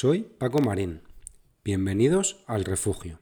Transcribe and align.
Soy 0.00 0.22
Paco 0.22 0.62
Marín. 0.62 1.02
Bienvenidos 1.62 2.42
al 2.46 2.64
refugio. 2.64 3.18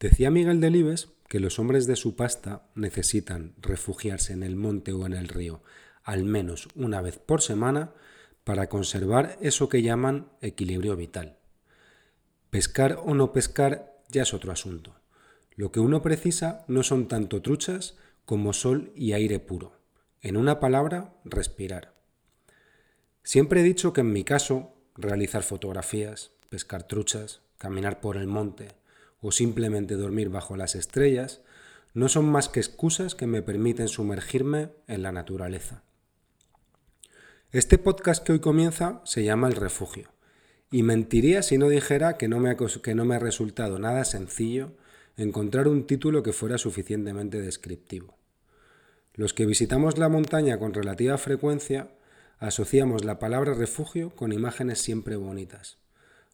Decía 0.00 0.30
Miguel 0.30 0.62
Delibes 0.62 1.10
que 1.28 1.40
los 1.40 1.58
hombres 1.58 1.86
de 1.86 1.94
su 1.94 2.16
pasta 2.16 2.70
necesitan 2.74 3.52
refugiarse 3.58 4.32
en 4.32 4.42
el 4.42 4.56
monte 4.56 4.92
o 4.92 5.04
en 5.04 5.12
el 5.12 5.28
río 5.28 5.62
al 6.04 6.24
menos 6.24 6.68
una 6.74 7.02
vez 7.02 7.18
por 7.18 7.42
semana 7.42 7.92
para 8.44 8.70
conservar 8.70 9.36
eso 9.42 9.68
que 9.68 9.82
llaman 9.82 10.30
equilibrio 10.40 10.96
vital. 10.96 11.36
Pescar 12.48 12.98
o 13.04 13.12
no 13.12 13.34
pescar 13.34 13.94
ya 14.08 14.22
es 14.22 14.32
otro 14.32 14.52
asunto. 14.52 14.94
Lo 15.54 15.70
que 15.70 15.80
uno 15.80 16.00
precisa 16.00 16.64
no 16.66 16.82
son 16.82 17.08
tanto 17.08 17.42
truchas 17.42 17.98
como 18.24 18.54
sol 18.54 18.90
y 18.96 19.12
aire 19.12 19.38
puro. 19.38 19.76
En 20.22 20.38
una 20.38 20.60
palabra, 20.60 21.12
respirar. 21.26 21.94
Siempre 23.22 23.60
he 23.60 23.64
dicho 23.64 23.92
que 23.92 24.00
en 24.00 24.14
mi 24.14 24.24
caso, 24.24 24.75
realizar 24.96 25.42
fotografías, 25.42 26.32
pescar 26.48 26.84
truchas, 26.84 27.40
caminar 27.58 28.00
por 28.00 28.16
el 28.16 28.26
monte 28.26 28.68
o 29.20 29.32
simplemente 29.32 29.94
dormir 29.94 30.28
bajo 30.28 30.56
las 30.56 30.74
estrellas 30.74 31.40
no 31.94 32.08
son 32.08 32.26
más 32.26 32.48
que 32.48 32.60
excusas 32.60 33.14
que 33.14 33.26
me 33.26 33.42
permiten 33.42 33.88
sumergirme 33.88 34.70
en 34.86 35.02
la 35.02 35.12
naturaleza. 35.12 35.82
Este 37.52 37.78
podcast 37.78 38.22
que 38.24 38.32
hoy 38.32 38.40
comienza 38.40 39.00
se 39.04 39.24
llama 39.24 39.48
El 39.48 39.54
Refugio, 39.54 40.10
y 40.70 40.82
mentiría 40.82 41.42
si 41.42 41.58
no 41.58 41.68
dijera 41.68 42.18
que 42.18 42.28
no 42.28 42.38
me 42.38 42.50
ha, 42.50 42.56
que 42.56 42.94
no 42.94 43.04
me 43.04 43.14
ha 43.14 43.18
resultado 43.18 43.78
nada 43.78 44.04
sencillo 44.04 44.72
encontrar 45.16 45.68
un 45.68 45.86
título 45.86 46.22
que 46.22 46.32
fuera 46.32 46.58
suficientemente 46.58 47.40
descriptivo. 47.40 48.18
Los 49.14 49.32
que 49.32 49.46
visitamos 49.46 49.96
la 49.96 50.10
montaña 50.10 50.58
con 50.58 50.74
relativa 50.74 51.16
frecuencia 51.16 51.88
asociamos 52.38 53.04
la 53.04 53.18
palabra 53.18 53.54
refugio 53.54 54.10
con 54.10 54.32
imágenes 54.32 54.80
siempre 54.80 55.16
bonitas. 55.16 55.78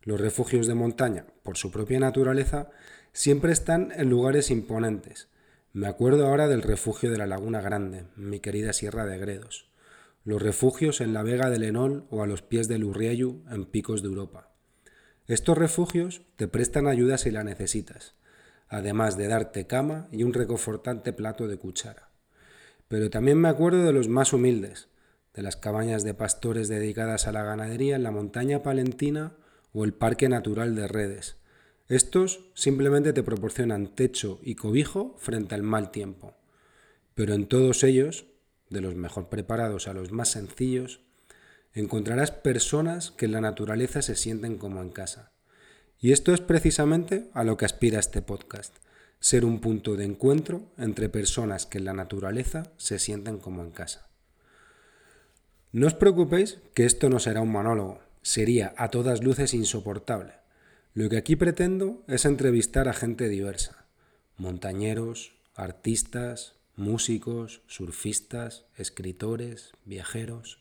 Los 0.02 0.20
refugios 0.20 0.66
de 0.66 0.74
montaña, 0.74 1.26
por 1.42 1.56
su 1.56 1.70
propia 1.70 2.00
naturaleza, 2.00 2.70
siempre 3.12 3.52
están 3.52 3.92
en 3.94 4.10
lugares 4.10 4.50
imponentes. 4.50 5.28
Me 5.72 5.86
acuerdo 5.86 6.26
ahora 6.26 6.48
del 6.48 6.62
refugio 6.62 7.10
de 7.10 7.18
la 7.18 7.26
Laguna 7.26 7.60
Grande, 7.60 8.04
mi 8.16 8.40
querida 8.40 8.72
Sierra 8.72 9.06
de 9.06 9.18
Gredos. 9.18 9.70
Los 10.24 10.42
refugios 10.42 11.00
en 11.00 11.12
la 11.14 11.22
Vega 11.22 11.50
del 11.50 11.62
Enol 11.62 12.06
o 12.10 12.22
a 12.22 12.26
los 12.26 12.42
pies 12.42 12.68
del 12.68 12.84
Urriayu, 12.84 13.42
en 13.50 13.64
picos 13.64 14.02
de 14.02 14.08
Europa. 14.08 14.50
Estos 15.28 15.56
refugios 15.56 16.22
te 16.36 16.48
prestan 16.48 16.88
ayuda 16.88 17.16
si 17.16 17.30
la 17.30 17.44
necesitas, 17.44 18.14
además 18.68 19.16
de 19.16 19.28
darte 19.28 19.66
cama 19.66 20.08
y 20.10 20.24
un 20.24 20.32
reconfortante 20.32 21.12
plato 21.12 21.46
de 21.46 21.58
cuchara. 21.58 22.10
Pero 22.88 23.08
también 23.08 23.38
me 23.38 23.48
acuerdo 23.48 23.84
de 23.84 23.92
los 23.92 24.08
más 24.08 24.32
humildes, 24.32 24.88
de 25.34 25.42
las 25.42 25.56
cabañas 25.56 26.04
de 26.04 26.14
pastores 26.14 26.68
dedicadas 26.68 27.26
a 27.26 27.32
la 27.32 27.42
ganadería 27.42 27.96
en 27.96 28.02
la 28.02 28.10
montaña 28.10 28.62
palentina 28.62 29.34
o 29.72 29.84
el 29.84 29.94
Parque 29.94 30.28
Natural 30.28 30.74
de 30.74 30.88
Redes. 30.88 31.36
Estos 31.88 32.50
simplemente 32.54 33.12
te 33.12 33.22
proporcionan 33.22 33.94
techo 33.94 34.38
y 34.42 34.54
cobijo 34.54 35.16
frente 35.18 35.54
al 35.54 35.62
mal 35.62 35.90
tiempo. 35.90 36.36
Pero 37.14 37.34
en 37.34 37.46
todos 37.46 37.84
ellos, 37.84 38.26
de 38.70 38.80
los 38.80 38.94
mejor 38.94 39.28
preparados 39.28 39.88
a 39.88 39.94
los 39.94 40.12
más 40.12 40.30
sencillos, 40.30 41.00
encontrarás 41.74 42.30
personas 42.30 43.10
que 43.10 43.26
en 43.26 43.32
la 43.32 43.40
naturaleza 43.40 44.02
se 44.02 44.16
sienten 44.16 44.58
como 44.58 44.80
en 44.82 44.90
casa. 44.90 45.32
Y 45.98 46.12
esto 46.12 46.34
es 46.34 46.40
precisamente 46.40 47.30
a 47.32 47.44
lo 47.44 47.56
que 47.56 47.64
aspira 47.64 48.00
este 48.00 48.22
podcast, 48.22 48.76
ser 49.20 49.44
un 49.44 49.60
punto 49.60 49.96
de 49.96 50.04
encuentro 50.04 50.72
entre 50.76 51.08
personas 51.08 51.64
que 51.66 51.78
en 51.78 51.84
la 51.84 51.94
naturaleza 51.94 52.72
se 52.76 52.98
sienten 52.98 53.38
como 53.38 53.62
en 53.62 53.70
casa. 53.70 54.11
No 55.72 55.86
os 55.86 55.96
preocupéis 55.96 56.60
que 56.76 56.84
esto 56.84 57.08
no 57.08 57.16
será 57.18 57.40
un 57.40 57.48
monólogo, 57.48 58.04
sería 58.20 58.74
a 58.76 58.92
todas 58.92 59.24
luces 59.24 59.54
insoportable. 59.54 60.34
Lo 60.92 61.08
que 61.08 61.16
aquí 61.16 61.34
pretendo 61.34 62.04
es 62.08 62.26
entrevistar 62.26 62.88
a 62.88 62.92
gente 62.92 63.26
diversa, 63.30 63.86
montañeros, 64.36 65.32
artistas, 65.54 66.56
músicos, 66.76 67.62
surfistas, 67.68 68.66
escritores, 68.76 69.72
viajeros. 69.86 70.60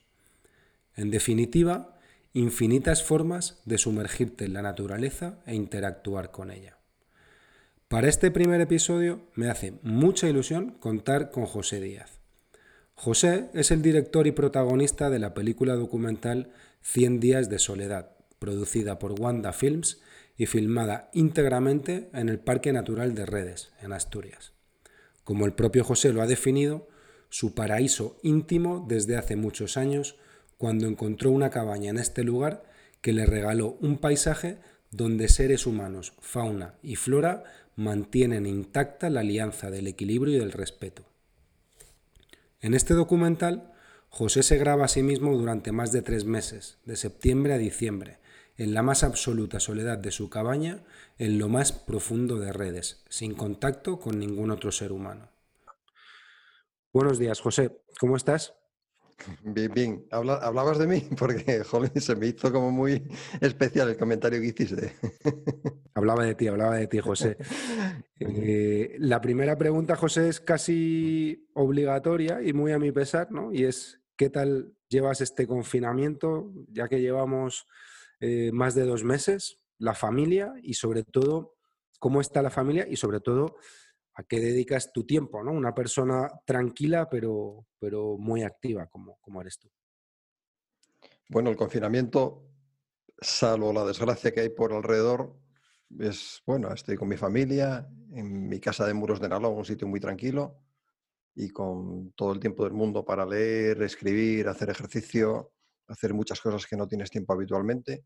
En 0.95 1.11
definitiva, 1.11 1.99
infinitas 2.31 3.03
formas 3.03 3.59
de 3.66 3.78
sumergirte 3.78 4.45
en 4.45 4.53
la 4.53 4.61
naturaleza 4.61 5.39
e 5.45 5.55
interactuar 5.55 6.31
con 6.31 6.51
ella. 6.51 6.78
Para 7.89 8.07
este 8.07 8.31
primer 8.31 8.61
episodio 8.61 9.19
me 9.35 9.49
hace 9.49 9.73
mucha 9.83 10.29
ilusión 10.29 10.72
contar 10.79 11.31
con 11.31 11.45
José 11.45 11.81
Díaz. 11.81 12.21
José 13.03 13.50
es 13.56 13.72
el 13.72 13.81
director 13.81 14.28
y 14.28 14.31
protagonista 14.31 15.09
de 15.09 15.17
la 15.17 15.34
película 15.34 15.73
documental 15.73 16.51
Cien 16.84 17.19
días 17.19 17.50
de 17.50 17.57
soledad, 17.57 18.12
producida 18.38 19.00
por 19.00 19.19
Wanda 19.19 19.53
Films 19.53 20.01
y 20.38 20.45
filmada 20.45 21.09
íntegramente 21.11 22.11
en 22.13 22.29
el 22.29 22.38
Parque 22.38 22.72
Natural 22.72 23.16
de 23.16 23.25
Redes, 23.25 23.72
en 23.81 23.91
Asturias. 23.91 24.53
Como 25.23 25.47
el 25.47 25.53
propio 25.53 25.84
José 25.84 26.13
lo 26.13 26.22
ha 26.22 26.28
definido, 26.28 26.90
su 27.29 27.56
paraíso 27.56 28.19
íntimo 28.22 28.85
desde 28.88 29.17
hace 29.17 29.35
muchos 29.35 29.78
años, 29.78 30.16
cuando 30.59 30.85
encontró 30.85 31.31
una 31.31 31.50
cabaña 31.50 31.90
en 31.90 31.97
este 31.97 32.23
lugar 32.23 32.61
que 33.01 33.13
le 33.13 33.25
regaló 33.25 33.79
un 33.81 33.97
paisaje 33.97 34.59
donde 34.91 35.28
seres 35.28 35.66
humanos, 35.66 36.13
fauna 36.19 36.75
y 36.84 36.97
flora 36.97 37.45
mantienen 37.75 38.45
intacta 38.45 39.09
la 39.09 39.22
alianza 39.22 39.72
del 39.72 39.88
equilibrio 39.88 40.35
y 40.35 40.40
del 40.40 40.51
respeto. 40.51 41.10
En 42.61 42.75
este 42.75 42.94
documental, 42.94 43.73
José 44.09 44.44
se 44.44 44.57
graba 44.57 44.85
a 44.85 44.88
sí 44.88 45.01
mismo 45.01 45.35
durante 45.35 45.72
más 45.72 45.91
de 45.91 46.03
tres 46.03 46.25
meses, 46.25 46.77
de 46.85 46.95
septiembre 46.95 47.53
a 47.53 47.57
diciembre, 47.57 48.19
en 48.55 48.75
la 48.75 48.83
más 48.83 49.03
absoluta 49.03 49.59
soledad 49.59 49.97
de 49.97 50.11
su 50.11 50.29
cabaña, 50.29 50.83
en 51.17 51.39
lo 51.39 51.49
más 51.49 51.72
profundo 51.72 52.38
de 52.38 52.53
redes, 52.53 53.03
sin 53.09 53.33
contacto 53.33 53.99
con 53.99 54.19
ningún 54.19 54.51
otro 54.51 54.72
ser 54.72 54.91
humano. 54.91 55.29
Buenos 56.94 57.17
días, 57.17 57.41
José. 57.41 57.81
¿Cómo 57.99 58.16
estás? 58.16 58.53
Bien, 59.44 59.72
bien. 59.74 60.06
hablabas 60.12 60.78
de 60.78 60.88
mí 60.88 61.08
porque, 61.18 61.64
joder, 61.64 62.00
se 62.02 62.16
me 62.16 62.28
hizo 62.28 62.52
como 62.52 62.72
muy 62.72 63.04
especial 63.40 63.90
el 63.90 63.98
comentario 63.98 64.40
que 64.40 64.48
hiciste. 64.48 64.94
Hablaba 65.94 66.24
de 66.26 66.36
ti, 66.36 66.48
hablaba 66.48 66.78
de 66.78 66.88
ti, 66.88 67.00
José. 67.00 67.38
Eh, 68.24 68.98
la 69.00 69.20
primera 69.20 69.58
pregunta, 69.58 69.96
José, 69.96 70.30
es 70.30 70.40
casi 70.40 71.50
obligatoria 71.56 72.40
y 72.44 72.54
muy 72.54 72.72
a 72.72 72.78
mi 72.78 72.92
pesar, 72.92 73.32
¿no? 73.32 73.52
Y 73.52 73.64
es, 73.64 74.00
¿qué 74.16 74.30
tal 74.30 74.76
llevas 74.90 75.22
este 75.22 75.48
confinamiento, 75.48 76.53
ya 76.68 76.88
que 76.88 77.02
llevamos 77.02 77.66
eh, 78.20 78.52
más 78.53 78.76
de 78.76 78.84
dos 78.84 79.03
meses, 79.03 79.58
la 79.80 79.96
familia 79.96 80.53
y 80.62 80.76
sobre 80.76 81.03
todo, 81.03 81.56
cómo 81.97 82.22
está 82.22 82.44
la 82.44 82.52
familia 82.52 82.85
y 82.88 82.96
sobre 82.97 83.22
todo, 83.22 83.56
a 84.22 84.23
qué 84.23 84.40
dedicas 84.40 84.91
tu 84.94 85.06
tiempo, 85.06 85.44
¿no? 85.44 85.52
Una 85.52 85.73
persona 85.73 86.29
tranquila 86.46 87.09
pero, 87.09 87.66
pero 87.79 88.18
muy 88.18 88.44
activa 88.44 88.88
como, 88.88 89.18
como 89.20 89.41
eres 89.41 89.58
tú. 89.59 89.70
Bueno, 91.29 91.50
el 91.50 91.56
confinamiento, 91.56 92.44
salvo 93.20 93.73
la 93.73 93.85
desgracia 93.85 94.32
que 94.32 94.41
hay 94.41 94.50
por 94.50 94.73
alrededor, 94.73 95.35
es, 96.00 96.41
bueno, 96.46 96.73
estoy 96.73 96.96
con 96.96 97.08
mi 97.08 97.18
familia, 97.18 97.88
en 98.14 98.47
mi 98.47 98.59
casa 98.59 98.85
de 98.85 98.94
Muros 98.94 99.20
de 99.20 99.29
Nalón, 99.29 99.56
un 99.56 99.66
sitio 99.66 99.88
muy 99.88 100.00
tranquilo, 100.00 100.58
y 101.35 101.50
con 101.50 102.12
todo 102.14 102.34
el 102.34 102.40
tiempo 102.40 102.64
del 102.64 102.74
mundo 102.74 103.03
para 103.06 103.26
leer, 103.26 103.82
escribir, 103.82 104.47
hacer 104.47 104.70
ejercicio, 104.70 105.53
hacer 105.88 106.14
muchas 106.14 106.41
cosas 106.41 106.66
que 106.67 106.76
no 106.76 106.88
tienes 106.88 107.09
tiempo 107.09 107.34
habitualmente. 107.34 108.06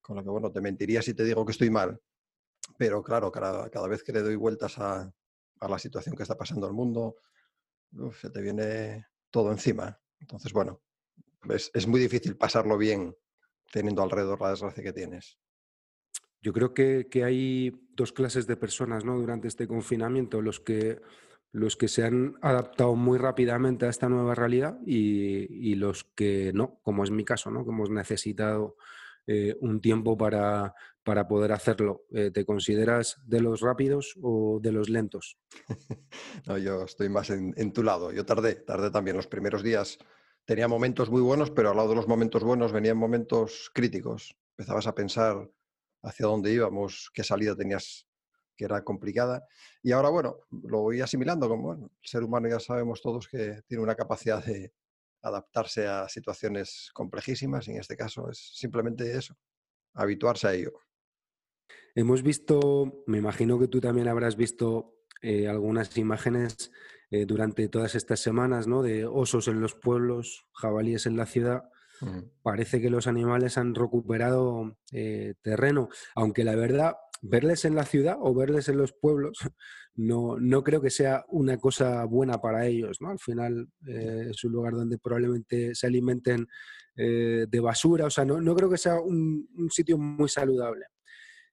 Con 0.00 0.16
lo 0.16 0.22
que, 0.22 0.30
bueno, 0.30 0.50
te 0.50 0.60
mentiría 0.60 1.02
si 1.02 1.14
te 1.14 1.24
digo 1.24 1.44
que 1.44 1.52
estoy 1.52 1.70
mal. 1.70 2.00
Pero 2.76 3.02
claro, 3.02 3.30
cada, 3.30 3.70
cada 3.70 3.88
vez 3.88 4.02
que 4.02 4.12
le 4.12 4.22
doy 4.22 4.36
vueltas 4.36 4.78
a, 4.78 5.10
a 5.60 5.68
la 5.68 5.78
situación 5.78 6.16
que 6.16 6.22
está 6.22 6.36
pasando 6.36 6.66
el 6.66 6.72
mundo, 6.72 7.16
se 8.20 8.30
te 8.30 8.40
viene 8.40 9.06
todo 9.30 9.50
encima. 9.52 9.98
Entonces, 10.20 10.52
bueno, 10.52 10.80
es, 11.48 11.70
es, 11.74 11.86
muy 11.86 12.00
difícil 12.00 12.36
pasarlo 12.36 12.76
bien 12.76 13.16
teniendo 13.72 14.02
alrededor 14.02 14.40
la 14.40 14.50
desgracia 14.50 14.82
que 14.82 14.92
tienes. 14.92 15.38
Yo 16.40 16.52
creo 16.52 16.72
que, 16.72 17.08
que, 17.10 17.24
hay 17.24 17.88
dos 17.92 18.12
clases 18.12 18.46
de 18.46 18.56
personas 18.56 19.04
¿no? 19.04 19.18
durante 19.18 19.48
este 19.48 19.66
confinamiento, 19.66 20.40
los 20.40 20.60
que, 20.60 21.00
los 21.52 21.76
que 21.76 21.88
se 21.88 22.04
han 22.04 22.36
adaptado 22.42 22.94
muy 22.94 23.18
rápidamente 23.18 23.86
a 23.86 23.90
esta 23.90 24.08
nueva 24.08 24.34
realidad 24.34 24.78
y, 24.86 25.70
y 25.70 25.74
los 25.74 26.04
que 26.04 26.52
no, 26.54 26.78
como 26.82 27.04
es 27.04 27.10
mi 27.10 27.24
caso, 27.24 27.50
¿no? 27.50 27.64
que 27.64 27.70
hemos 27.70 27.90
necesitado 27.90 28.76
eh, 29.30 29.56
un 29.60 29.82
tiempo 29.82 30.16
para, 30.16 30.74
para 31.08 31.26
poder 31.26 31.52
hacerlo. 31.52 32.04
Eh, 32.10 32.30
¿Te 32.30 32.44
consideras 32.44 33.16
de 33.24 33.40
los 33.40 33.62
rápidos 33.62 34.14
o 34.20 34.60
de 34.60 34.72
los 34.72 34.90
lentos? 34.90 35.38
no, 36.46 36.58
yo 36.58 36.82
estoy 36.82 37.08
más 37.08 37.30
en, 37.30 37.72
tu 37.72 37.82
lado. 37.82 38.12
Yo 38.12 38.26
tardé, 38.26 38.56
tardé 38.56 38.90
también. 38.90 39.16
Los 39.16 39.26
primeros 39.26 39.62
días 39.62 39.96
tenía 40.44 40.68
momentos 40.68 41.08
muy 41.08 41.22
buenos, 41.22 41.50
pero 41.50 41.70
al 41.70 41.76
lado 41.76 41.88
de 41.88 41.94
los 41.94 42.08
momentos 42.08 42.44
buenos 42.44 42.72
venían 42.72 42.98
momentos 42.98 43.70
críticos. 43.72 44.36
Empezabas 44.58 44.86
a 44.86 44.94
pensar 44.94 45.50
hacia 46.02 46.26
dónde 46.26 46.52
íbamos, 46.52 47.10
qué 47.14 47.24
salida 47.24 47.56
tenías 47.56 48.06
que 48.54 48.66
era 48.66 48.84
complicada. 48.84 49.46
Y 49.82 49.92
ahora, 49.92 50.10
bueno, 50.10 50.40
lo 50.50 50.80
voy 50.80 51.00
asimilando 51.00 51.48
como, 51.48 51.72
el 51.72 51.88
ser 52.02 52.22
humano 52.22 52.50
ya 52.50 52.60
sabemos 52.60 53.00
todos 53.00 53.28
que 53.28 53.62
tiene 53.66 53.82
una 53.82 53.94
capacidad 53.94 54.44
de, 54.44 54.74
adaptarse 55.22 55.86
a 55.86 56.06
situaciones 56.06 56.90
complejísimas 56.92 57.66
y 57.66 57.70
en 57.70 57.78
este 57.78 57.96
caso 57.96 58.30
es 58.30 58.52
simplemente 58.54 59.16
eso, 59.16 59.34
habituarse 59.94 60.48
a 60.48 60.54
ello. 60.54 60.72
Hemos 61.94 62.22
visto, 62.22 63.02
me 63.06 63.18
imagino 63.18 63.58
que 63.58 63.68
tú 63.68 63.80
también 63.80 64.08
habrás 64.08 64.36
visto 64.36 64.98
eh, 65.20 65.48
algunas 65.48 65.96
imágenes 65.98 66.70
eh, 67.10 67.26
durante 67.26 67.68
todas 67.68 67.94
estas 67.94 68.20
semanas, 68.20 68.68
¿no? 68.68 68.82
De 68.82 69.04
osos 69.04 69.48
en 69.48 69.60
los 69.60 69.74
pueblos, 69.74 70.46
jabalíes 70.52 71.06
en 71.06 71.16
la 71.16 71.26
ciudad. 71.26 71.64
Parece 72.42 72.80
que 72.80 72.90
los 72.90 73.08
animales 73.08 73.58
han 73.58 73.74
recuperado 73.74 74.76
eh, 74.92 75.34
terreno, 75.42 75.88
aunque 76.14 76.44
la 76.44 76.54
verdad, 76.54 76.94
verles 77.20 77.64
en 77.64 77.74
la 77.74 77.84
ciudad 77.84 78.16
o 78.20 78.32
verles 78.32 78.68
en 78.68 78.78
los 78.78 78.92
pueblos 78.92 79.38
no, 79.96 80.38
no 80.38 80.62
creo 80.62 80.80
que 80.80 80.90
sea 80.90 81.24
una 81.26 81.58
cosa 81.58 82.04
buena 82.04 82.40
para 82.40 82.66
ellos, 82.66 82.98
¿no? 83.00 83.10
Al 83.10 83.18
final 83.18 83.66
es 83.84 84.44
un 84.44 84.52
lugar 84.52 84.74
donde 84.74 84.98
probablemente 84.98 85.74
se 85.74 85.88
alimenten 85.88 86.46
de 86.94 87.60
basura, 87.60 88.06
o 88.06 88.10
sea, 88.10 88.24
no, 88.24 88.40
no 88.40 88.54
creo 88.54 88.70
que 88.70 88.78
sea 88.78 89.00
un, 89.00 89.48
un 89.56 89.70
sitio 89.72 89.98
muy 89.98 90.28
saludable. 90.28 90.86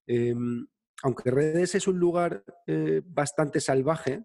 Em, 0.07 0.67
aunque 1.03 1.31
Redes 1.31 1.75
es 1.75 1.87
un 1.87 1.99
lugar 1.99 2.43
eh, 2.67 3.01
bastante 3.05 3.59
salvaje 3.59 4.23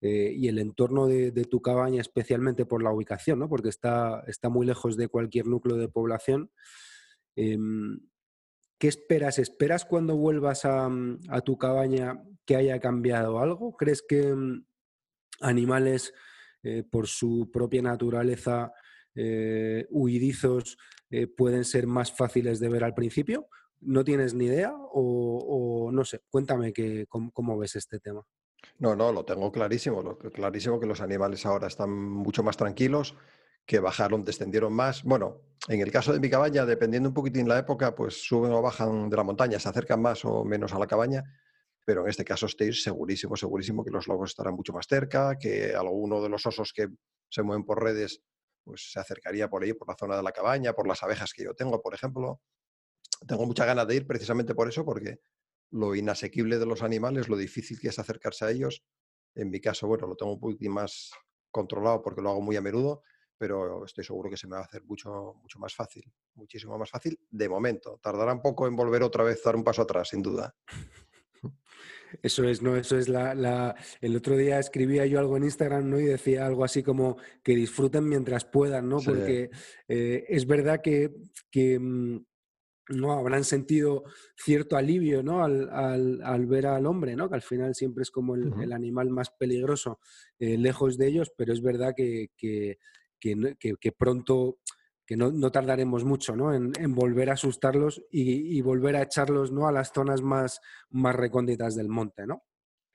eh, 0.00 0.32
y 0.36 0.48
el 0.48 0.58
entorno 0.58 1.06
de, 1.06 1.32
tu 1.44 1.60
cabaña, 1.60 2.00
especialmente 2.00 2.66
por 2.66 2.82
la 2.82 2.92
ubicación, 2.92 3.38
¿no? 3.38 3.48
porque 3.48 3.68
está, 3.68 4.22
está 4.26 4.48
muy 4.48 4.66
lejos 4.66 4.96
de 4.96 5.08
cualquier 5.08 5.46
núcleo 5.46 5.76
de 5.76 5.88
población, 5.88 6.50
em, 7.36 8.00
¿qué 8.78 8.88
esperas? 8.88 9.38
¿Esperas 9.38 9.84
cuando 9.84 10.16
vuelvas 10.16 10.64
a, 10.64 10.90
tu 11.44 11.58
cabaña 11.58 12.22
que 12.44 12.56
haya 12.56 12.80
cambiado 12.80 13.38
algo? 13.38 13.76
¿Crees 13.76 14.02
que 14.02 14.28
em, 14.28 14.64
animales, 15.40 16.12
eh, 16.62 16.84
por 16.90 17.06
su 17.06 17.50
propia 17.52 17.82
naturaleza, 17.82 18.72
huidizos, 19.90 20.76
pueden 21.36 21.64
ser 21.64 21.86
más 21.86 22.10
fáciles 22.10 22.58
de 22.58 22.68
ver 22.68 22.82
al 22.82 22.94
principio? 22.94 23.48
No 23.84 24.04
tienes 24.04 24.34
ni 24.34 24.46
idea 24.46 24.74
o, 24.76 25.90
no 25.92 26.04
sé, 26.04 26.20
cuéntame 26.30 26.72
que, 26.72 27.06
cómo, 27.08 27.58
ves 27.58 27.76
este 27.76 28.00
tema. 28.00 28.22
No, 28.78 28.96
no, 28.96 29.12
lo 29.12 29.24
tengo 29.24 29.52
clarísimo, 29.52 30.02
lo, 30.02 30.18
clarísimo 30.18 30.80
que 30.80 30.86
los 30.86 31.00
animales 31.00 31.44
ahora 31.46 31.66
están 31.66 31.90
mucho 31.90 32.42
más 32.42 32.56
tranquilos, 32.56 33.14
que 33.66 33.78
bajaron, 33.78 34.24
descendieron 34.24 34.72
más. 34.72 35.02
Bueno, 35.02 35.40
en 35.68 35.80
el 35.80 35.90
caso 35.90 36.12
de 36.12 36.20
mi 36.20 36.28
cabaña, 36.30 36.66
dependiendo 36.66 37.08
un 37.08 37.14
poquitín 37.14 37.48
la 37.48 37.58
época, 37.58 37.94
pues 37.94 38.26
suben 38.26 38.52
o 38.52 38.62
bajan 38.62 39.08
de 39.08 39.16
la 39.16 39.24
montaña, 39.24 39.58
se 39.58 39.68
acercan 39.68 40.00
más 40.00 40.24
o 40.24 40.44
menos 40.44 40.72
a 40.72 40.78
la 40.78 40.86
cabaña, 40.86 41.22
pero 41.84 42.02
en 42.02 42.08
este 42.10 42.24
caso 42.24 42.46
estoy 42.46 42.72
segurísimo, 42.72 43.36
segurísimo 43.36 43.84
que 43.84 43.90
los 43.90 44.08
lobos 44.08 44.30
estarán 44.30 44.54
mucho 44.54 44.72
más 44.72 44.86
cerca, 44.86 45.36
que 45.38 45.74
alguno 45.74 46.22
de 46.22 46.28
los 46.28 46.44
osos 46.46 46.72
que 46.74 46.88
se 47.30 47.42
mueven 47.42 47.64
por 47.64 47.82
redes, 47.82 48.20
pues 48.64 48.92
se 48.92 49.00
acercaría 49.00 49.48
por 49.48 49.62
ahí, 49.62 49.74
por 49.74 49.88
la 49.88 49.96
zona 49.96 50.16
de 50.16 50.22
la 50.22 50.32
cabaña, 50.32 50.72
por 50.72 50.86
las 50.86 51.02
abejas 51.02 51.32
que 51.34 51.44
yo 51.44 51.54
tengo, 51.54 51.80
por 51.82 51.94
ejemplo 51.94 52.40
tengo 53.26 53.46
muchas 53.46 53.66
ganas 53.66 53.86
de 53.86 53.96
ir 53.96 54.06
precisamente 54.06 54.54
por 54.54 54.68
eso, 54.68 54.84
porque 54.84 55.20
lo 55.70 55.94
inasequible 55.94 56.58
de 56.58 56.66
los 56.66 56.82
animales, 56.82 57.28
lo 57.28 57.36
difícil 57.36 57.78
que 57.80 57.88
es 57.88 57.98
acercarse 57.98 58.44
a 58.44 58.50
ellos, 58.50 58.84
en 59.34 59.50
mi 59.50 59.60
caso, 59.60 59.86
bueno, 59.88 60.06
lo 60.06 60.16
tengo 60.16 60.32
un 60.34 60.40
poquito 60.40 60.70
más 60.70 61.10
controlado 61.50 62.02
porque 62.02 62.22
lo 62.22 62.30
hago 62.30 62.40
muy 62.40 62.56
a 62.56 62.60
menudo, 62.60 63.02
pero 63.36 63.84
estoy 63.84 64.04
seguro 64.04 64.30
que 64.30 64.36
se 64.36 64.46
me 64.46 64.54
va 64.54 64.62
a 64.62 64.64
hacer 64.64 64.84
mucho, 64.84 65.34
mucho 65.42 65.58
más 65.58 65.74
fácil, 65.74 66.04
muchísimo 66.34 66.78
más 66.78 66.90
fácil 66.90 67.18
de 67.30 67.48
momento. 67.48 67.98
Tardará 68.00 68.32
un 68.32 68.42
poco 68.42 68.66
en 68.66 68.76
volver 68.76 69.02
otra 69.02 69.24
vez 69.24 69.42
dar 69.42 69.56
un 69.56 69.64
paso 69.64 69.82
atrás, 69.82 70.08
sin 70.08 70.22
duda. 70.22 70.54
Eso 72.22 72.44
es, 72.44 72.62
¿no? 72.62 72.76
Eso 72.76 72.96
es 72.96 73.08
la, 73.08 73.74
El 74.00 74.16
otro 74.16 74.36
día 74.36 74.60
escribía 74.60 75.04
yo 75.06 75.18
algo 75.18 75.36
en 75.36 75.44
Instagram, 75.44 75.90
¿no? 75.90 75.98
Y 75.98 76.04
decía 76.04 76.46
algo 76.46 76.64
así 76.64 76.82
como 76.82 77.16
que 77.42 77.56
disfruten 77.56 78.08
mientras 78.08 78.44
puedan, 78.44 78.88
¿no? 78.88 78.98
Porque 79.00 79.50
eh, 79.88 80.24
es 80.28 80.46
verdad 80.46 80.80
que, 80.80 81.12
que 81.50 81.76
mm, 81.78 82.24
¿no? 82.88 83.12
habrán 83.12 83.44
sentido 83.44 84.04
cierto 84.36 84.76
alivio 84.76 85.22
¿no? 85.22 85.44
al, 85.44 86.46
ver 86.46 86.66
al 86.66 86.86
hombre, 86.86 87.16
¿no? 87.16 87.28
que 87.28 87.36
al 87.36 87.42
final 87.42 87.74
siempre 87.74 88.02
es 88.02 88.10
como 88.10 88.34
el, 88.34 88.72
animal 88.72 89.10
más 89.10 89.30
peligroso 89.30 90.00
eh, 90.38 90.58
lejos 90.58 90.98
de 90.98 91.08
ellos, 91.08 91.32
pero 91.36 91.52
es 91.52 91.62
verdad 91.62 91.94
que, 91.96 92.30
que, 92.36 92.78
pronto, 93.96 94.58
que 95.06 95.16
no, 95.16 95.50
tardaremos 95.50 96.04
mucho 96.04 96.36
¿no? 96.36 96.52
en, 96.54 96.94
volver 96.94 97.30
a 97.30 97.34
asustarlos 97.34 98.02
y, 98.10 98.60
volver 98.60 98.96
a 98.96 99.02
echarlos 99.02 99.52
¿no? 99.52 99.66
a 99.66 99.72
las 99.72 99.92
zonas 99.92 100.22
más, 100.22 100.60
más 100.90 101.14
recónditas 101.14 101.74
del 101.74 101.88
monte. 101.88 102.26
¿no? 102.26 102.42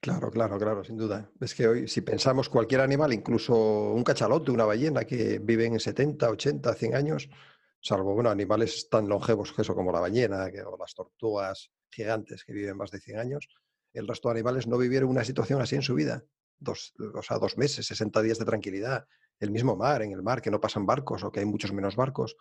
Claro, 0.01 0.31
claro, 0.31 0.57
claro, 0.57 0.83
sin 0.83 0.95
duda. 0.95 1.29
Es 1.41 1.53
que 1.53 1.67
hoy, 1.67 1.87
si 1.87 2.01
pensamos 2.01 2.47
cualquier 2.47 2.79
animal, 2.79 3.11
incluso 3.11 3.91
un 3.91 4.03
cachalote, 4.03 4.49
una 4.51 4.63
ballena 4.63 5.03
que 5.03 5.39
viven 5.39 5.73
en 5.73 5.79
70, 5.79 6.29
80, 6.29 6.73
100 6.73 6.95
años, 6.95 7.29
salvo 7.81 8.13
bueno, 8.13 8.29
animales 8.29 8.87
tan 8.89 9.07
longevos 9.07 9.53
que 9.53 9.61
eso 9.61 9.75
como 9.75 9.91
la 9.91 9.99
ballena 9.99 10.47
o 10.65 10.77
las 10.77 10.93
tortugas 10.93 11.71
gigantes 11.89 12.43
que 12.43 12.53
viven 12.53 12.77
más 12.77 12.91
de 12.91 12.99
100 12.99 13.19
años, 13.19 13.47
el 13.93 14.07
resto 14.07 14.29
de 14.29 14.33
animales 14.33 14.67
no 14.67 14.77
vivieron 14.77 15.09
una 15.09 15.23
situación 15.23 15.61
así 15.61 15.75
en 15.75 15.81
su 15.81 15.95
vida. 15.95 16.23
Dos, 16.57 16.93
o 17.15 17.21
sea, 17.21 17.39
dos 17.39 17.57
meses, 17.57 17.85
60 17.87 18.21
días 18.21 18.37
de 18.37 18.45
tranquilidad. 18.45 19.07
El 19.39 19.51
mismo 19.51 19.75
mar, 19.75 20.01
en 20.01 20.11
el 20.11 20.21
mar, 20.21 20.41
que 20.41 20.51
no 20.51 20.59
pasan 20.59 20.85
barcos 20.85 21.23
o 21.23 21.31
que 21.31 21.39
hay 21.39 21.45
muchos 21.45 21.71
menos 21.71 21.95
barcos. 21.95 22.35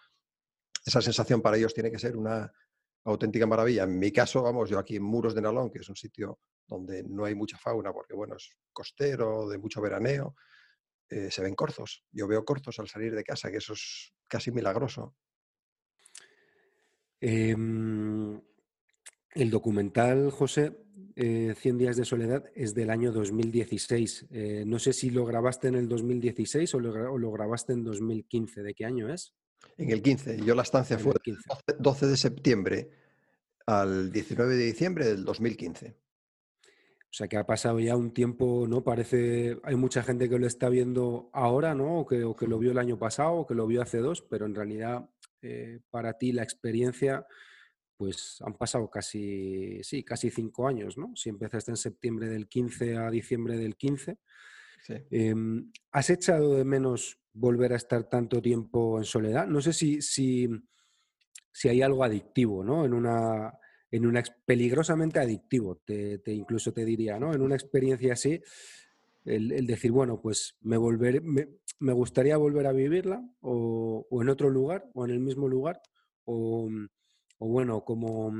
Esa 0.85 1.00
sensación 1.00 1.40
para 1.40 1.56
ellos 1.56 1.73
tiene 1.73 1.90
que 1.90 1.99
ser 1.99 2.17
una 2.17 2.52
auténtica 3.05 3.46
maravilla. 3.46 3.85
En 3.85 3.99
mi 3.99 4.11
caso, 4.12 4.43
vamos, 4.43 4.69
yo 4.69 4.79
aquí 4.79 4.96
en 4.96 5.05
Muros 5.05 5.35
de 5.35 5.43
Nalón, 5.43 5.70
que 5.70 5.79
es 5.79 5.88
un 5.88 5.96
sitio 5.96 6.40
donde 6.67 7.02
no 7.04 7.25
hay 7.25 7.35
mucha 7.35 7.57
fauna, 7.57 7.92
porque 7.92 8.14
bueno, 8.14 8.37
es 8.37 8.50
costero, 8.73 9.49
de 9.49 9.59
mucho 9.59 9.80
veraneo, 9.80 10.35
eh, 11.09 11.30
se 11.30 11.42
ven 11.42 11.54
corzos. 11.54 12.04
Yo 12.12 12.26
veo 12.26 12.45
corzos 12.45 12.78
al 12.78 12.88
salir 12.88 13.14
de 13.14 13.25
casa, 13.25 13.50
que 13.50 13.59
eso 13.59 13.73
es 13.73 14.12
casi 14.26 14.50
milagroso. 14.50 15.16
Em, 17.21 18.41
el 19.35 19.51
documental, 19.51 20.31
José, 20.31 20.73
100 21.15 21.17
eh, 21.17 21.79
días 21.79 21.97
de 21.97 22.05
soledad, 22.05 22.45
es 22.55 22.75
del 22.75 22.91
año 22.91 23.13
2016. 23.13 24.27
Eh, 24.31 24.65
no 24.67 24.79
sé 24.79 24.93
si 24.93 25.11
lo 25.11 25.25
grabaste 25.25 25.69
en 25.69 25.75
el 25.75 25.89
2016 25.89 26.75
o 26.75 26.81
lo, 26.81 27.33
grabaste 27.33 27.73
en 27.73 27.83
2015. 27.85 28.63
¿De 28.63 28.75
qué 28.75 28.85
año 28.85 29.13
es? 29.13 29.35
En 29.77 29.91
el 29.91 30.03
15. 30.03 30.39
Yo 30.45 30.55
la 30.55 30.63
estancia 30.63 30.99
fue 30.99 31.15
el 31.25 31.37
12 31.79 32.07
de 32.07 32.17
septiembre 32.17 32.91
al 33.67 34.13
19 34.13 34.57
de 34.57 34.65
diciembre 34.65 35.07
del 35.07 35.25
2015. 35.25 35.97
O 37.11 37.13
sea 37.19 37.27
que 37.27 37.37
ha 37.37 37.47
pasado 37.47 37.81
ya 37.81 37.97
un 37.97 38.13
tiempo, 38.13 38.67
¿no? 38.69 38.85
Parece, 38.85 39.59
hay 39.65 39.77
mucha 39.77 40.03
gente 40.03 40.29
que 40.29 40.39
lo 40.39 40.47
está 40.47 40.69
viendo 40.69 41.31
ahora, 41.33 41.75
¿no? 41.75 42.01
O 42.01 42.07
que, 42.07 42.23
o 42.23 42.37
que 42.37 42.47
lo 42.47 42.59
vio 42.59 42.71
el 42.71 42.79
año 42.79 42.99
pasado, 42.99 43.33
o 43.33 43.47
que 43.47 43.55
lo 43.55 43.67
vio 43.67 43.83
hace 43.83 43.99
dos, 43.99 44.23
pero 44.23 44.47
en 44.47 44.55
realidad 44.55 45.09
eh, 45.42 45.80
para 45.90 46.14
ti 46.18 46.33
la 46.33 46.42
experiencia, 46.42 47.26
pues 47.97 48.38
han 48.45 48.54
pasado 48.54 48.88
casi, 48.88 49.83
sí, 49.83 50.04
casi 50.04 50.30
cinco 50.30 50.68
años, 50.68 50.97
¿no? 50.97 51.12
Si 51.16 51.28
empezaste 51.28 51.73
en 51.73 51.76
septiembre 51.76 52.28
del 52.28 52.49
15 52.49 52.97
a 52.97 53.11
diciembre 53.11 53.59
del 53.59 53.76
15. 53.76 54.18
Em, 55.11 55.71
¿Has 55.90 56.11
echado 56.11 56.57
de 56.57 56.64
menos 56.64 57.21
volver 57.33 57.73
a 57.73 57.76
estar 57.76 58.09
tanto 58.09 58.40
tiempo 58.40 58.99
en 58.99 59.04
soledad? 59.04 59.47
No 59.47 59.61
sé 59.61 59.73
si, 59.73 60.00
si, 60.00 60.49
si 61.52 61.68
hay 61.68 61.83
algo 61.83 62.04
adictivo, 62.04 62.62
¿no? 62.64 62.85
En 62.85 62.95
una, 62.95 63.52
en 63.90 64.07
una 64.07 64.23
peligrosamente 64.45 65.18
adictivo, 65.18 65.83
te, 65.85 66.21
incluso 66.26 66.73
te 66.73 66.85
diría, 66.85 67.18
¿no? 67.18 67.35
En 67.35 67.42
una 67.42 67.54
experiencia 67.54 68.12
así, 68.12 68.40
el, 69.25 69.67
decir, 69.67 69.93
bueno, 69.93 70.21
pues 70.21 70.57
me, 70.61 70.77
volver, 70.77 71.23
me, 71.23 71.93
gustaría 71.93 72.37
volver 72.37 72.67
a 72.67 72.73
vivirla 72.73 73.23
o, 73.41 74.07
en 74.11 74.29
otro 74.29 74.51
lugar 74.51 74.89
o 74.95 75.05
en 75.05 75.11
el 75.11 75.21
mismo 75.21 75.49
lugar 75.49 75.81
o, 76.25 76.69
bueno, 77.39 77.85
como, 77.85 78.33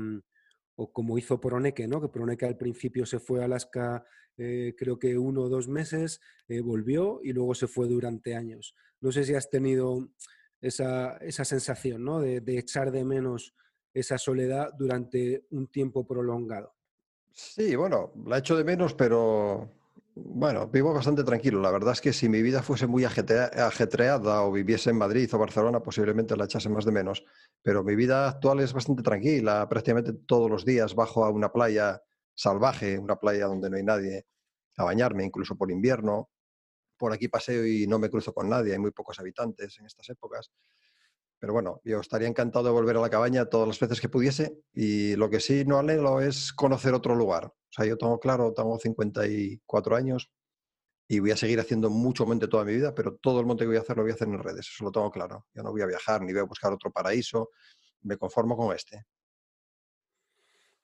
o 0.75 0.91
como 0.91 1.17
hizo 1.17 1.39
Proneque, 1.39 1.87
¿no? 1.87 2.01
Que 2.01 2.09
Proneque 2.09 2.45
al 2.45 2.57
principio 2.57 3.05
se 3.05 3.19
fue 3.19 3.41
a 3.41 3.45
Alaska 3.45 4.03
eh, 4.41 4.73
creo 4.77 4.97
que 4.97 5.17
uno 5.17 5.41
o 5.41 5.49
dos 5.49 5.67
meses, 5.67 6.21
eh, 6.47 6.61
volvió 6.61 7.19
y 7.21 7.33
luego 7.33 7.53
se 7.53 7.67
fue 7.67 7.89
durante 7.89 8.35
años. 8.35 8.73
No 9.01 9.11
sé 9.11 9.25
si 9.25 9.35
has 9.35 9.49
tenido 9.49 10.07
esa, 10.61 11.17
esa 11.17 11.43
sensación, 11.43 12.05
¿no? 12.05 12.21
De, 12.21 12.39
de 12.39 12.57
echar 12.57 12.91
de 12.91 13.03
menos 13.03 13.53
esa 13.93 14.17
soledad 14.17 14.69
durante 14.77 15.45
un 15.49 15.67
tiempo 15.67 16.07
prolongado. 16.07 16.73
Sí, 17.33 17.75
bueno, 17.75 18.13
la 18.25 18.37
echo 18.37 18.55
de 18.55 18.63
menos, 18.63 18.93
pero 18.93 19.69
bueno, 20.25 20.67
vivo 20.67 20.93
bastante 20.93 21.23
tranquilo. 21.23 21.61
La 21.61 21.71
verdad 21.71 21.93
es 21.93 22.01
que 22.01 22.13
si 22.13 22.29
mi 22.29 22.41
vida 22.41 22.61
fuese 22.61 22.87
muy 22.87 23.05
ajetreada 23.05 24.43
o 24.43 24.51
viviese 24.51 24.89
en 24.89 24.97
Madrid 24.97 25.29
o 25.33 25.37
Barcelona, 25.37 25.81
posiblemente 25.81 26.35
la 26.35 26.45
echase 26.45 26.69
más 26.69 26.85
de 26.85 26.91
menos. 26.91 27.23
Pero 27.61 27.83
mi 27.83 27.95
vida 27.95 28.29
actual 28.29 28.59
es 28.59 28.73
bastante 28.73 29.03
tranquila. 29.03 29.67
Prácticamente 29.67 30.13
todos 30.13 30.49
los 30.49 30.65
días 30.65 30.95
bajo 30.95 31.25
a 31.25 31.29
una 31.29 31.51
playa 31.51 32.01
salvaje, 32.35 32.97
una 32.97 33.17
playa 33.17 33.47
donde 33.47 33.69
no 33.69 33.77
hay 33.77 33.83
nadie, 33.83 34.25
a 34.77 34.83
bañarme, 34.83 35.25
incluso 35.25 35.57
por 35.57 35.71
invierno. 35.71 36.29
Por 36.97 37.13
aquí 37.13 37.27
paseo 37.27 37.65
y 37.65 37.87
no 37.87 37.97
me 37.97 38.09
cruzo 38.09 38.33
con 38.33 38.49
nadie, 38.49 38.73
hay 38.73 38.79
muy 38.79 38.91
pocos 38.91 39.19
habitantes 39.19 39.79
en 39.79 39.85
estas 39.85 40.09
épocas. 40.09 40.51
Pero 41.39 41.53
bueno, 41.53 41.81
yo 41.85 42.01
estaría 42.01 42.27
encantado 42.27 42.65
de 42.65 42.71
volver 42.71 42.97
a 42.97 43.01
la 43.01 43.09
cabaña 43.09 43.45
todas 43.45 43.67
las 43.67 43.79
veces 43.79 44.01
que 44.01 44.09
pudiese 44.09 44.59
y 44.73 45.15
lo 45.15 45.29
que 45.29 45.39
sí 45.39 45.63
no 45.65 45.79
anhelo 45.79 46.19
es 46.19 46.51
conocer 46.51 46.93
otro 46.93 47.15
lugar. 47.15 47.45
O 47.45 47.71
sea, 47.71 47.85
yo 47.85 47.97
tengo 47.97 48.19
claro, 48.19 48.53
tengo 48.53 48.77
54 48.77 49.95
años 49.95 50.29
y 51.07 51.19
voy 51.19 51.31
a 51.31 51.37
seguir 51.37 51.59
haciendo 51.59 51.89
mucho 51.89 52.25
monte 52.25 52.47
toda 52.47 52.65
mi 52.65 52.73
vida, 52.73 52.93
pero 52.93 53.15
todo 53.15 53.39
el 53.39 53.45
monte 53.45 53.63
que 53.63 53.69
voy 53.69 53.77
a 53.77 53.81
hacer 53.81 53.95
lo 53.95 54.03
voy 54.03 54.11
a 54.11 54.15
hacer 54.15 54.27
en 54.27 54.37
redes, 54.37 54.67
eso 54.67 54.83
lo 54.83 54.91
tengo 54.91 55.09
claro. 55.09 55.47
Yo 55.53 55.63
no 55.63 55.71
voy 55.71 55.81
a 55.81 55.85
viajar 55.85 56.21
ni 56.21 56.33
voy 56.33 56.41
a 56.41 56.43
buscar 56.43 56.73
otro 56.73 56.91
paraíso, 56.91 57.49
me 58.01 58.17
conformo 58.17 58.57
con 58.57 58.75
este. 58.75 59.05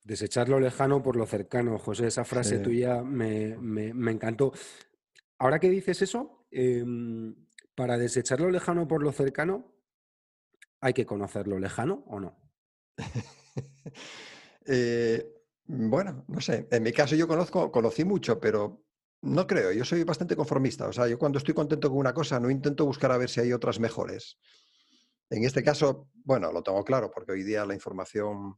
Desechar 0.03 0.47
lo 0.47 0.59
lejano 0.59 1.03
por 1.03 1.15
lo 1.15 1.25
cercano, 1.25 1.77
José, 1.77 2.07
esa 2.07 2.24
frase 2.24 2.59
tuya 2.59 3.03
me, 3.03 3.51
encantó. 4.12 4.53
Ahora 5.38 5.59
que 5.59 5.69
dices 5.69 6.01
eso, 6.01 6.47
em, 6.50 7.35
para 7.75 7.97
desechar 7.97 8.39
lo 8.39 8.50
lejano 8.50 8.88
por 8.88 9.03
lo 9.03 9.12
cercano, 9.12 9.75
¿hay 10.82 10.94
que 10.94 11.05
conocer 11.05 11.48
lo 11.48 11.60
lejano 11.60 12.03
o 12.08 12.20
no? 12.20 12.38
Eh, 14.67 15.24
bueno, 15.67 16.25
no 16.27 16.41
sé. 16.41 16.67
En 16.72 16.82
mi 16.82 16.91
caso 16.91 17.15
yo 17.15 17.27
conozco, 17.27 17.72
conocí 17.72 18.03
mucho, 18.03 18.39
pero 18.39 18.84
no 19.22 19.46
creo. 19.46 19.72
Yo 19.72 19.86
soy 19.86 20.03
bastante 20.03 20.36
conformista. 20.36 20.88
O 20.88 20.91
sea, 20.91 21.08
yo 21.08 21.20
cuando 21.20 21.38
estoy 21.38 21.53
contento 21.53 21.88
con 21.89 22.00
una 22.00 22.15
cosa 22.15 22.39
no 22.39 22.50
intento 22.50 22.84
buscar 22.84 23.12
a 23.12 23.17
ver 23.17 23.29
si 23.29 23.39
hay 23.39 23.53
otras 23.53 23.79
mejores. 23.79 24.39
En 25.29 25.44
este 25.44 25.63
caso, 25.63 26.10
bueno, 26.13 26.51
lo 26.51 26.63
tengo 26.63 26.84
claro, 26.84 27.12
porque 27.12 27.34
hoy 27.34 27.44
día 27.44 27.63
la 27.63 27.75
información 27.75 28.58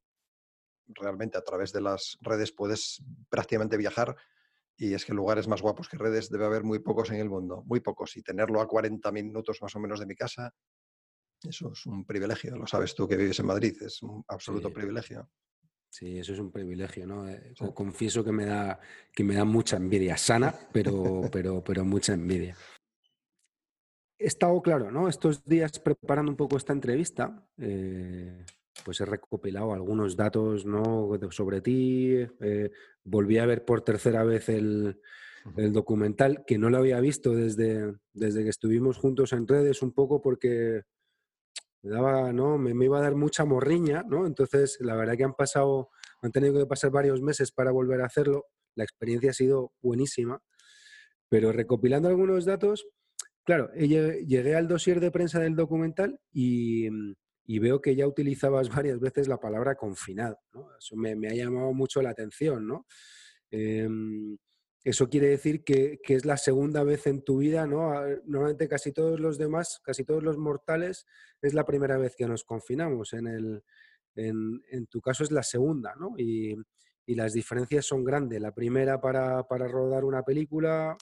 realmente 0.87 1.37
a 1.37 1.43
través 1.43 1.73
de 1.73 1.81
las 1.81 2.17
redes 2.21 2.53
puedes 2.53 3.03
prácticamente 3.29 3.75
viajar 3.75 4.15
y 4.77 4.93
es 4.93 5.05
que 5.05 5.13
lugares 5.13 5.47
más 5.47 5.61
guapos 5.61 5.89
que 5.89 5.97
redes 5.97 6.29
debe 6.29 6.45
haber 6.45 6.63
muy 6.63 6.79
pocos 6.79 7.09
en 7.09 7.17
el 7.17 7.29
mundo, 7.29 7.63
muy 7.65 7.79
pocos. 7.79 8.15
Y 8.15 8.21
tenerlo 8.21 8.61
a 8.61 8.67
40 8.67 9.11
minutos 9.11 9.59
más 9.61 9.75
o 9.75 9.79
menos 9.79 9.99
de 9.99 10.05
mi 10.05 10.15
casa, 10.15 10.53
eso 11.43 11.71
es 11.71 11.85
un 11.85 12.05
privilegio. 12.05 12.55
Lo 12.55 12.67
sabes 12.67 12.95
tú 12.95 13.07
que 13.07 13.17
vives 13.17 13.39
en 13.39 13.45
Madrid, 13.45 13.75
es 13.81 14.01
un 14.03 14.23
absoluto 14.27 14.71
privilegio. 14.71 15.29
Sí, 15.89 16.19
eso 16.19 16.33
es 16.33 16.39
un 16.39 16.51
privilegio, 16.51 17.07
¿no? 17.07 17.27
Eh, 17.27 17.53
confieso 17.73 18.23
que 18.23 18.31
me 18.31 18.45
da, 18.45 18.79
que 19.13 19.23
me 19.23 19.35
da 19.35 19.45
mucha 19.45 19.77
envidia, 19.77 20.17
sana, 20.17 20.53
pero, 20.71 20.93
pero, 21.31 21.63
pero 21.63 21.85
mucha 21.85 22.13
envidia. 22.13 22.55
He 24.19 24.27
estado, 24.27 24.61
claro, 24.61 24.91
¿no? 24.91 25.07
Estos 25.07 25.43
días 25.45 25.79
preparando 25.79 26.31
un 26.31 26.37
poco 26.37 26.57
esta 26.57 26.73
entrevista, 26.73 27.47
eh, 27.57 28.45
pues 28.83 28.99
he 28.99 29.05
recopilado 29.05 29.73
algunos 29.73 30.15
datos 30.15 30.65
¿no? 30.65 31.09
sobre 31.29 31.61
ti. 31.61 32.15
Eh, 32.41 32.71
volví 33.03 33.37
a 33.37 33.45
ver 33.45 33.63
por 33.63 33.81
tercera 33.81 34.23
vez 34.23 34.49
el, 34.49 34.99
documental, 35.71 36.43
que 36.45 36.57
no 36.57 36.69
lo 36.69 36.77
había 36.77 36.99
visto 36.99 37.33
desde, 37.33 37.95
desde 38.11 38.43
que 38.43 38.49
estuvimos 38.49 38.97
juntos 38.97 39.31
en 39.31 39.47
redes, 39.47 39.81
un 39.81 39.93
poco 39.93 40.21
porque 40.21 40.83
me 41.87 41.95
daba, 41.95 42.33
¿no? 42.33 42.57
Me, 42.57 42.71
iba 42.85 42.99
a 42.99 43.01
dar 43.01 43.15
mucha 43.15 43.45
morriña, 43.45 44.03
¿no? 44.03 44.25
Entonces, 44.27 44.77
la 44.81 44.95
verdad 44.95 45.15
que 45.15 45.23
han 45.23 45.33
pasado, 45.33 45.89
han 46.21 46.31
tenido 46.31 46.59
que 46.59 46.65
pasar 46.65 46.91
varios 46.91 47.21
meses 47.21 47.51
para 47.51 47.71
volver 47.71 48.01
a 48.01 48.05
hacerlo. 48.05 48.45
La 48.75 48.83
experiencia 48.83 49.31
ha 49.31 49.33
sido 49.33 49.71
buenísima. 49.81 50.41
Pero 51.29 51.51
recopilando 51.51 52.07
algunos 52.07 52.45
datos, 52.45 52.87
claro, 53.43 53.71
llegué 53.73 54.55
al 54.55 54.67
dossier 54.67 54.99
de 54.99 55.11
prensa 55.11 55.39
del 55.39 55.55
documental 55.55 56.19
y, 56.31 56.87
y 57.45 57.59
veo 57.59 57.81
que 57.81 57.95
ya 57.95 58.07
utilizabas 58.07 58.69
varias 58.75 58.99
veces 58.99 59.27
la 59.27 59.39
palabra 59.39 59.75
confinado. 59.75 60.39
Eso 60.77 60.95
me, 60.95 61.11
ha 61.27 61.33
llamado 61.33 61.73
mucho 61.73 62.01
la 62.01 62.11
atención. 62.11 62.67
¿no? 62.67 62.85
Em, 63.49 64.37
eso 64.89 65.09
quiere 65.09 65.27
decir 65.27 65.65
que, 65.65 65.99
es 66.07 66.23
la 66.23 66.37
segunda 66.37 66.81
vez 66.81 67.07
en 67.07 67.21
tu 67.21 67.39
vida, 67.39 67.67
¿no? 67.67 67.91
Normalmente 68.23 68.69
casi 68.69 68.93
todos 68.93 69.19
los 69.19 69.37
demás, 69.37 69.81
casi 69.83 70.05
todos 70.05 70.23
los 70.23 70.37
mortales, 70.37 71.05
es 71.41 71.53
la 71.53 71.65
primera 71.65 71.97
vez 71.97 72.15
que 72.15 72.25
nos 72.25 72.45
confinamos. 72.45 73.11
En, 73.11 73.27
el, 73.27 73.63
en, 74.15 74.87
tu 74.87 75.01
caso 75.01 75.25
es 75.25 75.31
la 75.31 75.43
segunda, 75.43 75.93
¿no? 75.99 76.13
Y, 76.17 76.55
las 77.07 77.33
diferencias 77.33 77.85
son 77.85 78.05
grandes. 78.05 78.39
La 78.41 78.53
primera 78.53 79.01
para, 79.01 79.43
rodar 79.43 80.05
una 80.05 80.23
película 80.23 80.97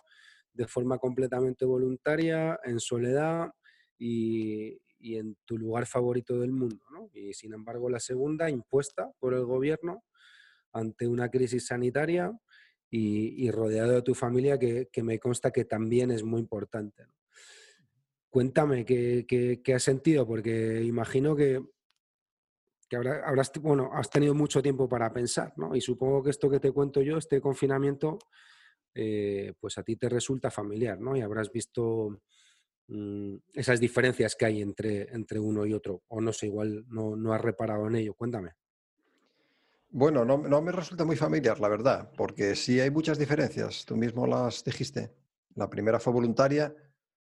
de 0.52 0.68
forma 0.68 0.98
completamente 0.98 1.64
voluntaria, 1.66 2.60
en 2.64 2.80
soledad, 2.80 3.52
y, 4.00 4.80
en 5.00 5.38
tu 5.46 5.60
lugar 5.60 5.86
favorito 5.86 6.40
del 6.40 6.52
mundo. 6.52 7.12
Y 7.14 7.34
sin 7.34 7.54
embargo, 7.54 7.88
la 7.88 8.00
segunda, 8.00 8.50
impuesta 8.50 9.12
por 9.20 9.36
el 9.36 9.46
gobierno 9.46 10.04
ante 10.74 11.08
una 11.08 11.30
crisis 11.30 11.68
sanitaria 11.68 12.32
y, 12.98 13.52
rodeado 13.52 13.94
de 13.94 14.02
tu 14.02 14.14
familia, 14.14 14.58
que, 14.58 14.90
me 15.04 15.20
consta 15.20 15.52
que 15.52 15.66
también 15.66 16.12
es 16.12 16.24
muy 16.24 16.40
importante. 16.40 17.06
Cuéntame 18.30 18.86
qué, 18.86 19.26
qué, 19.28 19.74
has 19.74 19.84
sentido, 19.84 20.26
porque 20.28 20.84
imagino 20.84 21.36
que, 21.36 21.62
que 22.90 22.96
habrás, 22.96 23.52
bueno, 23.62 23.90
has 23.94 24.10
tenido 24.10 24.34
mucho 24.34 24.62
tiempo 24.62 24.88
para 24.88 25.12
pensar, 25.12 25.54
¿no? 25.58 25.76
Y 25.76 25.82
supongo 25.82 26.24
que 26.24 26.30
esto 26.30 26.50
que 26.50 26.60
te 26.60 26.72
cuento 26.72 27.02
yo, 27.02 27.18
este 27.18 27.42
confinamiento, 27.42 28.20
eh, 28.94 29.54
pues 29.60 29.78
a 29.78 29.84
ti 29.84 29.96
te 29.96 30.10
resulta 30.10 30.52
familiar, 30.52 31.00
¿no? 31.00 31.16
Y 31.16 31.22
habrás 31.22 31.52
visto 31.52 32.22
Mm, 32.88 33.38
esas 33.54 33.80
diferencias 33.80 34.36
que 34.36 34.46
hay 34.46 34.62
entre, 34.62 35.14
entre 35.14 35.40
uno 35.40 35.66
y 35.66 35.74
otro? 35.74 36.04
O 36.08 36.22
no 36.22 36.32
sé, 36.32 36.48
igual 36.48 36.86
no, 36.88 37.16
no 37.16 37.34
has 37.34 37.42
reparado 37.42 37.88
en 37.88 37.96
ello. 37.96 38.14
Cuéntame. 38.14 38.52
Bueno, 39.98 40.26
no, 40.26 40.62
me 40.62 40.74
resulta 40.74 41.06
muy 41.06 41.16
familiar, 41.16 41.62
la 41.62 41.70
verdad, 41.70 42.12
porque 42.18 42.58
sí 42.58 42.82
hay 42.82 42.92
muchas 42.92 43.18
diferencias. 43.18 43.86
Tú 43.86 43.96
mismo 43.96 44.28
las 44.28 44.62
dijiste. 44.62 45.16
La 45.54 45.70
primera 45.70 46.02
fue 46.02 46.12
voluntaria, 46.12 46.76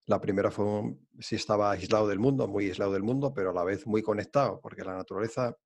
la 0.06 0.22
primera 0.22 0.50
fue, 0.52 0.96
sí 1.20 1.36
estaba 1.36 1.72
aislado 1.72 2.08
del 2.08 2.20
mundo, 2.20 2.48
muy 2.48 2.68
aislado 2.68 2.94
del 2.94 3.04
mundo, 3.04 3.34
pero 3.34 3.50
a 3.50 3.54
la 3.54 3.66
vez 3.66 3.86
muy 3.86 4.02
conectado, 4.02 4.62
porque 4.62 4.86
la 4.86 4.96
naturaleza 4.96 5.58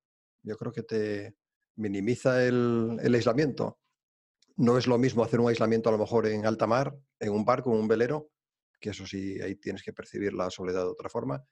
yo 0.42 0.58
creo 0.58 0.72
que 0.72 0.82
te 0.82 1.36
minimiza 1.76 2.44
el, 2.44 2.98
el 3.00 3.14
aislamiento. 3.14 3.78
No 4.56 4.76
es 4.80 4.88
lo 4.88 4.98
mismo 4.98 5.24
hacer 5.24 5.40
un 5.40 5.50
aislamiento 5.50 5.90
a 5.90 5.92
lo 5.92 6.00
mejor 6.00 6.26
en 6.26 6.48
alta 6.48 6.66
mar, 6.66 6.98
en 7.20 7.34
un 7.34 7.46
barco, 7.46 7.72
en 7.72 7.82
un 7.82 7.88
velero, 7.88 8.32
que 8.80 8.90
eso 8.90 9.06
sí, 9.06 9.40
ahí 9.42 9.58
tienes 9.58 9.84
que 9.84 9.94
percibir 9.94 10.34
la 10.34 10.50
soledad 10.50 10.82
de 10.82 10.90
otra 10.90 11.10
forma, 11.10 11.46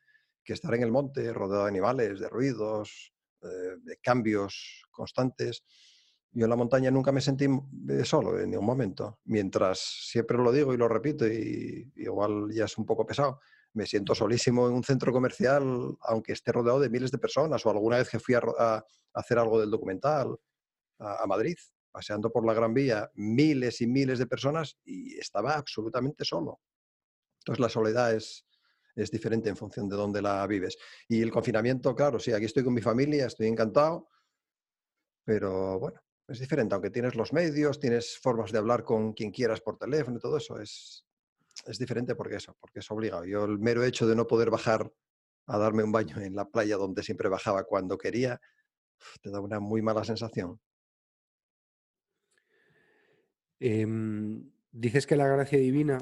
que 0.44 0.54
estar 0.54 0.74
en 0.74 0.82
el 0.82 0.92
monte, 0.92 1.32
rodeado 1.32 1.66
de 1.66 1.70
animales, 1.70 2.20
de 2.20 2.28
ruidos, 2.28 3.13
eh, 3.44 3.78
de 3.82 3.98
cambios 3.98 4.86
constantes. 4.92 5.64
Yo 6.32 6.46
en 6.46 6.50
la 6.50 6.56
montaña 6.56 6.90
nunca 6.90 7.12
me 7.12 7.22
sentí 7.22 7.46
eh, 7.46 8.06
solo 8.06 8.40
en 8.40 8.52
ningún 8.52 8.66
momento, 8.66 9.20
mientras 9.26 9.80
siempre 9.80 10.38
lo 10.38 10.52
digo 10.52 10.74
y 10.74 10.78
lo 10.78 10.88
repito 10.88 11.28
y, 11.28 11.92
igual 11.96 12.52
ya 12.52 12.66
es 12.66 12.78
un 12.78 12.86
poco 12.86 13.06
pesado, 13.06 13.40
me 13.74 13.86
siento 13.86 14.16
solísimo 14.16 14.68
en 14.68 14.74
un 14.74 14.84
centro 14.84 15.12
comercial, 15.12 15.96
aunque 16.02 16.34
esté 16.34 16.52
rodeado 16.52 16.80
de 16.80 16.90
miles 16.90 17.12
de 17.12 17.18
personas, 17.18 17.66
o 17.66 17.70
alguna 17.70 17.98
vez 17.98 18.10
que 18.10 18.20
fui 18.20 18.36
a, 18.36 18.86
hacer 19.14 19.38
algo 19.38 19.60
del 19.60 19.70
documental 19.70 20.36
a, 21.00 21.26
Madrid, 21.28 21.58
paseando 21.92 22.32
por 22.32 22.46
la 22.46 22.54
Gran 22.54 22.74
Vía, 22.74 23.12
miles 23.14 23.82
y 23.82 23.88
miles 23.88 24.20
de 24.20 24.26
personas 24.26 24.78
y 24.84 25.18
estaba 25.18 25.56
absolutamente 25.56 26.26
solo. 26.26 26.62
Entonces 27.40 27.60
la 27.60 27.70
soledad 27.70 28.16
es, 28.16 28.46
es 28.96 29.12
diferente 29.12 29.50
en 29.50 29.58
función 29.58 29.90
de 29.90 29.96
dónde 29.96 30.22
la 30.22 30.46
vives. 30.48 30.78
Y 31.08 31.22
el 31.22 31.32
confinamiento, 31.32 31.96
claro, 31.96 32.20
sí, 32.20 32.32
aquí 32.32 32.46
estoy 32.46 32.64
con 32.64 32.74
mi 32.74 32.82
familia, 32.82 33.26
estoy 33.26 33.48
encantado, 33.48 34.10
pero 35.24 35.80
bueno, 35.80 36.00
es 36.28 36.40
diferente, 36.40 36.76
aunque 36.76 36.90
tienes 36.90 37.16
los 37.16 37.34
medios, 37.34 37.80
tienes 37.80 38.18
formas 38.18 38.52
de 38.52 38.58
hablar 38.58 38.84
con 38.84 39.14
quien 39.14 39.32
quieras 39.32 39.62
por 39.62 39.78
teléfono 39.78 40.18
y 40.18 40.20
todo 40.20 40.38
eso, 40.38 40.60
es, 40.60 41.06
es 41.66 41.78
diferente 41.78 42.16
porque 42.16 42.36
eso, 42.36 42.56
porque 42.60 42.80
es 42.80 42.92
obligado. 42.92 43.26
Yo 43.26 43.46
el 43.46 43.60
mero 43.60 43.84
hecho 43.84 44.08
de 44.08 44.16
no 44.16 44.28
poder 44.28 44.50
bajar 44.50 44.92
a 45.48 45.58
darme 45.58 45.84
un 45.84 45.92
baño 45.92 46.20
en 46.20 46.36
la 46.36 46.46
playa 46.46 46.78
donde 46.78 47.04
siempre 47.04 47.30
bajaba 47.30 47.64
cuando 47.64 47.98
quería, 47.98 48.40
te 49.22 49.30
da 49.30 49.40
una 49.40 49.60
muy 49.60 49.82
mala 49.82 50.04
sensación. 50.04 50.60
Em, 53.60 54.52
dices 54.72 55.08
que 55.08 55.16
la 55.16 55.28
gracia 55.28 55.58
divina 55.58 55.98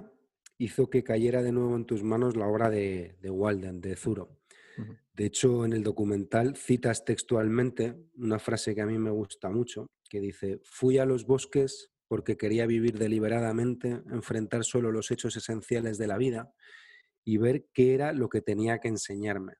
hizo 0.62 0.92
que 0.92 1.04
cayera 1.04 1.42
de 1.42 1.52
nuevo 1.52 1.76
en 1.76 1.86
tus 1.86 2.04
manos 2.04 2.36
la 2.36 2.48
obra 2.48 2.70
de, 2.70 3.16
Walden, 3.24 3.82
de 3.82 3.96
Zuro. 3.96 4.38
De 5.14 5.26
hecho, 5.26 5.66
en 5.66 5.74
el 5.74 5.82
documental 5.82 6.56
citas 6.56 7.04
textualmente 7.04 7.96
una 8.16 8.38
frase 8.38 8.76
que 8.76 8.82
a 8.82 8.86
mí 8.86 8.98
me 9.00 9.10
gusta 9.10 9.50
mucho, 9.50 9.88
que 10.08 10.20
dice, 10.20 10.62
fui 10.64 11.00
a 11.00 11.06
los 11.06 11.26
bosques 11.26 11.92
porque 12.08 12.38
quería 12.38 12.68
vivir 12.68 13.00
deliberadamente, 13.00 14.04
enfrentar 14.12 14.64
solo 14.64 14.92
los 14.92 15.10
hechos 15.10 15.36
esenciales 15.36 15.98
de 15.98 16.08
la 16.08 16.18
vida 16.18 16.54
y 17.24 17.38
ver 17.38 17.66
qué 17.74 17.96
era 17.96 18.14
lo 18.14 18.30
que 18.30 18.42
tenía 18.42 18.80
que 18.80 18.88
enseñarme. 18.88 19.54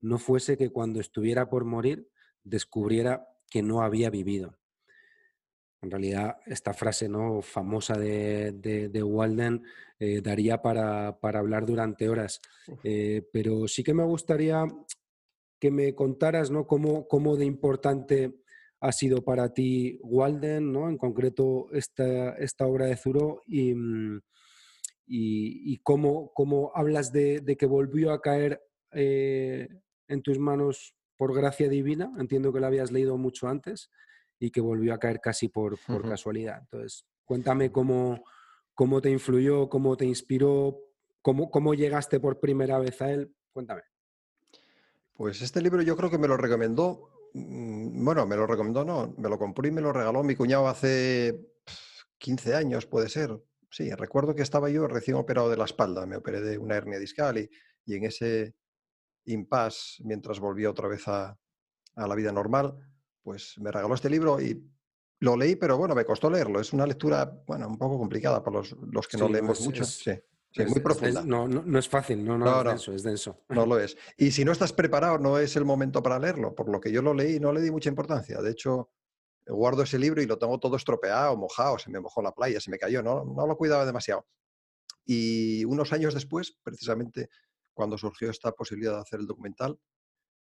No 0.00 0.18
fuese 0.18 0.58
que 0.58 0.70
cuando 0.70 1.00
estuviera 1.00 1.48
por 1.48 1.64
morir 1.64 2.08
descubriera 2.42 3.26
que 3.50 3.62
no 3.62 3.80
había 3.80 4.10
vivido. 4.10 4.58
En 5.84 5.90
realidad, 5.90 6.38
esta 6.46 6.72
frase 6.72 7.08
¿no? 7.08 7.42
famosa 7.42 7.98
de, 7.98 9.02
Walden 9.04 9.62
eh, 9.98 10.20
daría 10.22 10.60
para, 10.62 11.18
hablar 11.22 11.66
durante 11.66 12.08
horas. 12.08 12.40
Eh, 12.82 13.22
pero 13.32 13.68
sí 13.68 13.84
que 13.84 13.94
me 13.94 14.04
gustaría 14.04 14.66
que 15.60 15.70
me 15.70 15.94
contaras 15.94 16.50
¿no? 16.50 16.66
cómo, 16.66 17.06
cómo, 17.06 17.36
de 17.36 17.44
importante 17.44 18.34
ha 18.80 18.92
sido 18.92 19.22
para 19.22 19.52
ti 19.52 19.98
Walden, 20.02 20.72
¿no? 20.72 20.88
en 20.88 20.98
concreto 20.98 21.68
esta, 21.72 22.30
esta 22.36 22.66
obra 22.66 22.86
de 22.86 22.96
Zuro, 22.96 23.42
y, 23.46 23.74
mm, 23.74 24.20
y, 25.06 25.78
cómo, 25.78 26.32
cómo, 26.34 26.72
hablas 26.74 27.12
de, 27.12 27.42
que 27.58 27.66
volvió 27.66 28.12
a 28.12 28.20
caer 28.20 28.62
eh, 28.92 29.68
en 30.08 30.22
tus 30.22 30.38
manos 30.38 30.94
por 31.16 31.34
gracia 31.34 31.68
divina. 31.68 32.10
Entiendo 32.18 32.52
que 32.52 32.60
lo 32.60 32.66
habías 32.66 32.90
leído 32.90 33.16
mucho 33.16 33.48
antes 33.48 33.90
y 34.38 34.50
que 34.50 34.60
volvió 34.60 34.94
a 34.94 34.98
caer 34.98 35.20
casi 35.20 35.48
por, 35.48 35.78
por 35.86 36.08
casualidad. 36.08 36.58
Entonces, 36.60 37.06
cuéntame 37.24 37.70
cómo, 37.70 38.24
cómo 38.74 39.00
te 39.00 39.10
influyó, 39.10 39.68
cómo 39.68 39.96
te 39.96 40.04
inspiró, 40.04 40.78
cómo, 41.22 41.50
cómo 41.50 41.74
llegaste 41.74 42.20
por 42.20 42.40
primera 42.40 42.78
vez 42.78 43.00
a 43.02 43.10
él. 43.10 43.34
Cuéntame. 43.52 43.82
Pues 45.14 45.40
este 45.42 45.62
libro 45.62 45.80
yo 45.82 45.96
creo 45.96 46.10
que 46.10 46.18
me 46.18 46.26
lo 46.26 46.36
recomendó, 46.36 47.28
mm, 47.34 48.04
bueno, 48.04 48.26
me 48.26 48.36
lo 48.36 48.46
recomendó, 48.46 48.84
no, 48.84 49.14
me 49.16 49.28
lo 49.28 49.38
compré 49.38 49.68
y 49.68 49.72
me 49.72 49.80
lo 49.80 49.92
regaló 49.92 50.24
mi 50.24 50.34
cuñado 50.34 50.66
hace 50.66 51.40
15 52.18 52.54
años, 52.54 52.86
puede 52.86 53.08
ser. 53.08 53.40
Sí, 53.70 53.90
recuerdo 53.92 54.34
que 54.34 54.42
estaba 54.42 54.70
yo 54.70 54.86
recién 54.86 55.16
operado 55.16 55.50
de 55.50 55.56
la 55.56 55.64
espalda, 55.64 56.04
me 56.06 56.16
operé 56.16 56.40
de 56.40 56.58
una 56.58 56.76
hernia 56.76 56.98
discal 56.98 57.38
y, 57.38 57.48
y 57.86 57.94
en 57.94 58.04
ese 58.04 58.54
impasse, 59.26 60.02
mientras 60.04 60.40
volvía 60.40 60.70
otra 60.70 60.88
vez 60.88 61.06
a, 61.08 61.38
a 61.96 62.06
la 62.06 62.14
vida 62.14 62.32
normal, 62.32 62.76
pues 63.24 63.54
me 63.58 63.72
regaló 63.72 63.94
este 63.94 64.10
libro 64.10 64.40
y 64.40 64.62
lo 65.20 65.36
leí, 65.36 65.56
pero 65.56 65.78
bueno, 65.78 65.94
me 65.94 66.04
costó 66.04 66.30
leerlo. 66.30 66.60
Es 66.60 66.72
una 66.72 66.86
lectura, 66.86 67.24
bueno, 67.46 67.66
un 67.66 67.78
poco 67.78 67.98
complicada 67.98 68.44
para 68.44 68.58
los, 68.58 68.76
los 68.92 69.08
que 69.08 69.16
no 69.16 69.28
leemos 69.28 69.60
mucho. 69.62 69.84
sí. 69.84 70.12
Sí, 70.56 70.64
muy 70.66 70.78
profunda. 70.78 71.24
no, 71.24 71.48
no, 71.48 71.78
es 71.80 71.88
fácil, 71.88 72.24
no, 72.24 72.38
no, 72.38 72.60
es 72.60 72.64
denso, 72.64 72.92
es 72.92 73.02
denso. 73.02 73.42
No 73.48 73.66
lo 73.66 73.80
es. 73.80 73.96
Y 74.16 74.30
si 74.30 74.44
no 74.44 74.52
estás 74.52 74.72
preparado, 74.72 75.18
no 75.18 75.36
es 75.40 75.56
el 75.56 75.64
momento 75.64 76.00
para 76.00 76.16
leerlo. 76.16 76.54
Por 76.54 76.68
lo 76.68 76.80
que 76.80 76.92
yo 76.92 77.02
lo 77.02 77.12
leí, 77.12 77.40
no 77.40 77.52
le 77.52 77.60
di 77.60 77.72
mucha 77.72 77.88
importancia. 77.88 78.40
De 78.40 78.52
hecho, 78.52 78.92
guardo 79.46 79.82
ese 79.82 79.98
libro 79.98 80.22
y 80.22 80.26
lo 80.26 80.38
tengo 80.38 80.60
todo 80.60 80.76
estropeado, 80.76 81.36
mojado, 81.36 81.76
se 81.78 81.90
me 81.90 81.98
mojó 81.98 82.22
la 82.22 82.30
playa, 82.30 82.60
se 82.60 82.70
me 82.70 82.78
cayó, 82.78 83.02
no, 83.02 83.24
no 83.24 83.48
lo 83.48 83.56
cuidaba 83.56 83.84
demasiado. 83.84 84.28
Y 85.04 85.64
unos 85.64 85.92
años 85.92 86.14
después, 86.14 86.56
precisamente 86.62 87.30
cuando 87.72 87.98
surgió 87.98 88.30
esta 88.30 88.52
posibilidad 88.52 88.94
de 88.94 89.00
hacer 89.00 89.18
el 89.18 89.26
documental, 89.26 89.76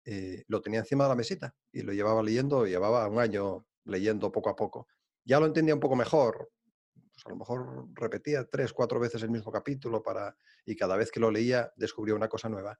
eh, 0.05 0.43
lo 0.47 0.61
tenía 0.61 0.79
encima 0.79 1.05
de 1.05 1.09
la 1.09 1.15
mesita 1.15 1.55
y 1.71 1.81
lo 1.81 1.93
llevaba 1.93 2.21
leyendo, 2.21 2.65
llevaba 2.65 3.07
un 3.07 3.19
año 3.19 3.65
leyendo 3.85 4.31
poco 4.31 4.49
a 4.49 4.55
poco. 4.55 4.87
Ya 5.23 5.39
lo 5.39 5.45
entendía 5.45 5.73
un 5.73 5.79
poco 5.79 5.95
mejor, 5.95 6.51
pues 6.93 7.25
a 7.25 7.29
lo 7.29 7.37
mejor 7.37 7.87
repetía 7.93 8.45
tres, 8.49 8.73
cuatro 8.73 8.99
veces 8.99 9.23
el 9.23 9.29
mismo 9.29 9.51
capítulo 9.51 10.01
para, 10.03 10.35
y 10.65 10.75
cada 10.75 10.97
vez 10.97 11.11
que 11.11 11.19
lo 11.19 11.31
leía 11.31 11.71
descubría 11.75 12.15
una 12.15 12.27
cosa 12.27 12.49
nueva. 12.49 12.79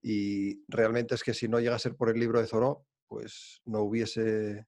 Y 0.00 0.64
realmente 0.68 1.14
es 1.14 1.22
que 1.22 1.34
si 1.34 1.48
no 1.48 1.60
llega 1.60 1.76
a 1.76 1.80
ser 1.80 1.96
por 1.96 2.10
el 2.10 2.18
libro 2.18 2.40
de 2.40 2.46
Zoró, 2.46 2.86
pues 3.06 3.60
no 3.64 3.82
hubiese 3.82 4.66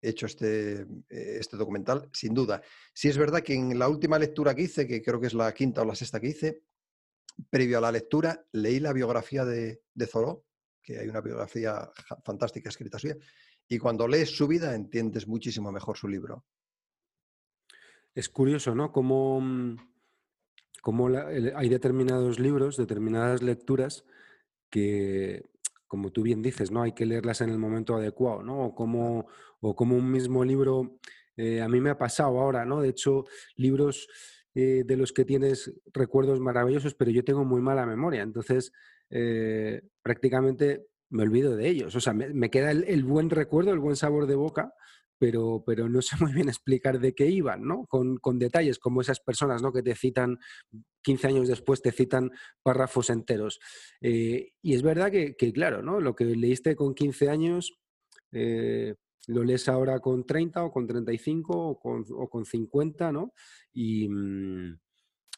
hecho 0.00 0.26
este, 0.26 0.86
este 1.08 1.56
documental, 1.56 2.08
sin 2.12 2.34
duda. 2.34 2.60
Si 2.92 3.08
es 3.08 3.16
verdad 3.16 3.42
que 3.42 3.54
en 3.54 3.78
la 3.78 3.88
última 3.88 4.18
lectura 4.18 4.54
que 4.54 4.62
hice, 4.62 4.86
que 4.86 5.00
creo 5.00 5.20
que 5.20 5.28
es 5.28 5.34
la 5.34 5.52
quinta 5.54 5.82
o 5.82 5.84
la 5.84 5.94
sexta 5.94 6.20
que 6.20 6.28
hice, 6.28 6.62
previo 7.50 7.78
a 7.78 7.80
la 7.80 7.92
lectura, 7.92 8.44
leí 8.52 8.80
la 8.80 8.92
biografía 8.92 9.44
de, 9.44 9.82
de 9.94 10.06
Zoró, 10.06 10.44
que 10.82 10.98
hay 10.98 11.08
una 11.08 11.20
biografía 11.20 11.90
fantástica 12.24 12.68
escrita 12.68 12.98
suya, 12.98 13.16
y 13.68 13.78
cuando 13.78 14.08
lees 14.08 14.36
su 14.36 14.46
vida 14.48 14.74
entiendes 14.74 15.26
muchísimo 15.26 15.70
mejor 15.72 15.96
su 15.96 16.08
libro. 16.08 16.44
Es 18.14 18.28
curioso, 18.28 18.74
¿no? 18.74 18.92
Cómo, 18.92 19.40
mm, 19.40 19.76
hay 21.54 21.68
determinados 21.68 22.38
libros, 22.38 22.76
determinadas 22.76 23.42
lecturas 23.42 24.04
que, 24.68 25.44
como 25.86 26.10
tú 26.10 26.22
bien 26.22 26.42
dices, 26.42 26.70
¿no? 26.70 26.82
Hay 26.82 26.92
que 26.92 27.06
leerlas 27.06 27.40
en 27.40 27.50
el 27.50 27.58
momento 27.58 27.96
adecuado, 27.96 28.42
¿no? 28.42 28.66
O 28.66 28.74
como, 28.74 29.28
o 29.60 29.74
como 29.74 29.96
un 29.96 30.10
mismo 30.10 30.44
libro, 30.44 30.98
eh, 31.36 31.62
a 31.62 31.68
mí 31.68 31.80
me 31.80 31.90
ha 31.90 31.98
pasado 31.98 32.40
ahora, 32.40 32.64
¿no? 32.64 32.82
De 32.82 32.90
hecho, 32.90 33.24
libros 33.56 34.08
eh, 34.54 34.82
de 34.84 34.96
los 34.96 35.12
que 35.12 35.24
tienes 35.24 35.72
recuerdos 35.94 36.40
maravillosos, 36.40 36.94
pero 36.94 37.10
yo 37.10 37.24
tengo 37.24 37.44
muy 37.44 37.62
mala 37.62 37.86
memoria, 37.86 38.22
entonces 38.22 38.72
eh, 39.12 39.82
prácticamente 40.02 40.86
me 41.10 41.22
olvido 41.22 41.54
de 41.54 41.68
ellos. 41.68 41.94
O 41.94 42.00
sea, 42.00 42.14
me, 42.14 42.50
queda 42.50 42.70
el, 42.70 43.04
buen 43.04 43.30
recuerdo, 43.30 43.72
el 43.72 43.78
buen 43.78 43.96
sabor 43.96 44.26
de 44.26 44.34
boca, 44.34 44.72
pero, 45.18 45.62
pero 45.66 45.88
no 45.88 46.00
sé 46.00 46.16
muy 46.20 46.32
bien 46.32 46.48
explicar 46.48 46.98
de 46.98 47.14
qué 47.14 47.26
iban, 47.26 47.62
¿no? 47.62 47.86
Con, 47.86 48.18
detalles 48.38 48.78
como 48.78 49.02
esas 49.02 49.20
personas, 49.20 49.62
¿no? 49.62 49.72
Que 49.72 49.82
te 49.82 49.94
citan 49.94 50.38
15 51.02 51.26
años 51.28 51.48
después, 51.48 51.82
te 51.82 51.92
citan 51.92 52.30
párrafos 52.62 53.10
enteros. 53.10 53.60
Eh, 54.00 54.52
y 54.62 54.74
es 54.74 54.82
verdad 54.82 55.10
que, 55.10 55.34
claro, 55.52 55.82
¿no? 55.82 56.00
Lo 56.00 56.16
que 56.16 56.24
leíste 56.24 56.74
con 56.74 56.94
15 56.94 57.28
años, 57.28 57.78
eh, 58.32 58.94
lo 59.28 59.44
lees 59.44 59.68
ahora 59.68 60.00
con 60.00 60.24
30 60.24 60.64
o 60.64 60.72
con 60.72 60.86
35 60.86 61.52
o 61.54 61.78
con, 61.78 62.06
o 62.10 62.28
con 62.30 62.46
50, 62.46 63.12
¿no? 63.12 63.34
Y, 63.74 64.08
mm, 64.08 64.78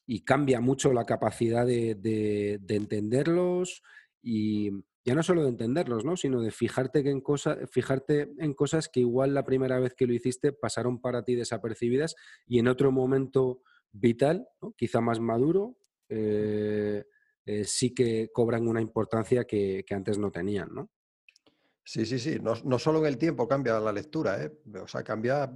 y, 0.06 0.24
cambia 0.24 0.60
mucho 0.60 0.92
la 0.92 1.04
capacidad 1.04 1.66
de, 1.66 1.94
de, 1.94 2.58
de 2.60 2.76
entenderlos 2.76 3.82
y 4.22 4.70
ya 5.04 5.14
no 5.14 5.22
solo 5.22 5.42
de 5.42 5.50
entenderlos, 5.50 6.04
¿no? 6.04 6.16
sino 6.16 6.40
de 6.40 6.50
fijarte, 6.50 7.02
que 7.02 7.10
en 7.10 7.22
fijarte 7.70 8.32
en 8.38 8.54
cosas 8.54 8.88
que 8.88 9.00
igual 9.00 9.34
la 9.34 9.44
primera 9.44 9.78
vez 9.78 9.94
que 9.94 10.06
lo 10.06 10.14
hiciste 10.14 10.52
pasaron 10.52 11.00
para 11.00 11.22
ti 11.22 11.34
desapercibidas 11.34 12.16
y 12.46 12.58
en 12.58 12.68
otro 12.68 12.90
momento 12.90 13.60
vital, 13.92 14.48
quizá 14.76 15.00
más 15.02 15.20
maduro, 15.20 15.76
eh, 16.08 17.04
eh, 17.44 17.64
sí 17.64 17.92
que 17.92 18.30
cobran 18.32 18.66
una 18.66 18.80
importancia 18.80 19.44
que, 19.44 19.84
antes 19.90 20.18
no 20.18 20.30
tenían. 20.30 20.74
¿no? 20.74 20.90
Sí, 21.86 22.06
sí, 22.06 22.18
sí. 22.18 22.38
No, 22.40 22.78
solo 22.78 23.00
en 23.00 23.06
el 23.06 23.18
tiempo 23.18 23.46
cambia 23.46 23.78
la 23.78 23.92
lectura, 23.92 24.42
¿eh? 24.42 24.50
o 24.82 24.88
sea, 24.88 25.04
cambia 25.04 25.52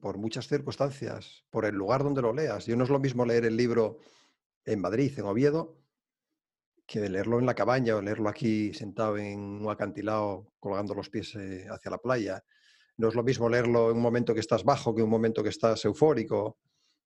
por 0.00 0.16
muchas 0.16 0.46
circunstancias, 0.46 1.44
por 1.50 1.64
el 1.64 1.74
lugar 1.74 2.04
donde 2.04 2.22
lo 2.22 2.32
leas. 2.32 2.66
Yo 2.66 2.76
no 2.76 2.84
es 2.84 2.90
lo 2.90 3.00
mismo 3.00 3.26
leer 3.26 3.44
el 3.46 3.56
libro 3.56 3.98
en 4.64 4.80
Madrid, 4.80 5.12
en 5.18 5.24
Oviedo, 5.24 5.76
que 6.86 7.08
leerlo 7.08 7.40
en 7.40 7.46
la 7.46 7.54
cabaña 7.54 7.96
o 7.96 8.00
leerlo 8.00 8.28
aquí 8.28 8.72
sentado 8.74 9.18
en 9.18 9.40
un 9.40 9.68
acantilado 9.68 10.52
colgando 10.60 10.94
los 10.94 11.10
pies 11.10 11.34
eh, 11.34 11.66
hacia 11.68 11.90
la 11.90 11.98
playa. 11.98 12.44
No 12.96 13.08
es 13.08 13.16
lo 13.16 13.24
mismo 13.24 13.48
leerlo 13.48 13.90
en 13.90 13.96
un 13.96 14.02
momento 14.02 14.34
que 14.34 14.40
estás 14.40 14.62
bajo 14.62 14.94
que 14.94 15.00
en 15.00 15.06
un 15.06 15.10
momento 15.10 15.42
que 15.42 15.48
estás 15.48 15.84
eufórico. 15.84 16.58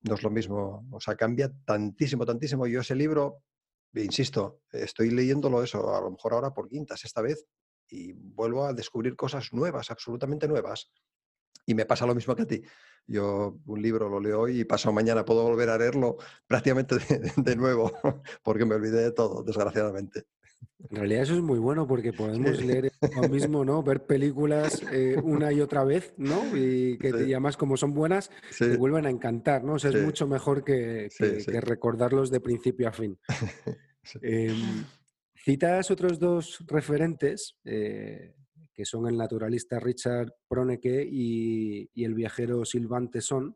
No 0.02 0.14
es 0.14 0.22
lo 0.22 0.30
mismo. 0.30 0.86
O 0.90 1.00
sea, 1.00 1.16
cambia 1.16 1.50
tantísimo, 1.64 2.26
tantísimo. 2.26 2.66
Yo 2.66 2.80
ese 2.80 2.94
libro, 2.94 3.42
insisto, 3.94 4.60
estoy 4.70 5.10
leyéndolo 5.10 5.62
eso, 5.62 5.94
a 5.96 6.00
lo 6.02 6.10
mejor 6.10 6.34
ahora 6.34 6.52
por 6.52 6.68
quintas 6.68 7.04
esta 7.06 7.22
vez, 7.22 7.46
y 7.90 8.12
vuelvo 8.12 8.64
a 8.64 8.72
descubrir 8.72 9.16
cosas 9.16 9.52
nuevas, 9.52 9.90
absolutamente 9.90 10.48
nuevas. 10.48 10.90
Y 11.66 11.74
me 11.74 11.86
pasa 11.86 12.06
lo 12.06 12.14
mismo 12.14 12.34
que 12.34 12.42
a 12.42 12.46
ti. 12.46 12.62
Yo 13.06 13.58
un 13.66 13.82
libro 13.82 14.08
lo 14.08 14.20
leo 14.20 14.42
hoy 14.42 14.60
y 14.60 14.64
pasado 14.64 14.92
mañana 14.92 15.24
puedo 15.24 15.42
volver 15.42 15.68
a 15.70 15.78
leerlo 15.78 16.16
prácticamente 16.46 16.96
de, 17.36 17.56
nuevo, 17.56 17.92
porque 18.42 18.64
me 18.64 18.76
olvidé 18.76 19.02
de 19.02 19.12
todo, 19.12 19.42
desgraciadamente. 19.42 20.24
En 20.88 20.96
realidad 20.96 21.22
eso 21.22 21.34
es 21.34 21.40
muy 21.40 21.58
bueno 21.58 21.86
porque 21.86 22.12
podemos 22.12 22.62
leer 22.62 22.92
lo 23.16 23.28
mismo, 23.28 23.64
¿no? 23.64 23.82
Ver 23.82 24.04
películas 24.04 24.82
eh, 24.92 25.16
una 25.22 25.52
y 25.52 25.60
otra 25.60 25.84
vez, 25.84 26.14
¿no? 26.16 26.56
Y 26.56 26.98
que 26.98 27.08
además 27.08 27.56
como 27.56 27.76
son 27.76 27.94
buenas, 27.94 28.30
te 28.58 28.76
vuelven 28.76 29.06
a 29.06 29.10
encantar, 29.10 29.64
¿no? 29.64 29.74
O 29.74 29.78
sea, 29.78 29.90
es 29.90 30.02
mucho 30.02 30.26
mejor 30.26 30.64
que, 30.64 31.08
recordarlos 31.60 32.30
de 32.30 32.40
principio 32.40 32.88
a 32.88 32.92
fin. 32.92 33.18
Em, 34.22 34.84
citas 35.44 35.90
otros 35.90 36.18
dos 36.18 36.64
referentes 36.66 37.58
eh, 37.64 38.34
que 38.80 38.86
son 38.86 39.06
el 39.06 39.18
naturalista 39.18 39.78
Richard 39.78 40.32
Proneke 40.48 41.06
y, 41.06 41.90
el 42.02 42.14
viajero 42.14 42.64
Sylvain 42.64 43.10
Tesson, 43.10 43.54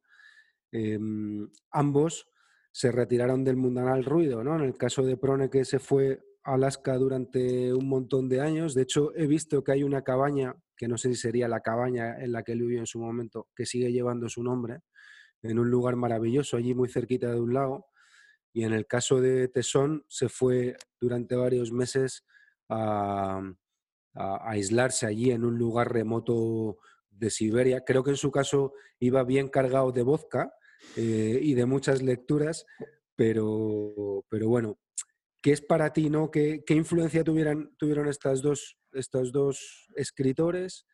em, 0.70 1.48
ambos 1.70 2.28
se 2.70 2.92
retiraron 2.92 3.42
del 3.42 3.56
mundanal 3.56 4.04
ruido. 4.04 4.44
¿no? 4.44 4.54
En 4.56 4.64
el 4.64 4.76
caso 4.76 5.02
de 5.02 5.16
Proneke 5.16 5.64
se 5.64 5.78
fue 5.78 6.20
a 6.42 6.54
Alaska 6.54 6.98
durante 6.98 7.72
un 7.72 7.88
montón 7.88 8.28
de 8.28 8.42
años. 8.42 8.74
De 8.74 8.82
hecho, 8.82 9.16
he 9.16 9.26
visto 9.26 9.64
que 9.64 9.72
hay 9.72 9.82
una 9.82 10.02
cabaña, 10.02 10.56
que 10.76 10.88
no 10.88 10.98
sé 10.98 11.08
si 11.08 11.16
sería 11.16 11.48
la 11.48 11.60
cabaña 11.60 12.22
en 12.22 12.32
la 12.32 12.42
que 12.42 12.52
él 12.52 12.60
vivió 12.60 12.80
en 12.80 12.86
su 12.86 12.98
momento, 12.98 13.48
que 13.56 13.64
sigue 13.64 13.92
llevando 13.92 14.28
su 14.28 14.42
nombre, 14.42 14.80
en 15.40 15.58
un 15.58 15.70
lugar 15.70 15.96
maravilloso, 15.96 16.58
allí 16.58 16.74
muy 16.74 16.90
cerquita 16.90 17.32
de 17.32 17.40
un 17.40 17.54
lago. 17.54 17.86
Y 18.54 18.64
en 18.64 18.72
el 18.72 18.86
caso 18.86 19.20
de 19.20 19.48
Tesson, 19.48 20.04
se 20.08 20.30
fue 20.30 20.76
durante 21.00 21.36
varios 21.36 21.72
meses 21.72 22.24
a, 22.70 23.42
aislarse 24.14 25.06
allí 25.06 25.32
en 25.32 25.44
un 25.44 25.58
lugar 25.58 25.92
remoto 25.92 26.78
de 27.10 27.30
Siberia. 27.30 27.84
Creo 27.84 28.04
que 28.04 28.10
en 28.10 28.16
su 28.16 28.30
caso 28.30 28.72
iba 29.00 29.24
bien 29.24 29.48
cargado 29.48 29.90
de 29.90 30.02
vodka 30.02 30.54
eh, 30.96 31.40
y 31.42 31.54
de 31.54 31.66
muchas 31.66 32.00
lecturas, 32.00 32.64
pero, 33.16 34.24
pero 34.28 34.48
bueno, 34.48 34.78
¿qué 35.42 35.52
es 35.52 35.60
para 35.60 35.92
ti, 35.92 36.08
no? 36.08 36.30
¿Qué, 36.30 36.64
influencia 36.68 37.24
tuvieran, 37.24 37.74
tuvieron 37.76 38.08
estas 38.08 38.40
dos, 38.40 38.78
estos 38.92 39.32
dos 39.32 39.88
escritores? 39.94 40.86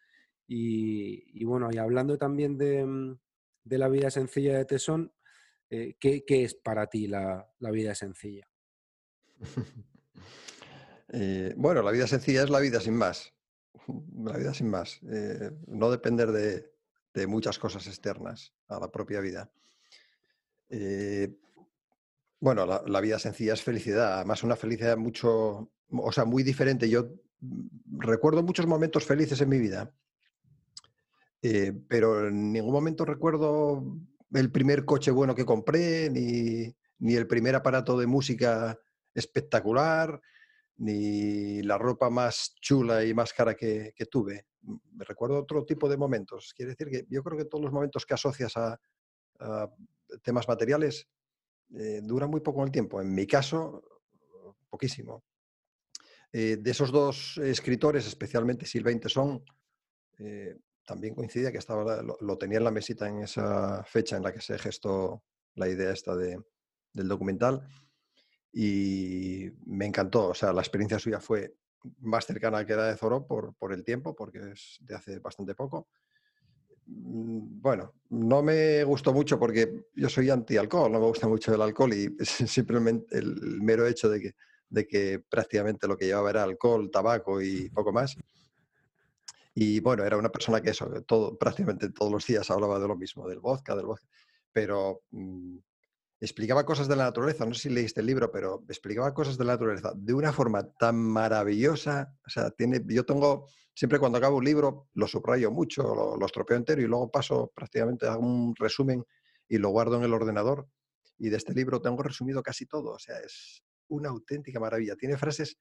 Y, 0.52 1.44
bueno, 1.44 1.68
y 1.70 1.78
hablando 1.78 2.18
también 2.18 2.58
de, 2.58 3.16
la 3.64 3.88
vida 3.88 4.10
sencilla 4.10 4.58
de 4.58 4.64
Tesón, 4.64 5.12
eh, 5.70 5.94
¿qué, 6.00 6.24
es 6.26 6.54
para 6.54 6.88
ti 6.88 7.06
la, 7.06 7.48
vida 7.60 7.94
sencilla? 7.94 8.46
Eh, 11.12 11.54
bueno, 11.56 11.82
la 11.82 11.90
vida 11.90 12.06
sencilla 12.06 12.44
es 12.44 12.50
la 12.50 12.60
vida 12.60 12.78
sin 12.78 12.94
más. 12.94 13.34
La 14.14 14.36
vida 14.36 14.54
sin 14.54 14.68
más. 14.70 15.00
Eh, 15.10 15.50
no 15.66 15.90
depender 15.90 16.30
de, 16.30 17.26
muchas 17.26 17.58
cosas 17.58 17.88
externas 17.88 18.54
a 18.68 18.78
la 18.78 18.92
propia 18.92 19.18
vida. 19.18 19.50
Bueno, 22.38 22.64
la, 22.64 23.00
vida 23.00 23.18
sencilla 23.18 23.54
es 23.54 23.62
felicidad, 23.62 24.18
además 24.18 24.44
una 24.44 24.54
felicidad 24.54 24.96
mucho, 24.96 25.72
o 25.88 26.12
sea, 26.12 26.24
muy 26.24 26.44
diferente. 26.44 26.88
Yo 26.88 27.10
recuerdo 27.98 28.44
muchos 28.44 28.68
momentos 28.68 29.04
felices 29.04 29.40
en 29.40 29.48
mi 29.48 29.58
vida, 29.58 29.92
pero 31.88 32.28
en 32.28 32.52
ningún 32.52 32.72
momento 32.72 33.04
recuerdo 33.04 33.98
el 34.32 34.50
primer 34.52 34.84
coche 34.84 35.10
bueno 35.10 35.34
que 35.34 35.44
compré, 35.44 36.10
ni, 36.10 36.74
ni 36.98 37.14
el 37.14 37.26
primer 37.26 37.54
aparato 37.54 37.98
de 37.98 38.06
música 38.06 38.78
espectacular, 39.14 40.20
ni 40.76 41.62
la 41.62 41.76
ropa 41.78 42.08
más 42.08 42.54
chula 42.60 43.04
y 43.04 43.12
más 43.12 43.32
cara 43.32 43.54
que, 43.54 43.92
tuve. 44.10 44.46
Me 44.62 45.04
recuerdo 45.04 45.38
otro 45.38 45.64
tipo 45.64 45.88
de 45.88 45.96
momentos. 45.96 46.54
Quiere 46.54 46.70
decir 46.70 46.88
que 46.88 47.06
yo 47.08 47.22
creo 47.22 47.38
que 47.38 47.44
todos 47.44 47.64
los 47.64 47.72
momentos 47.72 48.06
que 48.06 48.14
asocias 48.14 48.56
a, 48.56 48.80
temas 50.22 50.46
materiales 50.48 51.08
eh, 51.74 52.00
duran 52.02 52.30
muy 52.30 52.40
poco 52.40 52.62
el 52.62 52.70
tiempo. 52.70 53.00
En 53.00 53.14
mi 53.14 53.26
caso, 53.26 53.82
poquísimo. 54.68 55.24
Eh, 56.32 56.58
de 56.60 56.70
esos 56.70 56.92
dos 56.92 57.38
escritores, 57.38 58.06
especialmente 58.06 58.66
Sylvain 58.66 59.00
Tesson, 59.00 59.42
eh, 60.18 60.56
también 60.90 61.14
coincidía 61.14 61.52
que 61.52 61.58
estaba, 61.58 62.02
lo, 62.02 62.36
tenía 62.36 62.58
en 62.58 62.64
la 62.64 62.72
mesita 62.72 63.08
en 63.08 63.20
esa 63.20 63.84
fecha 63.84 64.16
en 64.16 64.24
la 64.24 64.32
que 64.32 64.40
se 64.40 64.58
gestó 64.58 65.22
la 65.54 65.68
idea 65.68 65.92
esta 65.92 66.16
de, 66.16 66.36
del 66.92 67.06
documental 67.06 67.62
y 68.52 69.48
me 69.66 69.86
encantó. 69.86 70.30
O 70.30 70.34
sea, 70.34 70.52
la 70.52 70.62
experiencia 70.62 70.98
suya 70.98 71.20
fue 71.20 71.54
más 72.00 72.26
cercana 72.26 72.66
que 72.66 72.74
la 72.74 72.86
de 72.86 72.96
Zoró 72.96 73.24
por, 73.24 73.54
por 73.54 73.72
el 73.72 73.84
tiempo, 73.84 74.16
porque 74.16 74.40
es 74.50 74.78
de 74.80 74.96
hace 74.96 75.20
bastante 75.20 75.54
poco. 75.54 75.86
Mm, 76.86 77.60
bueno, 77.60 77.94
no 78.08 78.42
me 78.42 78.82
gustó 78.82 79.12
mucho 79.12 79.38
porque 79.38 79.84
yo 79.94 80.08
soy 80.08 80.28
anti-alcohol, 80.28 80.90
no 80.90 80.98
me 80.98 81.06
gusta 81.06 81.28
mucho 81.28 81.54
el 81.54 81.62
alcohol 81.62 81.94
y 81.94 82.16
simplemente 82.24 83.16
el 83.16 83.62
mero 83.62 83.86
hecho 83.86 84.08
de 84.08 84.20
que, 84.20 84.34
de 84.68 84.88
que 84.88 85.22
prácticamente 85.30 85.86
lo 85.86 85.96
que 85.96 86.06
llevaba 86.06 86.30
era 86.30 86.42
alcohol, 86.42 86.90
tabaco 86.90 87.40
y 87.40 87.70
poco 87.70 87.92
más. 87.92 88.16
Y 89.54 89.80
bueno, 89.80 90.04
era 90.04 90.16
una 90.16 90.30
persona 90.30 90.60
que 90.60 90.70
eso, 90.70 90.88
todo, 91.06 91.36
prácticamente 91.36 91.90
todos 91.90 92.12
los 92.12 92.26
días 92.26 92.50
hablaba 92.50 92.78
de 92.78 92.88
lo 92.88 92.96
mismo, 92.96 93.28
del 93.28 93.40
vodka, 93.40 93.74
del 93.74 93.86
vodka. 93.86 94.06
Pero 94.52 95.02
mm, 95.10 95.58
explicaba 96.20 96.64
cosas 96.64 96.86
de 96.88 96.96
la 96.96 97.04
naturaleza, 97.04 97.46
no 97.46 97.54
sé 97.54 97.62
si 97.62 97.70
leíste 97.70 98.00
el 98.00 98.06
libro, 98.06 98.30
pero 98.30 98.64
explicaba 98.68 99.12
cosas 99.14 99.38
de 99.38 99.44
la 99.44 99.54
naturaleza 99.54 99.92
de 99.96 100.14
una 100.14 100.32
forma 100.32 100.70
tan 100.72 100.96
maravillosa. 100.96 102.14
O 102.26 102.30
sea, 102.30 102.50
tiene, 102.50 102.82
yo 102.86 103.04
tengo, 103.04 103.48
siempre 103.74 103.98
cuando 103.98 104.18
acabo 104.18 104.36
un 104.36 104.44
libro, 104.44 104.88
lo 104.94 105.08
subrayo 105.08 105.50
mucho, 105.50 105.82
lo, 105.94 106.16
lo 106.16 106.26
estropeo 106.26 106.56
entero 106.56 106.82
y 106.82 106.86
luego 106.86 107.10
paso 107.10 107.50
prácticamente 107.54 108.06
a 108.06 108.16
un 108.16 108.54
resumen 108.56 109.04
y 109.48 109.58
lo 109.58 109.70
guardo 109.70 109.96
en 109.96 110.04
el 110.04 110.14
ordenador. 110.14 110.68
Y 111.18 111.28
de 111.28 111.36
este 111.36 111.52
libro 111.52 111.82
tengo 111.82 112.02
resumido 112.02 112.42
casi 112.42 112.66
todo. 112.66 112.92
O 112.92 112.98
sea, 112.98 113.18
es 113.18 113.62
una 113.88 114.10
auténtica 114.10 114.60
maravilla. 114.60 114.96
Tiene 114.96 115.18
frases 115.18 115.58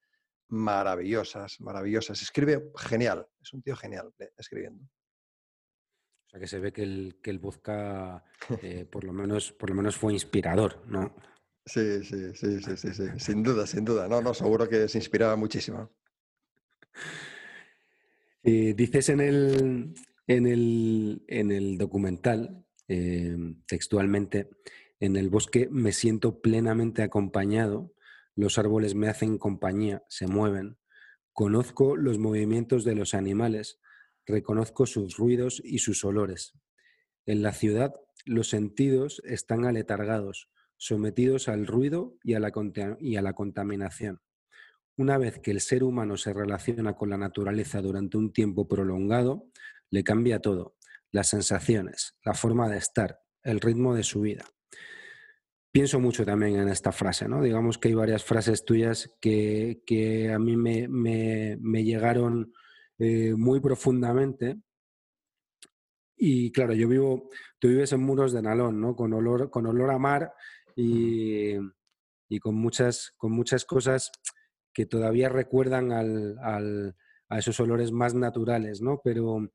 maravillosas, 0.49 1.61
maravillosas. 1.61 2.21
Escribe 2.21 2.71
genial, 2.75 3.27
es 3.41 3.53
un 3.53 3.61
tío 3.61 3.75
genial 3.75 4.13
escribiendo. 4.37 4.83
O 4.83 6.29
sea 6.29 6.39
que 6.39 6.47
se 6.47 6.59
ve 6.59 6.71
que 6.71 6.83
el, 6.83 7.19
que 7.23 7.31
el 7.31 7.39
vodka 7.39 8.23
eh, 8.61 8.85
por, 8.85 9.03
lo 9.03 9.13
menos, 9.13 9.51
por 9.51 9.69
lo 9.69 9.75
menos 9.75 9.95
fue 9.95 10.13
inspirador, 10.13 10.83
¿no? 10.87 11.15
Sí, 11.65 12.03
sí, 12.03 12.33
sí, 12.35 12.61
sí, 12.61 12.77
sí, 12.77 12.93
sí, 12.93 13.03
sin 13.17 13.43
duda, 13.43 13.65
sin 13.65 13.83
duda. 13.83 14.07
No, 14.07 14.21
no, 14.21 14.33
seguro 14.33 14.69
que 14.69 14.87
se 14.87 14.97
inspiraba 14.97 15.35
muchísimo. 15.35 15.91
Eh, 18.43 18.73
dices 18.75 19.09
en 19.09 19.21
el, 19.21 19.93
en 20.27 20.45
el, 20.45 21.23
en 21.27 21.51
el 21.51 21.77
documental, 21.77 22.65
eh, 22.87 23.35
textualmente, 23.67 24.49
en 24.99 25.15
el 25.15 25.29
bosque 25.29 25.67
me 25.71 25.91
siento 25.91 26.41
plenamente 26.41 27.03
acompañado, 27.03 27.93
los 28.39 28.57
árboles 28.57 28.95
me 28.95 29.09
hacen 29.09 29.37
compañía, 29.37 30.03
se 30.07 30.25
mueven, 30.25 30.77
conozco 31.33 31.97
los 31.97 32.19
movimientos 32.19 32.85
de 32.85 32.95
los 32.95 33.13
animales, 33.13 33.79
reconozco 34.25 34.85
sus 34.85 35.17
ruidos 35.17 35.61
y 35.63 35.79
sus 35.79 36.05
olores. 36.05 36.53
En 37.25 37.41
la 37.41 37.51
ciudad 37.51 37.93
los 38.25 38.49
sentidos 38.49 39.21
están 39.25 39.65
aletargados, 39.65 40.49
sometidos 40.77 41.49
al 41.49 41.67
ruido 41.67 42.17
y 42.23 42.35
a, 42.35 42.39
la, 42.39 42.53
y 42.99 43.17
a 43.17 43.21
la 43.21 43.33
contaminación. 43.33 44.21
Una 44.95 45.17
vez 45.17 45.39
que 45.39 45.51
el 45.51 45.59
ser 45.59 45.83
humano 45.83 46.15
se 46.15 46.33
relaciona 46.33 46.95
con 46.95 47.09
la 47.09 47.17
naturaleza 47.17 47.81
durante 47.81 48.17
un 48.17 48.31
tiempo 48.31 48.67
prolongado, 48.67 49.49
le 49.89 50.03
cambia 50.03 50.39
todo, 50.39 50.75
las 51.11 51.27
sensaciones, 51.27 52.15
la 52.23 52.33
forma 52.33 52.69
de 52.69 52.77
estar, 52.77 53.19
el 53.43 53.59
ritmo 53.59 53.95
de 53.95 54.03
su 54.03 54.21
vida. 54.21 54.45
Pienso 55.71 55.99
mucho 55.99 56.25
también 56.25 56.55
en 56.55 56.69
esta 56.69 56.91
frase, 56.91 57.27
¿no? 57.27 57.41
Digamos 57.41 57.77
que 57.77 57.89
hay 57.89 57.93
varias 57.93 58.23
frases 58.23 58.65
tuyas 58.65 59.15
que, 59.21 60.31
a 60.33 60.39
mí 60.39 60.57
me, 60.57 60.87
me 60.87 61.83
llegaron 61.83 62.51
eh, 62.99 63.33
muy 63.35 63.61
profundamente. 63.61 64.59
Y 66.17 66.51
claro, 66.51 66.73
yo 66.73 66.89
vivo, 66.89 67.29
tú 67.57 67.69
vives 67.69 67.93
en 67.93 68.01
muros 68.01 68.33
de 68.33 68.41
Nalón, 68.41 68.81
¿no? 68.81 68.95
Con 68.95 69.13
olor, 69.13 69.49
con 69.49 69.65
olor 69.65 69.89
a 69.91 69.97
mar 69.97 70.33
y, 70.75 71.55
y 72.27 72.39
con, 72.39 72.55
muchas, 72.55 73.13
con 73.15 73.31
muchas 73.31 73.63
cosas 73.63 74.11
que 74.73 74.85
todavía 74.85 75.29
recuerdan 75.29 75.93
al, 75.93 76.37
al, 76.39 76.95
a 77.29 77.39
esos 77.39 77.57
olores 77.61 77.93
más 77.93 78.15
naturales, 78.15 78.81
¿no? 78.81 78.99
Pero, 79.01 79.49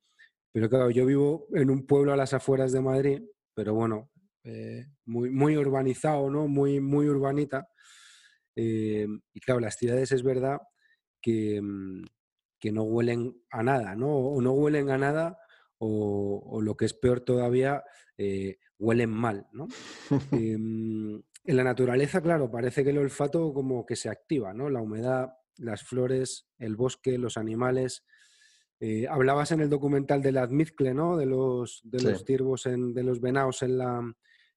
pero 0.53 0.70
claro, 0.70 0.90
yo 0.90 1.05
vivo 1.05 1.46
en 1.53 1.68
un 1.68 1.87
pueblo 1.87 2.14
a 2.14 2.16
las 2.16 2.33
afueras 2.33 2.72
de 2.72 2.81
Madrid, 2.81 3.22
pero 3.55 3.74
bueno, 3.74 4.11
eh, 4.44 4.85
muy, 5.07 5.30
muy 5.30 5.57
urbanizado, 5.57 6.30
¿no? 6.30 6.46
Muy, 6.48 6.78
muy 6.78 7.09
urbanita. 7.09 7.66
Eh, 8.54 9.07
y 9.33 9.40
claro, 9.40 9.61
las 9.61 9.76
ciudades 9.76 10.12
es 10.12 10.22
verdad 10.22 10.59
que, 11.20 11.61
mm, 11.62 12.04
que 12.61 12.70
no 12.70 12.83
huelen 12.83 13.42
a 13.50 13.62
nada, 13.62 13.96
¿no? 13.96 14.14
O 14.14 14.42
no 14.42 14.52
huelen 14.52 14.90
a 14.90 14.98
nada 14.98 15.38
o, 15.78 16.61
lo 16.62 16.76
que 16.76 16.87
es 16.87 16.94
peor 16.94 17.20
todavía, 17.20 17.83
eh, 18.16 18.59
huelen 18.78 19.11
mal, 19.11 19.46
¿no? 19.52 19.68
Em, 20.33 21.22
en 21.46 21.57
la 21.57 21.64
naturaleza, 21.64 22.22
claro, 22.22 22.50
parece 22.50 22.85
que 22.85 22.90
el 22.90 22.98
olfato 22.98 23.52
como 23.52 23.85
que 23.85 23.96
se 23.96 24.09
activa, 24.09 24.54
¿no? 24.54 24.70
La 24.70 24.80
humedad, 24.80 25.35
las 25.57 25.83
flores, 25.83 26.48
el 26.59 26.76
bosque, 26.76 27.18
los 27.18 27.37
animales. 27.37 28.04
Hablabas 29.09 29.50
en 29.50 29.61
el 29.61 29.70
documental 29.70 30.20
de 30.20 30.33
la 30.33 30.42
Admizcle, 30.42 30.92
¿no? 30.92 31.16
De 31.16 31.24
los, 31.24 31.80
de 31.85 32.02
los 32.02 32.22
ciervos, 32.24 32.66
en, 32.66 32.92
de 32.92 33.02
los 33.02 33.18
venados 33.18 33.62
en 33.62 33.78
la, 33.78 34.14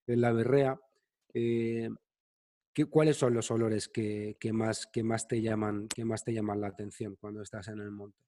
en 0.07 0.21
la 0.21 0.31
berrea. 0.31 0.79
Eh, 1.33 1.89
¿Cuáles 2.89 3.17
son 3.17 3.33
los 3.33 3.49
olores 3.49 3.87
que, 3.87 4.37
más, 4.51 4.87
que, 4.87 5.03
más 5.03 5.27
te 5.27 5.41
llaman, 5.41 5.87
que 5.87 6.05
más 6.05 6.23
te 6.23 6.33
llaman 6.33 6.61
la 6.61 6.67
atención 6.67 7.15
cuando 7.15 7.41
estás 7.41 7.67
en 7.69 7.79
el 7.79 7.91
monte? 7.91 8.23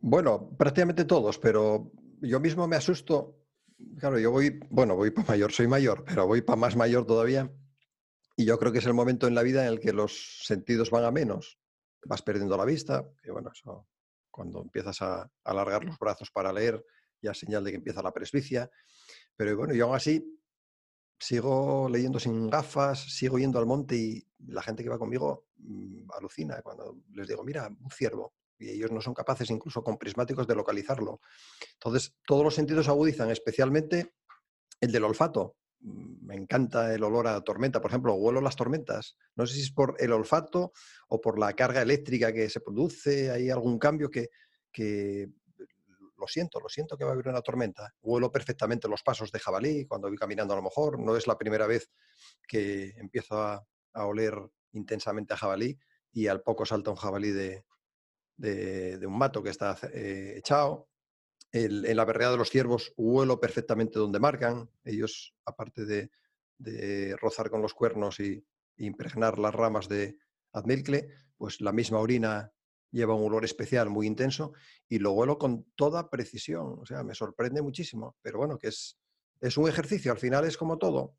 Bueno, 0.00 0.50
prácticamente 0.56 1.04
todos, 1.04 1.38
pero 1.38 1.92
yo 2.20 2.40
mismo 2.40 2.66
me 2.66 2.76
asusto. 2.76 3.36
Claro, 3.98 4.18
yo 4.18 4.30
voy, 4.30 4.58
bueno, 4.68 4.96
voy 4.96 5.10
para 5.10 5.28
mayor, 5.28 5.52
soy 5.52 5.68
mayor, 5.68 6.04
pero 6.04 6.26
voy 6.26 6.42
para 6.42 6.56
más 6.56 6.74
mayor 6.74 7.06
todavía. 7.06 7.50
Y 8.36 8.46
yo 8.46 8.58
creo 8.58 8.72
que 8.72 8.78
es 8.78 8.86
el 8.86 8.94
momento 8.94 9.28
en 9.28 9.34
la 9.34 9.42
vida 9.42 9.62
en 9.62 9.72
el 9.72 9.80
que 9.80 9.92
los 9.92 10.40
sentidos 10.44 10.90
van 10.90 11.04
a 11.04 11.10
menos. 11.10 11.58
Vas 12.04 12.22
perdiendo 12.22 12.56
la 12.56 12.64
vista, 12.64 13.06
que 13.22 13.30
bueno, 13.30 13.52
cuando 14.30 14.62
empiezas 14.62 15.02
a 15.02 15.30
alargar 15.44 15.84
los 15.84 15.98
brazos 15.98 16.30
para 16.30 16.52
leer, 16.52 16.84
ya 17.20 17.34
señal 17.34 17.62
de 17.62 17.70
que 17.70 17.76
empieza 17.76 18.02
la 18.02 18.12
presbicia. 18.12 18.70
Pero 19.40 19.56
bueno, 19.56 19.72
yo 19.72 19.86
aún 19.86 19.96
así 19.96 20.38
sigo 21.18 21.88
leyendo 21.88 22.20
sin 22.20 22.50
gafas, 22.50 23.00
sigo 23.00 23.38
yendo 23.38 23.58
al 23.58 23.64
monte 23.64 23.96
y 23.96 24.22
la 24.48 24.60
gente 24.60 24.82
que 24.82 24.90
va 24.90 24.98
conmigo 24.98 25.46
mm, 25.56 26.10
alucina 26.14 26.60
cuando 26.60 26.98
les 27.14 27.26
digo, 27.26 27.42
mira, 27.42 27.66
un 27.66 27.90
ciervo. 27.90 28.34
Y 28.58 28.68
ellos 28.68 28.92
no 28.92 29.00
son 29.00 29.14
capaces, 29.14 29.48
incluso 29.48 29.82
con 29.82 29.96
prismáticos, 29.96 30.46
de 30.46 30.54
localizarlo. 30.54 31.22
Entonces, 31.72 32.14
todos 32.26 32.44
los 32.44 32.54
sentidos 32.54 32.88
agudizan, 32.88 33.30
especialmente 33.30 34.12
el 34.78 34.92
del 34.92 35.04
olfato. 35.04 35.56
Mm, 35.78 36.26
me 36.26 36.34
encanta 36.34 36.94
el 36.94 37.02
olor 37.02 37.26
a 37.26 37.40
tormenta. 37.40 37.80
Por 37.80 37.92
ejemplo, 37.92 38.12
huelo 38.16 38.42
las 38.42 38.56
tormentas. 38.56 39.16
No 39.36 39.46
sé 39.46 39.54
si 39.54 39.62
es 39.62 39.72
por 39.72 39.96
el 40.00 40.12
olfato 40.12 40.74
o 41.08 41.18
por 41.18 41.38
la 41.38 41.54
carga 41.54 41.80
eléctrica 41.80 42.30
que 42.30 42.50
se 42.50 42.60
produce. 42.60 43.30
Hay 43.30 43.48
algún 43.48 43.78
cambio 43.78 44.10
que, 44.10 44.28
que 44.70 45.30
lo 46.20 46.28
siento, 46.28 46.60
lo 46.60 46.68
siento 46.68 46.96
que 46.96 47.04
va 47.04 47.10
a 47.10 47.14
haber 47.14 47.28
una 47.28 47.42
tormenta. 47.42 47.94
Huelo 48.02 48.30
perfectamente 48.30 48.88
los 48.88 49.02
pasos 49.02 49.32
de 49.32 49.40
jabalí 49.40 49.86
cuando 49.86 50.08
voy 50.08 50.16
caminando 50.16 50.54
a 50.54 50.56
lo 50.56 50.62
mejor. 50.62 51.00
No 51.00 51.16
es 51.16 51.26
la 51.26 51.38
primera 51.38 51.66
vez 51.66 51.90
que 52.46 52.90
empiezo 52.96 53.42
a, 53.42 53.66
oler 53.92 54.34
intensamente 54.72 55.34
a 55.34 55.36
jabalí 55.36 55.76
y 56.12 56.28
al 56.28 56.42
poco 56.42 56.64
salta 56.64 56.90
un 56.90 56.96
jabalí 56.96 57.30
de, 57.30 57.64
un 59.04 59.18
mato 59.18 59.42
que 59.42 59.50
está 59.50 59.76
eh, 59.92 60.34
echado. 60.36 60.88
en 61.52 61.96
la 61.96 62.04
berrea 62.04 62.30
de 62.30 62.36
los 62.36 62.50
ciervos 62.50 62.92
huelo 62.96 63.40
perfectamente 63.40 63.98
donde 63.98 64.20
marcan. 64.20 64.70
Ellos, 64.84 65.34
aparte 65.44 65.84
de, 65.84 67.16
rozar 67.16 67.50
con 67.50 67.62
los 67.62 67.74
cuernos 67.74 68.20
y, 68.20 68.44
impregnar 68.76 69.38
las 69.38 69.54
ramas 69.54 69.88
de 69.88 70.16
admilcle, 70.52 71.08
pues 71.36 71.60
la 71.60 71.70
misma 71.70 71.98
orina 71.98 72.50
lleva 72.90 73.14
un 73.14 73.24
olor 73.24 73.44
especial 73.44 73.90
muy 73.90 74.06
intenso 74.06 74.52
y 74.88 74.98
lo 74.98 75.12
huelo 75.12 75.38
con 75.38 75.64
toda 75.76 76.10
precisión. 76.10 76.78
O 76.80 76.86
sea, 76.86 77.02
me 77.02 77.14
sorprende 77.14 77.62
muchísimo. 77.62 78.16
Pero 78.22 78.38
bueno, 78.38 78.58
que 78.58 78.68
es, 78.68 78.98
es 79.40 79.56
un 79.56 79.68
ejercicio. 79.68 80.12
Al 80.12 80.18
final 80.18 80.44
es 80.44 80.56
como 80.56 80.78
todo. 80.78 81.16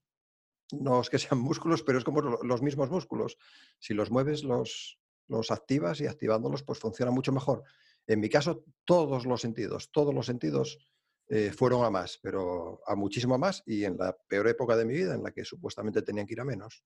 No 0.71 1.01
es 1.01 1.09
que 1.09 1.19
sean 1.19 1.39
músculos, 1.39 1.83
pero 1.83 1.97
es 1.97 2.03
como 2.03 2.21
los 2.21 2.61
mismos 2.61 2.89
músculos. 2.89 3.37
Si 3.79 3.93
los 3.93 4.11
mueves, 4.11 4.43
los, 4.43 4.99
los 5.27 5.51
activas 5.51 6.01
y 6.01 6.07
activándolos, 6.07 6.63
pues 6.63 6.79
funciona 6.79 7.11
mucho 7.11 7.31
mejor. 7.31 7.63
En 8.07 8.19
mi 8.19 8.29
caso, 8.29 8.63
todos 8.83 9.25
los 9.25 9.41
sentidos, 9.41 9.91
todos 9.91 10.13
los 10.13 10.25
sentidos 10.25 10.79
eh, 11.27 11.51
fueron 11.51 11.85
a 11.85 11.89
más, 11.89 12.19
pero 12.21 12.81
a 12.85 12.95
muchísimo 12.95 13.37
más 13.37 13.63
y 13.65 13.85
en 13.85 13.97
la 13.97 14.17
peor 14.27 14.47
época 14.49 14.75
de 14.75 14.85
mi 14.85 14.93
vida, 14.93 15.15
en 15.15 15.23
la 15.23 15.31
que 15.31 15.45
supuestamente 15.45 16.01
tenían 16.01 16.25
que 16.25 16.33
ir 16.33 16.41
a 16.41 16.45
menos. 16.45 16.83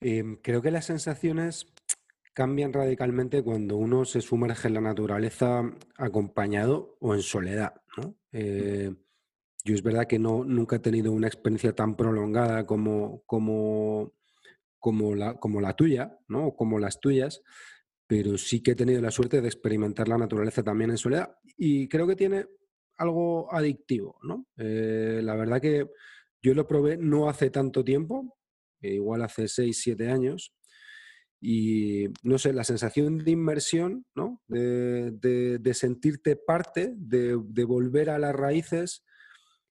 Em, 0.00 0.36
creo 0.36 0.62
que 0.62 0.70
las 0.70 0.86
sensaciones 0.86 1.66
cambian 2.32 2.72
radicalmente 2.72 3.42
cuando 3.42 3.76
uno 3.76 4.04
se 4.04 4.20
sumerge 4.22 4.68
en 4.68 4.74
la 4.74 4.80
naturaleza 4.80 5.62
acompañado 5.96 6.96
o 7.00 7.14
en 7.14 7.22
soledad. 7.22 7.74
¿no? 7.96 8.16
Eh, 8.32 8.94
yo 9.64 9.74
es 9.74 9.82
verdad 9.82 10.06
que 10.06 10.18
no, 10.18 10.44
nunca 10.44 10.76
he 10.76 10.80
tenido 10.80 11.12
una 11.12 11.26
experiencia 11.26 11.74
tan 11.74 11.96
prolongada 11.96 12.64
como, 12.64 13.22
como, 13.26 14.14
como, 14.78 15.14
la, 15.14 15.34
como 15.38 15.60
la 15.60 15.74
tuya, 15.74 16.18
¿no? 16.28 16.54
como 16.54 16.78
las 16.78 16.98
tuyas, 17.00 17.42
pero 18.06 18.38
sí 18.38 18.62
que 18.62 18.70
he 18.70 18.76
tenido 18.76 19.02
la 19.02 19.10
suerte 19.10 19.40
de 19.40 19.48
experimentar 19.48 20.08
la 20.08 20.18
naturaleza 20.18 20.62
también 20.62 20.90
en 20.90 20.98
soledad 20.98 21.36
y 21.58 21.88
creo 21.88 22.06
que 22.06 22.16
tiene 22.16 22.46
algo 22.96 23.52
adictivo. 23.52 24.18
¿no? 24.22 24.46
Eh, 24.56 25.20
la 25.22 25.34
verdad 25.36 25.60
que 25.60 25.90
yo 26.42 26.54
lo 26.54 26.66
probé 26.66 26.96
no 26.96 27.28
hace 27.28 27.50
tanto 27.50 27.84
tiempo, 27.84 28.39
igual 28.80 29.22
hace 29.22 29.48
6, 29.48 29.78
7 29.80 30.10
años, 30.10 30.54
y 31.40 32.08
no 32.22 32.38
sé, 32.38 32.52
la 32.52 32.64
sensación 32.64 33.18
de 33.18 33.30
inmersión, 33.30 34.04
¿no? 34.14 34.42
de, 34.48 35.72
sentirte 35.72 36.36
parte, 36.36 36.92
de, 36.96 37.64
volver 37.64 38.10
a 38.10 38.18
las 38.18 38.34
raíces, 38.34 39.04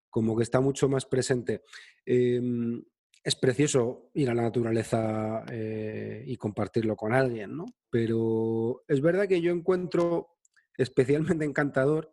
como 0.09 0.35
que 0.35 0.43
está 0.43 0.61
mucho 0.61 0.89
más 0.89 1.05
presente. 1.05 1.61
Em, 2.05 2.83
es 3.23 3.35
precioso 3.35 4.09
ir 4.15 4.29
a 4.29 4.33
la 4.33 4.41
naturaleza 4.41 5.43
eh, 5.51 6.23
y 6.25 6.37
compartirlo 6.37 6.95
con 6.95 7.13
alguien, 7.13 7.55
¿no? 7.55 7.65
Pero 7.91 8.83
es 8.87 9.01
verdad 9.01 9.27
que 9.27 9.41
yo 9.41 9.51
encuentro 9.51 10.37
especialmente 10.75 11.45
encantador 11.45 12.09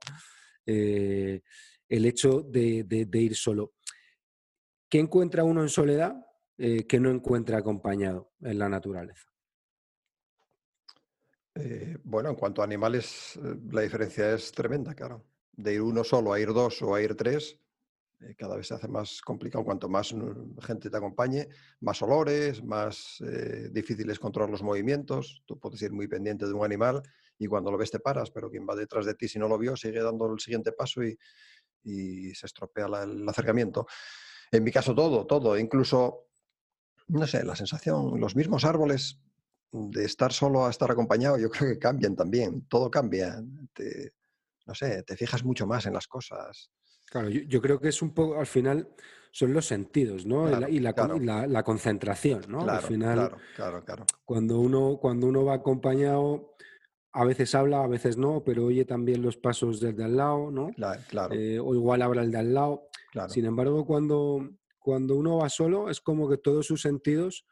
eh, 0.66 1.42
el 1.88 2.04
hecho 2.04 2.42
de, 2.42 3.08
ir 3.12 3.36
solo. 3.36 3.74
¿Qué 4.90 4.98
encuentra 4.98 5.44
uno 5.44 5.62
en 5.62 5.68
soledad 5.68 6.25
eh, 6.58 6.86
que 6.86 7.00
no 7.00 7.10
encuentra 7.10 7.58
acompañado 7.58 8.32
en 8.40 8.58
la 8.58 8.68
naturaleza? 8.68 9.28
Eh, 11.54 11.98
bueno, 12.04 12.30
en 12.30 12.36
cuanto 12.36 12.60
a 12.60 12.64
animales, 12.64 13.38
eh, 13.42 13.56
la 13.70 13.82
diferencia 13.82 14.32
es 14.32 14.52
tremenda, 14.52 14.94
claro. 14.94 15.24
De 15.52 15.74
ir 15.74 15.82
uno 15.82 16.04
solo 16.04 16.32
a 16.32 16.40
ir 16.40 16.52
dos 16.52 16.82
o 16.82 16.94
a 16.94 17.00
ir 17.00 17.14
tres, 17.14 17.58
cada 18.38 18.56
vez 18.56 18.66
se 18.68 18.74
hace 18.74 18.88
más 18.88 19.20
complicado. 19.20 19.64
Cuanto 19.64 19.88
más 19.88 20.12
mm, 20.12 20.58
gente 20.58 20.90
te 20.90 20.96
acompañe, 20.96 21.48
más 21.80 22.00
olores, 22.02 22.62
más 22.64 23.22
difíciles 23.70 24.18
controlar 24.18 24.50
los 24.50 24.62
movimientos. 24.62 25.42
Tú 25.46 25.58
puedes 25.58 25.80
ir 25.82 25.92
muy 25.92 26.08
pendiente 26.08 26.46
de 26.46 26.52
un 26.52 26.64
animal 26.64 27.02
y 27.38 27.46
cuando 27.46 27.70
lo 27.70 27.78
ves 27.78 27.90
te 27.90 28.00
paras, 28.00 28.30
pero 28.30 28.50
quien 28.50 28.66
va 28.68 28.74
detrás 28.74 29.04
de 29.06 29.14
ti, 29.14 29.28
si 29.28 29.38
no 29.38 29.48
lo 29.48 29.58
vio, 29.58 29.76
sigue 29.76 30.02
dando 30.02 30.32
el 30.32 30.40
siguiente 30.40 30.72
paso 30.72 31.02
y, 31.02 31.16
se 32.34 32.46
estropea 32.46 32.86
el 32.86 33.28
acercamiento. 33.28 33.86
En 34.50 34.64
mi 34.64 34.72
caso, 34.72 34.92
todo, 34.92 35.24
todo, 35.24 35.56
incluso, 35.56 36.25
no 37.08 37.26
sé, 37.26 37.44
la 37.44 37.56
sensación, 37.56 38.18
los 38.20 38.36
mismos 38.36 38.64
árboles 38.64 39.18
de 39.72 40.04
estar 40.04 40.32
solo 40.32 40.66
a 40.66 40.70
estar 40.70 40.90
acompañado, 40.90 41.38
yo 41.38 41.50
creo 41.50 41.70
que 41.72 41.78
cambian 41.78 42.16
también, 42.16 42.66
todo 42.68 42.90
cambia. 42.90 43.42
no 44.66 44.74
sé, 44.74 45.02
te 45.02 45.16
fijas 45.16 45.44
mucho 45.44 45.66
más 45.66 45.86
en 45.86 45.94
las 45.94 46.06
cosas. 46.06 46.70
Claro, 47.06 47.28
yo, 47.28 47.62
creo 47.62 47.80
que 47.80 47.88
es 47.88 48.02
un 48.02 48.12
poco, 48.12 48.38
al 48.38 48.46
final, 48.46 48.88
son 49.30 49.52
los 49.52 49.66
sentidos, 49.66 50.26
¿no? 50.26 50.48
y, 50.68 50.80
la, 50.80 50.92
la, 51.46 51.62
concentración, 51.62 52.42
¿no? 52.48 52.68
al 52.68 52.82
final, 52.82 53.32
claro, 53.54 53.84
claro, 53.84 54.04
Cuando 54.24 54.58
uno, 54.58 54.98
cuando 55.00 55.28
uno 55.28 55.44
va 55.44 55.54
acompañado, 55.54 56.56
a 57.12 57.24
veces 57.24 57.54
habla, 57.54 57.84
a 57.84 57.86
veces 57.86 58.16
no, 58.16 58.42
pero 58.44 58.66
oye 58.66 58.84
también 58.84 59.22
los 59.22 59.36
pasos 59.36 59.80
del 59.80 59.96
de 59.96 60.04
al 60.04 60.16
lado, 60.16 60.50
¿no? 60.50 60.70
Claro. 61.08 61.34
Eh, 61.34 61.58
o 61.60 61.74
igual 61.74 62.02
habla 62.02 62.22
el 62.22 62.30
de 62.30 62.38
al 62.38 62.52
lado. 62.52 62.88
Sin 63.28 63.46
embargo, 63.46 63.86
cuando, 63.86 64.50
cuando 64.86 65.16
uno 65.16 65.38
va 65.38 65.48
solo, 65.48 65.90
es 65.90 66.00
como 66.00 66.28
que 66.28 66.38
todos 66.38 66.64
sus 66.64 66.82
sentidos 66.82 67.44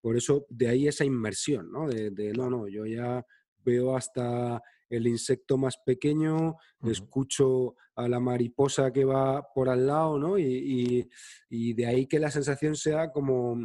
por 0.00 0.16
eso, 0.16 0.44
de 0.48 0.66
ahí 0.66 0.88
esa 0.88 1.04
inmersión, 1.04 1.70
¿no? 1.70 1.86
De, 1.86 2.32
no, 2.32 2.50
no, 2.50 2.66
yo 2.66 2.84
ya 2.84 3.24
veo 3.64 3.94
hasta 3.96 4.60
el 4.88 5.06
insecto 5.06 5.56
más 5.56 5.76
pequeño, 5.86 6.56
escucho 6.82 7.76
a 7.94 8.08
la 8.08 8.18
mariposa 8.18 8.92
que 8.92 9.04
va 9.04 9.46
por 9.54 9.68
al 9.68 9.86
lado, 9.86 10.18
¿no? 10.18 10.36
Y, 10.36 11.08
de 11.48 11.86
ahí 11.86 12.08
que 12.08 12.18
la 12.18 12.32
sensación 12.32 12.74
sea 12.74 13.12
como 13.12 13.64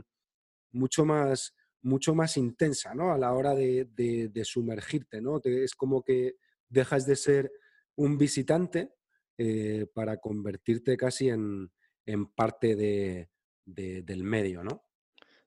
mucho 0.71 1.03
más, 1.03 1.55
mucho 1.81 2.13
más 2.13 2.37
intensa, 2.37 2.93
¿no? 2.93 3.11
A 3.11 3.17
la 3.17 3.33
hora 3.33 3.55
de, 3.55 4.41
sumergirte, 4.43 5.19
¿no? 5.19 5.41
es 5.43 5.73
como 5.73 6.03
que 6.03 6.35
dejas 6.69 7.07
de 7.07 7.15
ser 7.15 7.51
un 7.95 8.19
visitante 8.19 8.93
eh, 9.35 9.87
para 9.95 10.17
convertirte 10.17 10.95
casi 10.95 11.29
en, 11.29 11.71
parte 12.35 12.75
del 13.65 14.23
medio, 14.23 14.63
¿no? 14.63 14.85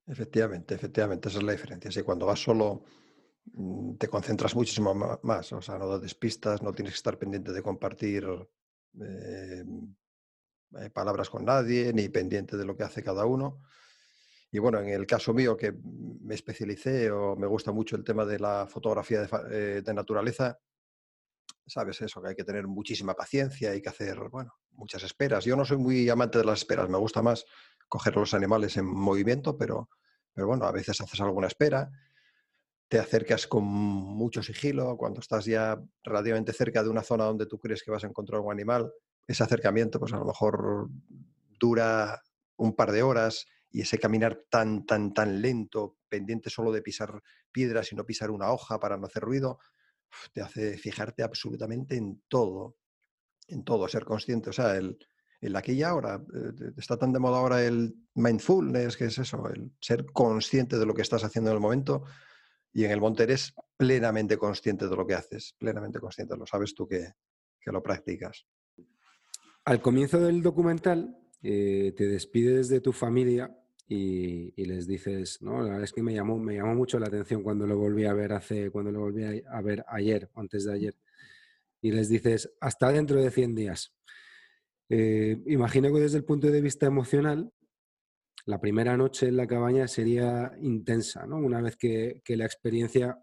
Efectivamente, 0.06 0.74
efectivamente, 0.74 1.28
esa 1.28 1.38
es 1.38 1.44
la 1.44 1.52
diferencia. 1.52 1.90
Si 1.90 2.02
cuando 2.02 2.26
vas 2.26 2.42
solo 2.42 2.84
mm, 3.52 3.96
te 3.96 4.08
concentras 4.08 4.54
muchísimo 4.54 4.94
más, 5.22 5.52
o 5.52 5.60
sea, 5.60 5.78
no 5.78 5.98
despistas, 5.98 6.62
no 6.62 6.72
tienes 6.72 6.94
que 6.94 6.98
estar 6.98 7.18
pendiente 7.18 7.52
de 7.52 7.62
compartir 7.62 8.26
eh, 9.00 9.64
eh, 10.80 10.90
palabras 10.90 11.30
con 11.30 11.44
nadie, 11.44 11.92
ni 11.92 12.08
pendiente 12.08 12.56
de 12.56 12.64
lo 12.64 12.76
que 12.76 12.84
hace 12.84 13.02
cada 13.02 13.26
uno. 13.26 13.62
Y 14.50 14.58
bueno, 14.58 14.80
en 14.80 14.88
el 14.88 15.06
caso 15.06 15.34
mío, 15.34 15.56
que 15.56 15.72
me 15.72 16.34
especialicé 16.34 17.10
o 17.10 17.36
me 17.36 17.46
gusta 17.46 17.70
mucho 17.70 17.96
el 17.96 18.04
tema 18.04 18.24
de 18.24 18.38
la 18.38 18.66
fotografía 18.66 19.22
de, 19.22 19.78
eh, 19.78 19.94
naturaleza, 19.94 20.58
sabes 21.68 22.00
eso, 22.00 22.22
que 22.22 22.30
hay 22.30 22.34
que 22.34 22.44
tener 22.44 22.66
muchísima 22.66 23.14
paciencia, 23.14 23.70
hay 23.70 23.82
que 23.82 23.88
hacer, 23.88 24.18
bueno, 24.30 24.54
muchas 24.72 25.02
esperas. 25.02 25.44
Yo 25.44 25.56
no 25.56 25.64
soy 25.64 25.78
muy 25.78 26.08
amante 26.08 26.38
de 26.38 26.44
las 26.44 26.60
esperas, 26.60 26.88
me 26.88 26.98
gusta 26.98 27.22
más 27.22 27.44
coger 27.88 28.16
los 28.16 28.34
animales 28.34 28.76
en 28.76 28.86
movimiento, 28.86 29.56
pero, 29.56 29.88
pero 30.32 30.46
bueno, 30.46 30.66
a 30.66 30.72
veces 30.72 31.00
haces 31.00 31.20
alguna 31.20 31.46
espera, 31.46 31.90
te 32.88 32.98
acercas 32.98 33.46
con 33.46 33.64
mucho 33.64 34.42
sigilo, 34.42 34.96
cuando 34.96 35.20
estás 35.20 35.44
ya 35.44 35.78
relativamente 36.02 36.52
cerca 36.52 36.82
de 36.82 36.88
una 36.88 37.02
zona 37.02 37.24
donde 37.24 37.46
tú 37.46 37.58
crees 37.58 37.82
que 37.82 37.90
vas 37.90 38.04
a 38.04 38.06
encontrar 38.06 38.40
un 38.40 38.52
animal, 38.52 38.90
ese 39.26 39.42
acercamiento 39.44 40.00
pues 40.00 40.12
a 40.14 40.18
lo 40.18 40.24
mejor 40.24 40.88
dura 41.58 42.22
un 42.56 42.74
par 42.74 42.92
de 42.92 43.02
horas 43.02 43.46
y 43.70 43.82
ese 43.82 43.98
caminar 43.98 44.44
tan, 44.48 44.86
tan, 44.86 45.12
tan 45.12 45.42
lento, 45.42 45.96
pendiente 46.08 46.48
solo 46.48 46.72
de 46.72 46.80
pisar 46.80 47.22
piedras 47.52 47.92
y 47.92 47.96
no 47.96 48.06
pisar 48.06 48.30
una 48.30 48.50
hoja 48.50 48.80
para 48.80 48.96
no 48.96 49.06
hacer 49.06 49.22
ruido, 49.22 49.58
te 50.32 50.40
hace 50.40 50.78
fijarte 50.78 51.22
absolutamente 51.22 51.96
en 51.96 52.22
todo, 52.28 52.76
en 53.48 53.64
todo, 53.64 53.88
ser 53.88 54.04
consciente. 54.04 54.50
O 54.50 54.52
sea, 54.52 54.76
el, 54.76 54.98
el 55.40 55.56
aquí 55.56 55.72
y 55.72 55.82
ahora. 55.82 56.22
Eh, 56.34 56.72
está 56.76 56.96
tan 56.96 57.12
de 57.12 57.18
moda 57.18 57.38
ahora 57.38 57.64
el 57.64 57.94
mindfulness, 58.14 58.96
que 58.96 59.06
es 59.06 59.18
eso, 59.18 59.48
el 59.48 59.72
ser 59.80 60.06
consciente 60.06 60.78
de 60.78 60.86
lo 60.86 60.94
que 60.94 61.02
estás 61.02 61.24
haciendo 61.24 61.50
en 61.50 61.56
el 61.56 61.62
momento. 61.62 62.04
Y 62.72 62.84
en 62.84 62.90
el 62.90 63.00
monte 63.00 63.22
eres 63.22 63.54
plenamente 63.76 64.36
consciente 64.36 64.88
de 64.88 64.96
lo 64.96 65.06
que 65.06 65.14
haces, 65.14 65.54
plenamente 65.58 65.98
consciente, 66.00 66.36
lo 66.36 66.46
sabes 66.46 66.74
tú 66.74 66.86
que, 66.86 67.12
lo 67.64 67.82
practicas. 67.82 68.46
Al 69.66 69.82
comienzo 69.82 70.18
del 70.18 70.42
documental 70.42 71.18
eh, 71.42 71.92
te 71.94 72.08
despides 72.08 72.70
de 72.70 72.80
tu 72.80 72.94
familia 72.94 73.54
y, 73.90 74.64
les 74.66 74.86
dices, 74.86 75.40
no, 75.40 75.62
la 75.62 75.70
verdad 75.70 75.84
es 75.84 75.92
que 75.92 76.02
me 76.02 76.14
llamó, 76.14 76.38
me 76.38 76.56
llamó 76.56 76.74
mucho 76.74 76.98
la 76.98 77.06
atención 77.06 77.42
cuando 77.42 77.66
lo 77.66 77.78
volví 77.78 78.04
a 78.04 78.12
ver 78.12 78.34
hace, 78.34 78.70
cuando 78.70 78.92
lo 78.92 79.00
volví 79.00 79.24
a, 79.24 79.60
ver 79.62 79.84
ayer, 79.88 80.30
antes 80.34 80.64
de 80.64 80.74
ayer. 80.74 80.94
Y 81.80 81.92
les 81.92 82.08
dices, 82.10 82.50
hasta 82.60 82.92
dentro 82.92 83.20
de 83.22 83.30
100 83.30 83.54
días. 83.54 83.94
Eh, 84.90 85.42
imagino 85.46 85.92
que 85.92 86.00
desde 86.00 86.18
el 86.18 86.24
punto 86.24 86.48
de 86.48 86.60
vista 86.60 86.86
emocional, 86.86 87.50
la 88.44 88.60
primera 88.60 88.96
noche 88.96 89.28
en 89.28 89.36
la 89.36 89.46
cabaña 89.46 89.88
sería 89.88 90.52
intensa, 90.60 91.26
¿no? 91.26 91.36
Una 91.36 91.62
vez 91.62 91.76
que, 91.76 92.22
la 92.28 92.44
experiencia 92.44 93.18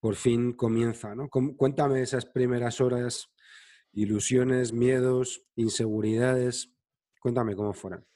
por 0.00 0.14
fin 0.14 0.54
comienza, 0.54 1.14
¿no? 1.14 1.28
Cuéntame 1.28 2.00
esas 2.00 2.24
primeras 2.24 2.80
horas, 2.80 3.28
ilusiones, 3.92 4.72
miedos, 4.72 5.44
inseguridades. 5.54 6.70
Cuéntame 7.20 7.54
cómo 7.54 7.74
fueron. 7.74 8.06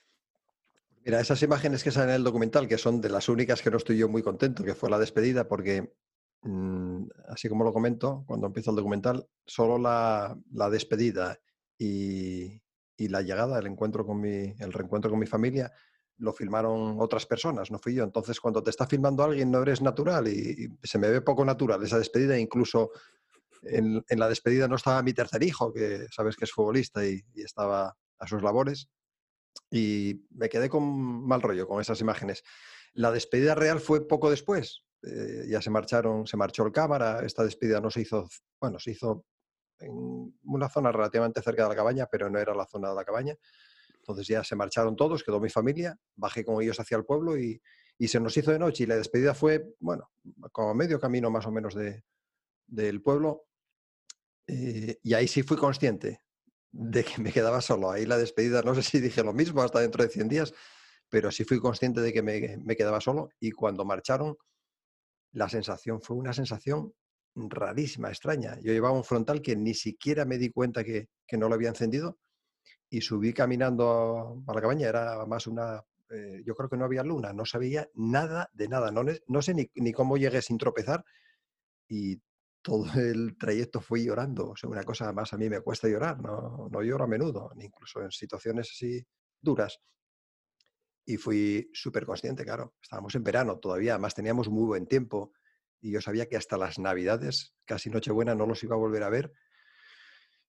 Mira, 1.06 1.20
esas 1.20 1.40
imágenes 1.44 1.84
que 1.84 1.92
salen 1.92 2.10
en 2.10 2.16
el 2.16 2.24
documental, 2.24 2.66
que 2.66 2.78
son 2.78 3.00
de 3.00 3.08
las 3.08 3.28
únicas 3.28 3.62
que 3.62 3.70
no 3.70 3.76
estoy 3.76 3.96
yo 3.96 4.08
muy 4.08 4.24
contento, 4.24 4.64
que 4.64 4.74
fue 4.74 4.90
la 4.90 4.98
despedida, 4.98 5.46
porque 5.46 5.94
mm, 6.42 7.04
así 7.28 7.48
como 7.48 7.62
lo 7.62 7.72
comento, 7.72 8.24
cuando 8.26 8.48
empieza 8.48 8.70
el 8.72 8.76
documental, 8.76 9.24
solo 9.46 9.78
la, 9.78 10.36
la 10.50 10.68
despedida 10.68 11.38
y, 11.78 12.60
y 12.96 13.06
la 13.08 13.22
llegada, 13.22 13.60
el 13.60 13.68
encuentro 13.68 14.04
con 14.04 14.20
mi, 14.20 14.52
el 14.58 14.72
reencuentro 14.72 15.08
con 15.08 15.20
mi 15.20 15.26
familia, 15.26 15.70
lo 16.18 16.32
filmaron 16.32 16.96
otras 16.98 17.24
personas, 17.24 17.70
no 17.70 17.78
fui 17.78 17.94
yo. 17.94 18.02
Entonces, 18.02 18.40
cuando 18.40 18.60
te 18.60 18.70
está 18.70 18.88
filmando 18.88 19.22
alguien, 19.22 19.48
no 19.48 19.62
eres 19.62 19.82
natural 19.82 20.26
y, 20.26 20.68
se 20.82 20.98
me 20.98 21.08
ve 21.08 21.20
poco 21.20 21.44
natural 21.44 21.84
esa 21.84 21.98
despedida. 21.98 22.36
Incluso 22.36 22.90
en, 23.62 24.02
la 24.08 24.28
despedida 24.28 24.66
no 24.66 24.74
estaba 24.74 25.04
mi 25.04 25.12
tercer 25.12 25.44
hijo, 25.44 25.72
que 25.72 26.06
sabes 26.10 26.34
que 26.34 26.46
es 26.46 26.52
futbolista 26.52 27.06
y, 27.06 27.22
estaba 27.36 27.96
a 28.18 28.26
sus 28.26 28.42
labores. 28.42 28.88
Y 29.70 30.26
me 30.30 30.48
quedé 30.48 30.68
con 30.68 31.26
mal 31.26 31.42
rollo 31.42 31.66
con 31.66 31.80
esas 31.80 32.00
imágenes. 32.00 32.42
La 32.92 33.10
despedida 33.10 33.54
real 33.54 33.80
fue 33.80 34.06
poco 34.06 34.30
después. 34.30 34.84
Eh, 35.02 35.46
ya 35.48 35.60
se 35.60 35.70
marcharon, 35.70 36.26
se 36.26 36.36
marchó 36.36 36.64
el 36.64 36.72
cámara. 36.72 37.24
Esta 37.24 37.44
despedida 37.44 37.80
no 37.80 37.90
se 37.90 38.02
hizo, 38.02 38.28
bueno, 38.60 38.78
se 38.78 38.92
hizo 38.92 39.24
en 39.78 40.34
una 40.44 40.68
zona 40.68 40.92
relativamente 40.92 41.42
cerca 41.42 41.64
de 41.64 41.68
la 41.68 41.76
cabaña, 41.76 42.06
pero 42.10 42.30
no 42.30 42.38
era 42.38 42.54
la 42.54 42.66
zona 42.66 42.90
de 42.90 42.94
la 42.94 43.04
cabaña. 43.04 43.36
Entonces 43.98 44.26
ya 44.26 44.44
se 44.44 44.56
marcharon 44.56 44.96
todos, 44.96 45.24
quedó 45.24 45.40
mi 45.40 45.50
familia, 45.50 45.98
bajé 46.14 46.44
con 46.44 46.62
ellos 46.62 46.78
hacia 46.78 46.96
el 46.96 47.04
pueblo 47.04 47.36
y, 47.36 47.60
se 47.98 48.20
nos 48.20 48.36
hizo 48.36 48.52
de 48.52 48.58
noche 48.58 48.84
y 48.84 48.86
la 48.86 48.96
despedida 48.96 49.34
fue, 49.34 49.74
bueno, 49.80 50.10
como 50.52 50.74
medio 50.74 51.00
camino 51.00 51.30
más 51.30 51.46
o 51.46 51.50
menos 51.50 51.74
de, 51.74 52.04
del 52.66 53.02
pueblo. 53.02 53.46
Eh, 54.46 55.00
y 55.02 55.14
ahí 55.14 55.26
sí 55.26 55.42
fui 55.42 55.56
consciente 55.56 56.20
de 56.78 57.04
que 57.04 57.20
me 57.20 57.32
quedaba 57.32 57.60
solo. 57.60 57.90
Ahí 57.90 58.04
la 58.04 58.18
despedida, 58.18 58.62
no 58.62 58.74
sé 58.74 58.82
si 58.82 59.00
dije 59.00 59.22
lo 59.22 59.32
mismo 59.32 59.62
hasta 59.62 59.80
dentro 59.80 60.02
de 60.02 60.10
100 60.10 60.28
días, 60.28 60.54
pero 61.08 61.30
sí 61.30 61.44
fui 61.44 61.58
consciente 61.58 62.00
de 62.00 62.12
que 62.12 62.22
me, 62.22 62.58
me 62.58 62.76
quedaba 62.76 63.00
solo. 63.00 63.30
Y 63.40 63.50
cuando 63.52 63.84
marcharon, 63.84 64.36
la 65.32 65.48
sensación 65.48 66.00
fue 66.02 66.16
una 66.16 66.32
sensación 66.32 66.92
rarísima, 67.34 68.08
extraña. 68.08 68.58
Yo 68.60 68.72
llevaba 68.72 68.96
un 68.96 69.04
frontal 69.04 69.40
que 69.40 69.56
ni 69.56 69.74
siquiera 69.74 70.24
me 70.24 70.38
di 70.38 70.50
cuenta 70.50 70.84
que, 70.84 71.08
que 71.26 71.36
no 71.36 71.48
lo 71.48 71.54
había 71.54 71.68
encendido 71.68 72.18
y 72.90 73.00
subí 73.00 73.32
caminando 73.32 74.42
a 74.46 74.54
la 74.54 74.60
cabaña. 74.60 74.88
Era 74.88 75.24
más 75.26 75.46
una, 75.46 75.82
eh, 76.10 76.42
yo 76.44 76.54
creo 76.54 76.68
que 76.68 76.76
no 76.76 76.84
había 76.84 77.02
luna, 77.02 77.32
no 77.32 77.44
sabía 77.44 77.88
nada 77.94 78.50
de 78.52 78.68
nada. 78.68 78.90
No, 78.90 79.02
no 79.26 79.42
sé 79.42 79.54
ni, 79.54 79.70
ni, 79.74 79.92
cómo 79.92 80.16
llegué 80.16 80.42
sin 80.42 80.58
tropezar 80.58 81.04
y 81.88 82.20
todo 82.66 82.85
el 82.96 83.38
trayecto 83.38 83.81
fui 83.81 84.05
llorando. 84.05 84.50
O 84.50 84.57
sea, 84.57 84.68
una 84.68 84.83
cosa 84.83 85.12
más 85.12 85.33
a 85.33 85.37
mí 85.37 85.48
me 85.48 85.61
cuesta 85.61 85.87
llorar, 85.88 86.20
no, 86.20 86.68
no 86.68 86.83
lloro 86.83 87.05
a 87.05 87.07
menudo, 87.07 87.52
incluso 87.61 88.02
en 88.02 88.11
situaciones 88.11 88.70
así 88.72 89.07
duras. 89.40 89.79
Y 91.05 91.16
fui 91.16 91.70
súper 91.72 92.05
consciente, 92.05 92.44
claro. 92.44 92.74
Estábamos 92.83 93.14
en 93.14 93.22
verano 93.22 93.61
todavía, 93.61 93.92
además 93.92 94.16
teníamos 94.16 94.48
muy 94.48 94.66
buen 94.66 94.87
tiempo 94.88 95.33
y 95.81 95.92
yo 95.92 96.00
sabía 96.00 96.26
que 96.29 96.37
hasta 96.37 96.57
las 96.57 96.81
Navidades, 96.81 97.55
casi 97.64 97.88
Nochebuena, 97.88 98.35
no 98.35 98.46
los 98.46 98.64
iba 98.64 98.74
a 98.74 98.79
volver 98.79 99.05
a 99.05 99.11
ver. 99.11 99.33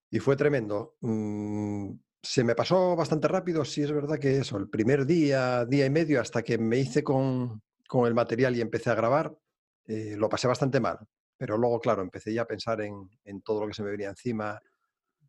Y 0.10 0.18
fue 0.18 0.36
tremendo. 0.36 0.96
Mm, 1.02 1.92
se 2.24 2.44
me 2.44 2.56
pasó 2.56 2.96
bastante 2.96 3.28
rápido, 3.28 3.64
sí 3.64 3.84
es 3.84 3.92
verdad 3.92 4.18
que 4.18 4.40
eso, 4.40 4.58
el 4.58 4.70
primer 4.70 5.06
día, 5.06 5.66
día 5.66 5.86
y 5.86 5.92
medio, 5.92 6.20
hasta 6.20 6.42
que 6.42 6.58
me 6.58 6.80
hice 6.80 7.04
con, 7.04 7.62
con 7.88 8.08
el 8.08 8.16
material 8.16 8.56
y 8.56 8.62
empecé 8.62 8.90
a 8.90 8.96
grabar, 8.96 9.38
eh, 9.86 10.16
lo 10.18 10.30
pasé 10.30 10.48
bastante 10.48 10.80
mal. 10.80 10.98
Pero 11.38 11.58
luego, 11.58 11.80
claro, 11.80 12.02
empecé 12.02 12.34
ya 12.34 12.44
a 12.44 12.48
pensar 12.48 12.82
en, 12.82 13.42
todo 13.44 13.62
lo 13.62 13.68
que 13.68 13.74
se 13.74 13.84
me 13.84 13.92
venía 13.92 14.10
encima. 14.10 14.60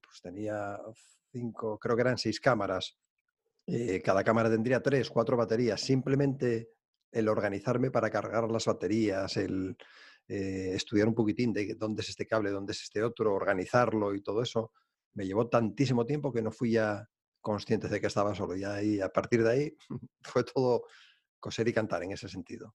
Pues 0.00 0.20
tenía 0.22 0.78
cinco, 1.30 1.78
creo 1.78 1.96
que 1.96 2.02
eran 2.02 2.18
seis 2.18 2.40
cámaras. 2.40 2.96
Eh, 3.66 4.00
cada 4.02 4.24
cámara 4.24 4.50
tendría 4.50 4.82
tres, 4.82 5.10
cuatro 5.10 5.36
baterías. 5.36 5.80
Simplemente 5.80 6.70
el 7.12 7.28
organizarme 7.28 7.90
para 7.90 8.10
cargar 8.10 8.50
las 8.50 8.64
baterías, 8.64 9.36
el 9.36 9.76
eh, 10.26 10.72
estudiar 10.74 11.08
un 11.08 11.14
poquitín 11.14 11.52
de 11.52 11.74
dónde 11.74 12.02
es 12.02 12.10
este 12.10 12.26
cable, 12.26 12.50
dónde 12.50 12.72
es 12.72 12.82
este 12.82 13.02
otro, 13.02 13.34
organizarlo 13.34 14.14
y 14.14 14.22
todo 14.22 14.42
eso, 14.42 14.72
me 15.14 15.26
llevó 15.26 15.48
tantísimo 15.48 16.04
tiempo 16.04 16.32
que 16.32 16.42
no 16.42 16.50
fui 16.50 16.72
ya 16.72 17.08
consciente 17.40 17.88
de 17.88 18.00
que 18.00 18.08
estaba 18.08 18.34
solo. 18.34 18.56
Y 18.56 19.00
a 19.00 19.08
partir 19.08 19.42
de 19.42 19.50
ahí 19.50 19.76
fue 20.22 20.44
todo 20.44 20.84
coser 21.40 21.68
y 21.68 21.72
cantar 21.72 22.02
en 22.02 22.12
ese 22.12 22.28
sentido. 22.28 22.74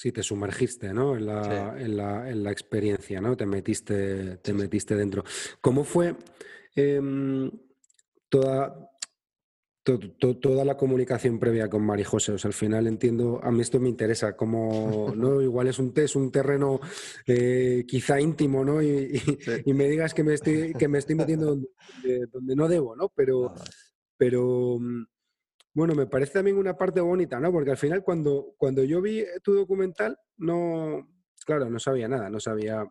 Sí, 0.00 0.12
te 0.12 0.22
sumergiste, 0.22 0.94
¿no? 0.94 1.14
En 1.14 1.26
la, 1.26 1.76
en 1.78 1.94
la, 1.94 2.30
en 2.30 2.42
la 2.42 2.50
experiencia, 2.50 3.20
¿no? 3.20 3.36
Te 3.36 3.44
metiste, 3.44 4.38
te 4.38 4.54
metiste 4.54 4.96
dentro. 4.96 5.24
¿Cómo 5.60 5.84
fue 5.84 6.16
em, 6.74 7.50
toda, 8.30 8.74
toda 9.84 10.64
la 10.64 10.78
comunicación 10.78 11.38
previa 11.38 11.68
con 11.68 11.84
Mari 11.84 12.04
José. 12.04 12.32
O 12.32 12.38
sea, 12.38 12.48
al 12.48 12.54
final 12.54 12.86
entiendo, 12.86 13.40
a 13.42 13.50
mí 13.50 13.60
esto 13.60 13.78
me 13.78 13.90
interesa, 13.90 14.34
como, 14.34 15.12
¿no? 15.14 15.42
Igual 15.42 15.68
es 15.68 15.78
un, 15.78 15.92
es 15.94 16.16
un 16.16 16.32
terreno 16.32 16.80
eh, 17.26 17.84
quizá 17.86 18.18
íntimo, 18.18 18.64
¿no? 18.64 18.80
Y, 18.80 19.20
me 19.66 19.86
digas 19.86 20.14
que 20.14 20.24
me 20.24 20.32
estoy, 20.32 20.72
que 20.72 20.88
me 20.88 20.96
estoy 20.96 21.16
metiendo 21.16 21.58
donde, 22.32 22.56
no 22.56 22.68
debo, 22.68 22.96
¿no? 22.96 23.12
Pero, 23.14 23.52
pero, 24.16 24.78
bueno, 25.72 25.94
me 25.94 26.06
parece 26.06 26.34
también 26.34 26.58
una 26.58 26.76
parte 26.76 27.00
bonita, 27.00 27.38
¿no? 27.38 27.52
Porque 27.52 27.70
al 27.70 27.76
final 27.76 28.02
cuando, 28.02 28.54
cuando 28.56 28.82
yo 28.84 29.00
vi 29.00 29.24
tu 29.42 29.54
documental, 29.54 30.18
no, 30.36 31.08
claro, 31.44 31.70
no 31.70 31.78
sabía 31.78 32.08
nada, 32.08 32.28
no 32.28 32.40
sabía 32.40 32.84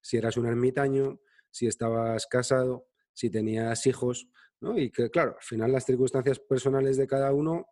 si 0.00 0.16
eras 0.16 0.36
un 0.36 0.46
ermitaño, 0.46 1.20
si 1.50 1.66
estabas 1.66 2.26
casado, 2.26 2.88
si 3.12 3.30
tenías 3.30 3.86
hijos, 3.86 4.28
y 4.76 4.90
que, 4.90 5.10
claro, 5.10 5.36
al 5.38 5.44
final 5.44 5.72
las 5.72 5.84
circunstancias 5.84 6.38
personales 6.40 6.96
de 6.96 7.06
cada 7.06 7.32
uno 7.32 7.66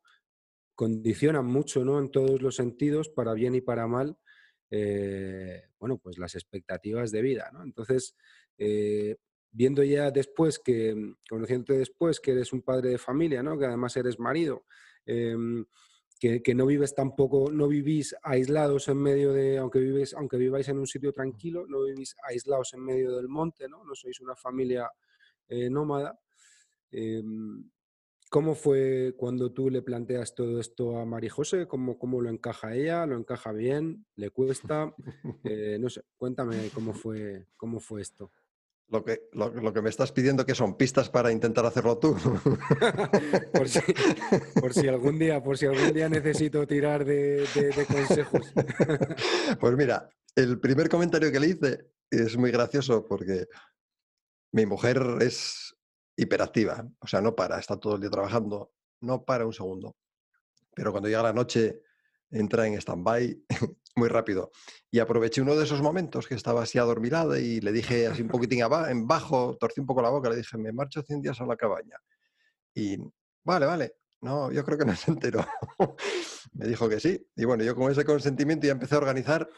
condicionan 0.75 1.46
mucho, 1.46 1.85
¿no? 1.85 1.98
En 1.98 2.11
todos 2.11 2.42
los 2.42 2.57
sentidos, 2.57 3.09
para 3.09 3.35
bien 3.35 3.55
y 3.55 3.61
para 3.61 3.87
mal, 3.87 4.18
eh, 4.70 5.64
bueno, 5.79 5.98
pues 5.98 6.18
las 6.18 6.35
expectativas 6.35 7.11
de 7.11 7.22
vida, 7.22 7.51
¿no? 7.53 7.62
Entonces, 7.62 8.16
eh, 8.59 9.16
viendo 9.53 9.83
ya 9.85 10.11
después 10.11 10.59
que, 10.59 10.95
mm, 10.95 11.17
conociéndote 11.29 11.75
después 11.75 12.21
que 12.21 12.33
eres 12.33 12.53
un 12.53 12.62
padre 12.62 12.91
de 12.91 12.99
familia, 12.99 13.43
¿no? 13.43 13.59
Que 13.59 13.67
además 13.67 13.97
eres 13.97 14.19
marido, 14.19 14.65
em, 15.07 15.65
que, 16.19 16.55
no 16.55 16.67
vives 16.67 16.95
tampoco, 16.95 17.51
no 17.51 17.67
vivís 17.67 18.15
aislados 18.23 18.87
en 18.88 18.99
medio 18.99 19.33
de, 19.33 19.59
aunque 19.59 19.81
vives, 19.81 20.15
aunque 20.15 20.37
viváis 20.37 20.69
en 20.69 20.79
un 20.79 20.87
sitio 20.87 21.12
tranquilo, 21.12 21.67
no 21.67 21.83
vivís 21.83 22.15
aislados 22.29 22.75
en 22.75 22.81
medio 22.85 23.17
del 23.17 23.29
monte, 23.29 23.69
¿no? 23.69 23.85
No 23.85 23.95
sois 23.95 24.21
una 24.21 24.37
familia 24.37 24.88
eh, 25.49 25.69
nómada. 25.69 26.19
Em, 26.93 27.69
¿Cómo 28.31 28.55
fue 28.55 29.15
cuando 29.19 29.53
tú 29.53 29.69
le 29.69 29.83
planteas 29.83 30.35
todo 30.35 30.59
esto 30.61 30.99
a 30.99 31.05
Mari 31.05 31.29
José? 31.29 31.67
¿Cómo, 31.67 31.99
¿Cómo, 31.99 32.23
lo 32.23 32.31
encaja 32.31 32.75
ella? 32.75 33.05
¿Lo 33.05 33.17
encaja 33.19 33.53
bien? 33.53 34.07
¿Le 34.17 34.31
cuesta? 34.31 34.95
Eh, 35.45 35.77
no 35.79 35.91
sé, 35.91 36.03
cuéntame 36.17 36.71
cómo 36.73 36.95
fue, 36.95 37.47
cómo 37.57 37.81
fue 37.81 38.01
esto. 38.01 38.31
Lo 38.92 39.02
que, 39.02 39.31
lo, 39.33 39.72
que 39.72 39.81
me 39.81 39.88
estás 39.88 40.12
pidiendo 40.12 40.44
que 40.44 40.55
son 40.55 40.76
pistas 40.76 41.09
para 41.09 41.33
intentar 41.33 41.64
hacerlo 41.64 41.96
tú. 41.96 42.14
por, 43.55 43.66
si, 43.66 43.81
por, 44.61 44.74
si, 44.74 44.87
algún 44.87 45.18
día, 45.18 45.42
por 45.42 45.57
si 45.57 45.64
algún 45.64 45.94
día 45.94 46.11
necesito 46.11 46.66
tirar 46.66 47.02
de, 47.07 47.46
de 47.55 47.87
consejos. 47.87 48.52
pues 49.61 49.76
mira, 49.76 50.11
el 50.37 50.61
primer 50.61 50.90
comentario 50.90 51.33
que 51.33 51.40
le 51.40 51.46
hice 51.46 51.87
es 52.11 52.37
muy 52.37 52.50
gracioso 52.50 53.07
porque 53.07 53.46
mi 54.52 54.66
mujer 54.66 55.02
es 55.20 55.74
hiperactiva, 56.14 56.87
o 57.00 57.07
sea, 57.07 57.22
no 57.22 57.35
para, 57.35 57.59
está 57.59 57.78
todo 57.78 57.94
el 57.94 58.02
día 58.02 58.11
trabajando, 58.11 58.72
no 59.00 59.24
para 59.24 59.46
un 59.46 59.55
segundo. 59.55 59.96
Pero 60.74 60.92
cuando 60.92 61.09
llega 61.09 61.22
la 61.22 61.33
noche 61.33 61.81
entra 62.33 62.66
en 62.66 62.75
stand-by 62.75 63.45
muy 63.97 64.09
rápido. 64.09 64.51
Y 64.90 64.99
aproveché 64.99 65.40
uno 65.40 65.55
de 65.55 65.64
esos 65.64 65.83
momentos 65.83 66.27
que 66.27 66.35
estaba 66.35 66.62
así 66.62 66.79
adormilada 66.79 67.38
y 67.38 67.61
le 67.61 67.73
dije 67.73 68.07
así 68.07 68.23
un 68.23 68.29
poquitín 68.29 68.61
en 68.88 69.07
bajo, 69.07 69.57
torcí 69.59 69.81
un 69.81 69.87
poco 69.87 70.03
la 70.03 70.11
boca, 70.11 70.31
le 70.31 70.37
dije, 70.37 70.57
me 70.59 70.73
marcho 70.73 71.03
100 71.03 71.23
días 71.23 71.40
a 71.40 71.47
la 71.47 71.57
cabaña. 71.57 71.97
Y, 72.75 72.97
vale, 73.45 73.66
vale, 73.66 73.97
no, 74.23 74.51
yo 74.51 74.64
creo 74.64 74.79
que 74.79 74.85
no 74.87 74.97
se 74.97 75.11
enteró. 75.11 75.47
me 76.55 76.66
dijo 76.66 76.88
que 76.88 76.99
sí. 76.99 77.25
Y 77.37 77.45
bueno, 77.45 77.64
yo 77.64 77.77
con 77.77 77.92
ese 77.92 78.05
consentimiento 78.05 78.67
ya 78.67 78.73
empecé 78.73 78.94
a 78.94 78.98
organizar 78.98 79.48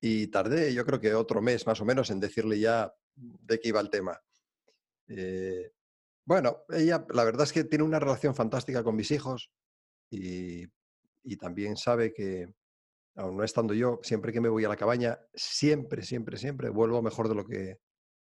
y 0.00 0.28
tardé, 0.28 0.72
yo 0.74 0.84
creo 0.84 1.00
que 1.00 1.14
otro 1.14 1.40
mes 1.40 1.66
más 1.66 1.80
o 1.80 1.84
menos 1.84 2.10
en 2.10 2.20
decirle 2.20 2.60
ya 2.60 2.92
de 3.16 3.58
qué 3.58 3.70
iba 3.70 3.80
el 3.80 3.90
tema. 3.90 4.20
Eh, 5.08 5.72
bueno, 6.24 6.64
ella 6.68 7.06
la 7.08 7.24
verdad 7.24 7.44
es 7.44 7.52
que 7.52 7.64
tiene 7.64 7.84
una 7.84 7.98
relación 7.98 8.34
fantástica 8.34 8.84
con 8.84 8.94
mis 8.94 9.10
hijos 9.10 9.50
y, 10.10 10.66
también 11.36 11.76
sabe 11.76 12.12
que, 12.12 12.48
aun 13.16 13.36
no 13.36 13.44
estando 13.44 13.74
yo, 13.74 13.98
siempre 14.02 14.32
que 14.32 14.40
me 14.40 14.48
voy 14.48 14.64
a 14.64 14.68
la 14.68 14.76
cabaña, 14.76 15.18
siempre, 15.34 16.02
siempre, 16.02 16.38
siempre 16.38 16.70
vuelvo 16.70 17.02
mejor 17.02 17.28
de 17.28 17.34
lo 17.34 17.44
que, 17.44 17.78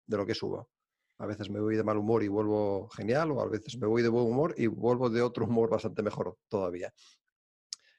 de 0.07 0.17
lo 0.17 0.25
que 0.25 0.35
subo. 0.35 0.69
A 1.17 1.25
veces 1.25 1.49
me 1.49 1.59
voy 1.59 1.75
de 1.75 1.83
mal 1.83 1.97
humor 1.97 2.23
y 2.23 2.27
vuelvo 2.27 2.89
genial, 2.89 3.31
o 3.31 3.41
a 3.41 3.47
veces 3.47 3.77
me 3.77 3.87
voy 3.87 4.01
de 4.01 4.09
buen 4.09 4.25
humor 4.25 4.53
y 4.57 4.67
vuelvo 4.67 5.09
de 5.09 5.21
otro 5.21 5.45
humor 5.45 5.69
bastante 5.69 6.01
mejor 6.01 6.37
todavía. 6.49 6.93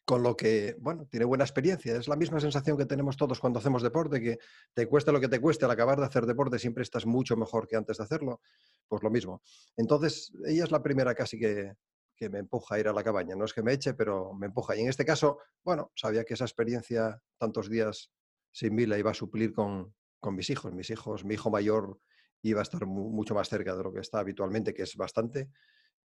Con 0.04 0.22
lo 0.22 0.36
que, 0.36 0.76
bueno, 0.78 1.06
tiene 1.10 1.24
buena 1.24 1.44
experiencia. 1.44 1.96
Es 1.96 2.08
la 2.08 2.16
misma 2.16 2.40
sensación 2.40 2.76
que 2.76 2.86
tenemos 2.86 3.16
todos 3.16 3.40
cuando 3.40 3.58
hacemos 3.58 3.82
deporte, 3.82 4.20
que 4.20 4.38
te 4.72 4.86
cueste 4.86 5.12
lo 5.12 5.20
que 5.20 5.28
te 5.28 5.40
cueste 5.40 5.64
al 5.64 5.70
acabar 5.70 5.98
de 5.98 6.06
hacer 6.06 6.26
deporte, 6.26 6.58
siempre 6.58 6.82
estás 6.82 7.06
mucho 7.06 7.36
mejor 7.36 7.66
que 7.66 7.76
antes 7.76 7.96
de 7.96 8.04
hacerlo. 8.04 8.40
Pues 8.86 9.02
lo 9.02 9.10
mismo. 9.10 9.42
Entonces, 9.76 10.32
ella 10.46 10.64
es 10.64 10.70
la 10.70 10.82
primera 10.82 11.14
casi 11.14 11.38
que, 11.38 11.72
que 12.16 12.28
me 12.30 12.38
empuja 12.38 12.74
a 12.74 12.78
ir 12.80 12.88
a 12.88 12.92
la 12.92 13.04
cabaña. 13.04 13.36
No 13.36 13.44
es 13.44 13.52
que 13.52 13.62
me 13.62 13.72
eche, 13.72 13.94
pero 13.94 14.32
me 14.34 14.46
empuja. 14.46 14.74
Y 14.76 14.80
en 14.80 14.88
este 14.88 15.04
caso, 15.04 15.38
bueno, 15.62 15.92
sabía 15.94 16.24
que 16.24 16.34
esa 16.34 16.44
experiencia, 16.44 17.20
tantos 17.38 17.68
días 17.68 18.10
sin 18.50 18.74
mí, 18.74 18.86
la 18.86 18.98
iba 18.98 19.10
a 19.10 19.14
suplir 19.14 19.52
con, 19.52 19.94
con 20.18 20.34
mis 20.34 20.50
hijos. 20.50 20.72
Mis 20.72 20.90
hijos, 20.90 21.24
mi 21.24 21.34
hijo 21.34 21.50
mayor 21.50 22.00
iba 22.42 22.60
a 22.60 22.62
estar 22.62 22.86
mucho 22.86 23.34
más 23.34 23.48
cerca 23.48 23.76
de 23.76 23.82
lo 23.82 23.92
que 23.92 24.00
está 24.00 24.20
habitualmente, 24.20 24.72
que 24.72 24.82
es 24.82 24.96
bastante. 24.96 25.50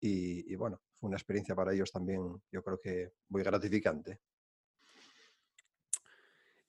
Y, 0.01 0.55
bueno, 0.57 0.81
fue 0.95 1.09
una 1.09 1.19
experiencia 1.19 1.55
para 1.55 1.75
ellos 1.75 1.93
también, 1.93 2.43
yo 2.51 2.63
creo 2.63 2.79
que 2.81 3.13
muy 3.29 3.43
gratificante. 3.43 4.21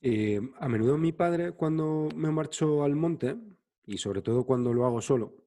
Eh, 0.01 0.41
a 0.59 0.67
menudo 0.67 0.97
mi 0.97 1.13
padre, 1.13 1.53
cuando 1.53 2.09
me 2.13 2.29
marcho 2.29 2.83
al 2.83 2.95
monte, 2.95 3.37
y 3.85 3.97
sobre 3.97 4.21
todo 4.21 4.45
cuando 4.45 4.73
lo 4.73 4.85
hago 4.85 5.01
solo, 5.01 5.40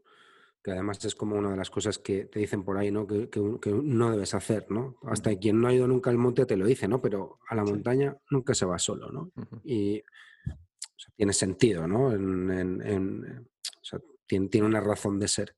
que 0.65 0.71
además 0.71 1.05
es 1.05 1.15
como 1.15 1.37
una 1.37 1.51
de 1.51 1.59
las 1.59 1.69
cosas 1.69 1.99
que 1.99 2.25
te 2.25 2.39
dicen 2.39 2.65
por 2.65 2.79
ahí, 2.79 2.91
¿no? 2.91 3.07
Que, 3.07 3.29
no 3.71 4.11
debes 4.11 4.33
hacer, 4.33 4.71
¿no? 4.71 4.97
Hasta 5.03 5.37
quien 5.37 5.61
no 5.61 5.69
ha 5.69 5.75
ido 5.75 5.87
nunca 5.87 6.09
al 6.09 6.17
monte 6.17 6.47
te 6.47 6.57
lo 6.57 6.65
dice, 6.65 6.89
¿no? 6.89 7.03
Pero 7.03 7.39
a 7.51 7.55
la 7.55 7.65
montaña 7.65 8.17
nunca 8.31 8.55
se 8.55 8.65
va 8.65 8.79
solo, 8.79 9.13
¿no? 9.13 9.31
Y 9.63 10.03
tiene 11.17 11.35
sentido, 11.35 11.87
¿no? 11.87 12.09
tiene, 14.27 14.49
tiene 14.49 14.67
una 14.67 14.81
razón 14.81 15.19
de 15.19 15.29
ser. 15.29 15.55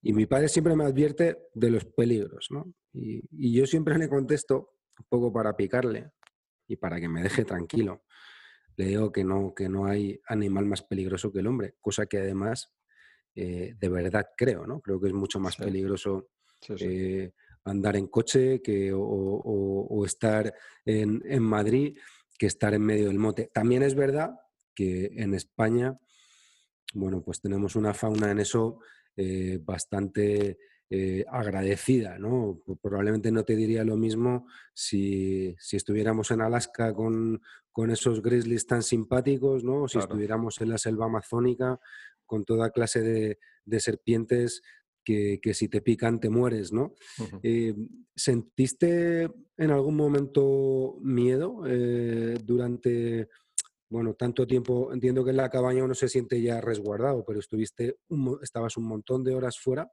Y 0.00 0.14
mi 0.14 0.24
padre 0.24 0.48
siempre 0.48 0.74
me 0.76 0.84
advierte 0.84 1.36
de 1.52 1.70
los 1.70 1.84
peligros, 1.84 2.46
¿no? 2.50 2.72
Y, 2.94 3.22
y, 3.32 3.52
yo 3.52 3.66
siempre 3.66 3.98
le 3.98 4.08
contesto, 4.08 4.76
un 4.98 5.06
poco 5.10 5.30
para 5.30 5.54
picarle 5.54 6.10
y 6.66 6.76
para 6.76 6.98
que 6.98 7.08
me 7.08 7.22
deje 7.22 7.44
tranquilo. 7.44 8.02
Le 8.76 8.86
digo 8.86 9.12
que 9.12 9.24
no, 9.24 9.52
que 9.54 9.68
no 9.68 9.84
hay 9.84 10.22
animal 10.26 10.64
más 10.64 10.80
peligroso 10.80 11.30
que 11.30 11.40
el 11.40 11.48
hombre, 11.48 11.74
cosa 11.82 12.06
que 12.06 12.16
además 12.16 12.72
eh, 13.34 13.74
de 13.78 13.88
verdad 13.88 14.26
creo, 14.36 14.66
¿no? 14.66 14.80
Creo 14.80 15.00
que 15.00 15.06
es 15.08 15.14
mucho 15.14 15.40
más 15.40 15.56
peligroso 15.56 16.28
eh, 16.80 17.32
andar 17.64 17.96
en 17.96 18.08
coche 18.08 18.60
que, 18.60 18.92
o, 18.94 20.04
estar 20.04 20.52
en, 20.84 21.22
en, 21.24 21.42
Madrid 21.42 21.96
que 22.38 22.46
estar 22.46 22.74
en 22.74 22.82
medio 22.82 23.06
del 23.06 23.18
mote. 23.18 23.50
También 23.52 23.82
es 23.82 23.94
verdad 23.94 24.38
que 24.74 25.12
en 25.16 25.32
España, 25.32 25.98
bueno, 26.92 27.22
pues 27.22 27.40
tenemos 27.40 27.74
una 27.74 27.94
fauna 27.94 28.30
en 28.30 28.40
eso 28.40 28.80
eh, 29.16 29.58
bastante 29.62 30.58
agradecida, 31.30 32.18
¿no? 32.18 32.60
Probablemente 32.82 33.32
no 33.32 33.44
te 33.44 33.56
diría 33.56 33.82
lo 33.82 33.96
mismo 33.96 34.46
si, 34.74 35.56
si 35.58 35.78
estuviéramos 35.78 36.30
en 36.32 36.42
Alaska 36.42 36.92
con, 36.92 37.40
con, 37.70 37.90
esos 37.90 38.20
grizzlies 38.20 38.66
tan 38.66 38.82
simpáticos, 38.82 39.64
¿no? 39.64 39.84
O 39.84 39.88
si 39.88 39.98
estuviéramos 39.98 40.60
en 40.60 40.68
la 40.68 40.76
selva 40.76 41.06
amazónica 41.06 41.80
con 42.32 42.46
toda 42.46 42.70
clase 42.70 43.02
de, 43.66 43.80
serpientes 43.80 44.62
que, 45.04 45.38
si 45.52 45.68
te 45.68 45.82
pican 45.82 46.18
te 46.18 46.30
mueres, 46.30 46.72
¿no? 46.72 46.94
Eh, 47.42 47.74
¿Sentiste 48.16 49.30
en 49.58 49.70
algún 49.70 49.96
momento 49.96 50.96
miedo 51.02 51.62
eh, 51.66 52.38
durante, 52.42 53.28
bueno, 53.90 54.14
tanto 54.14 54.46
tiempo? 54.46 54.94
Entiendo 54.94 55.22
que 55.24 55.32
en 55.32 55.36
la 55.36 55.50
cabaña 55.50 55.84
uno 55.84 55.94
se 55.94 56.08
siente 56.08 56.40
ya 56.40 56.62
resguardado, 56.62 57.22
pero 57.22 57.38
estuviste, 57.38 57.98
estabas 58.40 58.78
un 58.78 58.84
montón 58.84 59.22
de 59.24 59.34
horas 59.34 59.58
fuera. 59.58 59.92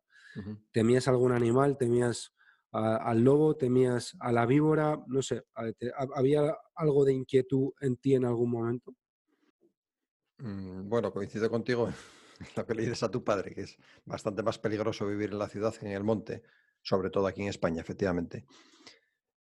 ¿Temías 0.72 1.10
algún 1.10 1.34
animal? 1.34 1.78
¿Temías 1.78 2.32
al 2.72 3.22
lobo? 3.22 3.58
¿Temías 3.58 4.16
a 4.22 4.32
la 4.32 4.46
víbora? 4.46 4.98
No 5.08 5.22
sé, 5.22 5.44
¿había 6.16 6.56
algo 6.74 7.04
de 7.04 7.12
inquietud 7.12 7.74
en 7.82 7.98
ti 7.98 8.16
en 8.16 8.24
algún 8.24 8.50
momento? 8.50 8.96
Mm, 10.38 10.88
bueno, 10.88 11.12
coincido 11.12 11.50
contigo 11.50 11.90
lo 12.56 12.66
que 12.66 12.74
le 12.74 12.84
dices 12.84 13.04
a 13.04 13.12
tu 13.12 13.24
padre, 13.24 13.54
que 13.54 13.62
es 13.62 13.78
bastante 14.06 14.44
más 14.44 14.60
peligroso 14.60 15.06
vivir 15.06 15.32
en 15.32 15.40
la 15.40 15.48
ciudad 15.48 15.76
que 15.76 15.86
en 15.86 15.94
el 15.94 16.04
monte, 16.04 16.44
sobre 16.82 17.10
todo 17.10 17.28
aquí 17.28 17.42
en 17.42 17.50
España, 17.50 17.82
efectivamente. 17.82 18.46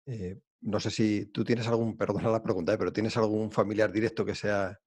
Eh, 0.05 0.39
no 0.61 0.79
sé 0.79 0.91
si 0.91 1.27
tú 1.27 1.43
tienes 1.43 1.67
algún, 1.67 1.97
perdona 1.97 2.29
la 2.29 2.43
pregunta, 2.43 2.73
eh, 2.73 2.77
pero 2.77 2.93
¿tienes 2.93 3.17
algún 3.17 3.51
familiar 3.51 3.91
directo 3.91 4.25
que 4.25 4.35
sea 4.35 4.79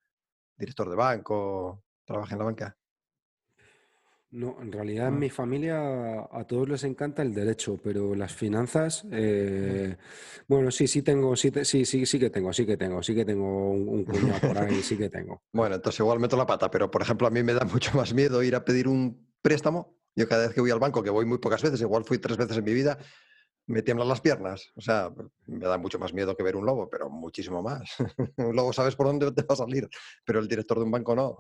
director 0.57 0.89
de 0.89 0.97
banco, 0.97 1.85
trabaje 2.05 2.35
en 2.35 2.39
la 2.39 2.45
banca? 2.45 2.79
No, 4.31 4.59
en 4.61 4.71
realidad 4.71 5.09
en 5.09 5.19
mi 5.19 5.31
familia 5.31 6.29
a 6.31 6.45
todos 6.47 6.69
les 6.69 6.85
encanta 6.85 7.23
el 7.23 7.33
derecho, 7.33 7.79
pero 7.83 8.15
las 8.15 8.35
finanzas, 8.35 9.07
eh, 9.11 9.97
bueno, 10.47 10.71
sí, 10.71 10.87
sí 10.87 11.01
tengo, 11.01 11.35
sí, 11.35 11.51
sí, 11.63 11.87
sí, 11.87 12.05
sí 12.05 12.19
que 12.19 12.29
tengo, 12.29 12.53
sí 12.53 12.67
que 12.67 12.77
tengo, 12.77 13.03
sí 13.03 13.15
que 13.15 13.25
tengo 13.25 13.71
un, 13.71 14.05
cuñado 14.05 14.39
por 14.41 14.59
ahí, 14.59 14.83
sí 14.83 14.99
que 14.99 15.09
tengo. 15.09 15.43
Bueno, 15.53 15.77
entonces 15.77 16.01
igual 16.01 16.21
meto 16.21 16.37
la 16.37 16.47
pata, 16.47 16.71
pero 16.71 16.91
por 16.91 17.01
ejemplo 17.01 17.27
a 17.27 17.31
mí 17.31 17.43
me 17.43 17.55
da 17.55 17.65
mucho 17.73 17.97
más 17.97 18.13
miedo 18.13 18.43
ir 18.43 18.55
a 18.55 18.65
pedir 18.65 18.87
un 18.87 19.33
préstamo. 19.41 19.97
Yo 20.15 20.29
cada 20.29 20.47
vez 20.47 20.55
que 20.55 20.61
voy 20.61 20.71
al 20.71 20.79
banco, 20.79 21.03
que 21.03 21.11
voy 21.11 21.25
muy 21.25 21.39
pocas 21.39 21.63
veces, 21.63 21.81
igual 21.81 22.05
fui 22.05 22.19
tres 22.19 22.37
veces 22.37 22.59
en 22.59 22.65
mi 22.65 22.75
vida, 22.75 22.99
me 23.67 23.81
tiemblan 23.81 24.09
las 24.09 24.21
piernas. 24.21 24.73
O 24.75 24.83
sea, 24.83 25.11
me 25.47 25.67
da 25.67 25.79
mucho 25.79 25.99
más 25.99 26.13
miedo 26.13 26.37
que 26.37 26.43
ver 26.43 26.57
un 26.57 26.67
lobo, 26.67 26.91
pero 26.91 27.09
muchísimo 27.09 27.63
más. 27.63 27.97
un 28.37 28.55
lobo 28.55 28.75
sabes 28.75 28.95
por 28.95 29.07
dónde 29.07 29.33
te 29.33 29.43
va 29.43 29.55
a 29.55 29.57
salir, 29.57 29.89
pero 30.27 30.39
el 30.41 30.49
director 30.49 30.77
de 30.79 30.85
un 30.85 30.91
banco 30.91 31.15
no. 31.15 31.39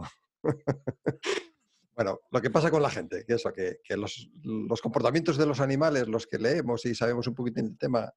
Bueno, 1.98 2.20
lo 2.30 2.40
que 2.40 2.48
pasa 2.48 2.70
con 2.70 2.80
la 2.80 2.90
gente, 2.90 3.24
que 3.26 3.34
eso, 3.34 3.52
que, 3.52 3.80
los, 3.96 4.80
comportamientos 4.80 5.36
de 5.36 5.46
los 5.46 5.58
animales, 5.58 6.06
los 6.06 6.28
que 6.28 6.38
leemos 6.38 6.86
y 6.86 6.94
sabemos 6.94 7.26
un 7.26 7.34
poquito 7.34 7.60
del 7.60 7.76
tema, 7.76 8.14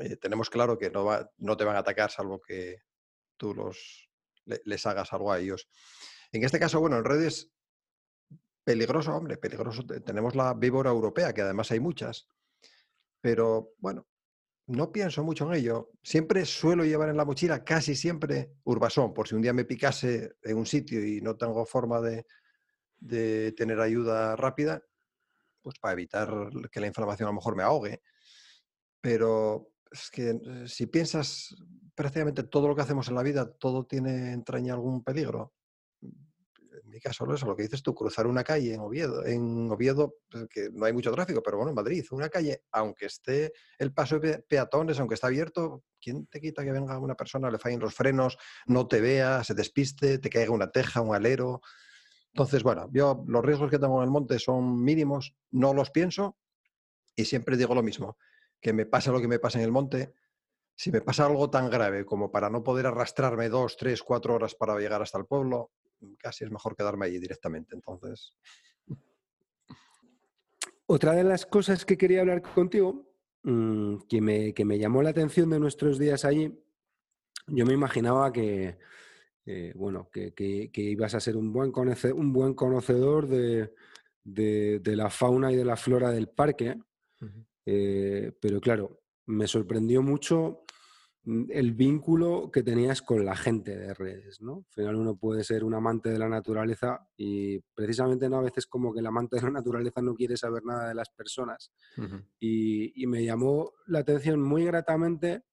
eh, 0.00 0.14
tenemos 0.14 0.48
claro 0.48 0.78
que 0.78 0.88
no, 0.88 1.08
no 1.38 1.56
te 1.56 1.64
van 1.64 1.74
a 1.74 1.80
atacar 1.80 2.12
salvo 2.12 2.40
que 2.40 2.84
tú 3.36 3.52
los, 3.52 4.08
les 4.44 4.86
hagas 4.86 5.12
algo 5.12 5.32
a 5.32 5.40
ellos. 5.40 5.68
En 6.30 6.44
este 6.44 6.60
caso, 6.60 6.78
bueno, 6.78 6.98
en 6.98 7.04
redes, 7.04 7.50
peligroso, 8.62 9.16
hombre, 9.16 9.38
peligroso. 9.38 9.84
Tenemos 9.84 10.36
la 10.36 10.54
víbora 10.54 10.90
europea, 10.90 11.34
que 11.34 11.42
además 11.42 11.72
hay 11.72 11.80
muchas. 11.80 12.28
Pero 13.20 13.74
bueno, 13.78 14.06
no 14.66 14.90
pienso 14.90 15.22
mucho 15.22 15.46
en 15.46 15.58
ello. 15.58 15.90
Siempre 16.02 16.44
suelo 16.44 16.84
llevar 16.84 17.08
en 17.08 17.16
la 17.16 17.24
mochila, 17.24 17.64
casi 17.64 17.94
siempre, 17.94 18.52
urbasón, 18.64 19.14
por 19.14 19.28
si 19.28 19.34
un 19.34 19.42
día 19.42 19.52
me 19.52 19.64
picase 19.64 20.36
en 20.42 20.56
un 20.56 20.66
sitio 20.66 21.04
y 21.04 21.20
no 21.20 21.36
tengo 21.36 21.64
forma 21.64 22.00
de, 22.00 22.26
tener 23.52 23.80
ayuda 23.80 24.34
rápida, 24.34 24.82
pues 25.62 25.78
para 25.78 25.92
evitar 25.92 26.28
que 26.70 26.80
la 26.80 26.88
inflamación 26.88 27.28
a 27.28 27.30
lo 27.30 27.36
mejor 27.36 27.56
me 27.56 27.62
ahogue. 27.62 28.02
Pero 29.00 29.70
es 29.90 30.10
que 30.10 30.30
eh, 30.30 30.64
si 30.66 30.86
piensas 30.86 31.54
prácticamente 31.94 32.42
todo 32.42 32.68
lo 32.68 32.74
que 32.74 32.82
hacemos 32.82 33.08
en 33.08 33.14
la 33.14 33.22
vida, 33.22 33.50
todo 33.52 33.86
tiene, 33.86 34.32
entraña 34.32 34.74
algún 34.74 35.04
peligro 35.04 35.55
caso, 37.00 37.32
eso, 37.32 37.46
lo 37.46 37.56
que 37.56 37.64
dices 37.64 37.82
tú, 37.82 37.94
cruzar 37.94 38.26
una 38.26 38.44
calle 38.44 38.74
en 38.74 38.80
Oviedo, 38.80 39.24
en 39.24 39.70
Oviedo, 39.70 40.16
pues, 40.30 40.46
que 40.48 40.70
no 40.72 40.84
hay 40.84 40.92
mucho 40.92 41.12
tráfico, 41.12 41.42
pero 41.42 41.56
bueno, 41.56 41.70
en 41.70 41.76
Madrid, 41.76 42.04
una 42.10 42.28
calle, 42.28 42.62
aunque 42.72 43.06
esté 43.06 43.52
el 43.78 43.92
paso 43.92 44.18
de 44.18 44.38
peatones, 44.40 44.98
aunque 44.98 45.14
está 45.14 45.26
abierto, 45.26 45.84
¿quién 46.00 46.26
te 46.26 46.40
quita 46.40 46.64
que 46.64 46.72
venga 46.72 46.98
una 46.98 47.14
persona, 47.14 47.50
le 47.50 47.58
fallen 47.58 47.80
los 47.80 47.94
frenos, 47.94 48.38
no 48.66 48.86
te 48.86 49.00
vea, 49.00 49.42
se 49.44 49.54
despiste, 49.54 50.18
te 50.18 50.30
caiga 50.30 50.52
una 50.52 50.70
teja, 50.70 51.00
un 51.00 51.14
alero? 51.14 51.60
Entonces, 52.32 52.62
bueno, 52.62 52.88
yo 52.92 53.24
los 53.26 53.44
riesgos 53.44 53.70
que 53.70 53.78
tengo 53.78 53.98
en 53.98 54.04
el 54.04 54.10
monte 54.10 54.38
son 54.38 54.82
mínimos, 54.82 55.34
no 55.50 55.72
los 55.72 55.90
pienso 55.90 56.36
y 57.16 57.24
siempre 57.24 57.56
digo 57.56 57.74
lo 57.74 57.82
mismo, 57.82 58.18
que 58.60 58.72
me 58.72 58.84
pase 58.84 59.10
lo 59.10 59.20
que 59.20 59.28
me 59.28 59.38
pasa 59.38 59.58
en 59.58 59.64
el 59.64 59.72
monte, 59.72 60.12
si 60.74 60.92
me 60.92 61.00
pasa 61.00 61.24
algo 61.24 61.48
tan 61.48 61.70
grave 61.70 62.04
como 62.04 62.30
para 62.30 62.50
no 62.50 62.62
poder 62.62 62.86
arrastrarme 62.86 63.48
dos, 63.48 63.78
tres, 63.78 64.02
cuatro 64.02 64.34
horas 64.34 64.54
para 64.54 64.78
llegar 64.78 65.00
hasta 65.00 65.18
el 65.18 65.24
pueblo, 65.24 65.72
casi 66.18 66.44
es 66.44 66.50
mejor 66.50 66.76
quedarme 66.76 67.06
allí 67.06 67.18
directamente. 67.18 67.74
Entonces. 67.74 68.34
Otra 70.86 71.12
de 71.14 71.24
las 71.24 71.46
cosas 71.46 71.84
que 71.84 71.98
quería 71.98 72.20
hablar 72.20 72.42
contigo, 72.42 73.12
mm, 73.42 73.96
que, 74.08 74.20
me, 74.20 74.54
que, 74.54 74.64
me, 74.64 74.78
llamó 74.78 75.02
la 75.02 75.10
atención 75.10 75.50
de 75.50 75.58
nuestros 75.58 75.98
días 75.98 76.24
allí, 76.24 76.52
yo 77.48 77.66
me 77.66 77.74
imaginaba 77.74 78.32
que, 78.32 78.78
eh, 79.46 79.72
bueno, 79.76 80.10
que, 80.12 80.70
ibas 80.74 81.14
a 81.14 81.20
ser 81.20 81.36
un 81.36 81.52
buen, 81.52 81.72
conocedor, 81.72 82.18
un 82.18 82.32
buen 82.32 82.54
conocedor 82.54 83.28
de, 83.28 83.72
la 84.24 85.10
fauna 85.10 85.52
y 85.52 85.56
de 85.56 85.64
la 85.64 85.76
flora 85.76 86.10
del 86.10 86.28
parque, 86.28 86.76
eh, 87.64 88.32
pero 88.40 88.60
claro, 88.60 89.02
me 89.26 89.46
sorprendió 89.46 90.02
mucho 90.02 90.65
el 91.26 91.72
vínculo 91.72 92.50
que 92.52 92.62
tenías 92.62 93.02
con 93.02 93.24
la 93.24 93.34
gente 93.34 93.76
de 93.76 93.92
redes, 93.94 94.40
¿no? 94.40 94.64
Al 94.68 94.74
final 94.74 94.96
uno 94.96 95.16
puede 95.16 95.42
ser 95.42 95.64
un 95.64 95.74
amante 95.74 96.10
de 96.10 96.20
la 96.20 96.28
naturaleza 96.28 97.08
y 97.16 97.58
precisamente 97.74 98.28
no 98.28 98.38
a 98.38 98.42
veces 98.42 98.66
como 98.66 98.92
que 98.92 99.00
el 99.00 99.06
amante 99.06 99.36
de 99.36 99.42
la 99.42 99.50
naturaleza 99.50 100.00
no 100.02 100.14
quiere 100.14 100.36
saber 100.36 100.64
nada 100.64 100.88
de 100.88 100.94
las 100.94 101.10
personas. 101.10 101.72
y, 102.38 103.06
me 103.06 103.24
llamó 103.24 103.72
la 103.86 104.00
atención 104.00 104.42
muy 104.42 104.64
gratamente, 104.64 105.44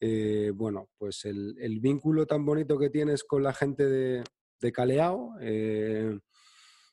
eh, 0.00 0.50
bueno, 0.54 0.88
pues 0.98 1.24
el, 1.24 1.78
vínculo 1.80 2.26
tan 2.26 2.44
bonito 2.44 2.78
que 2.78 2.90
tienes 2.90 3.24
con 3.24 3.42
la 3.42 3.52
gente 3.52 3.86
de, 3.86 4.72
Caleao, 4.72 5.34
eh, 5.40 6.18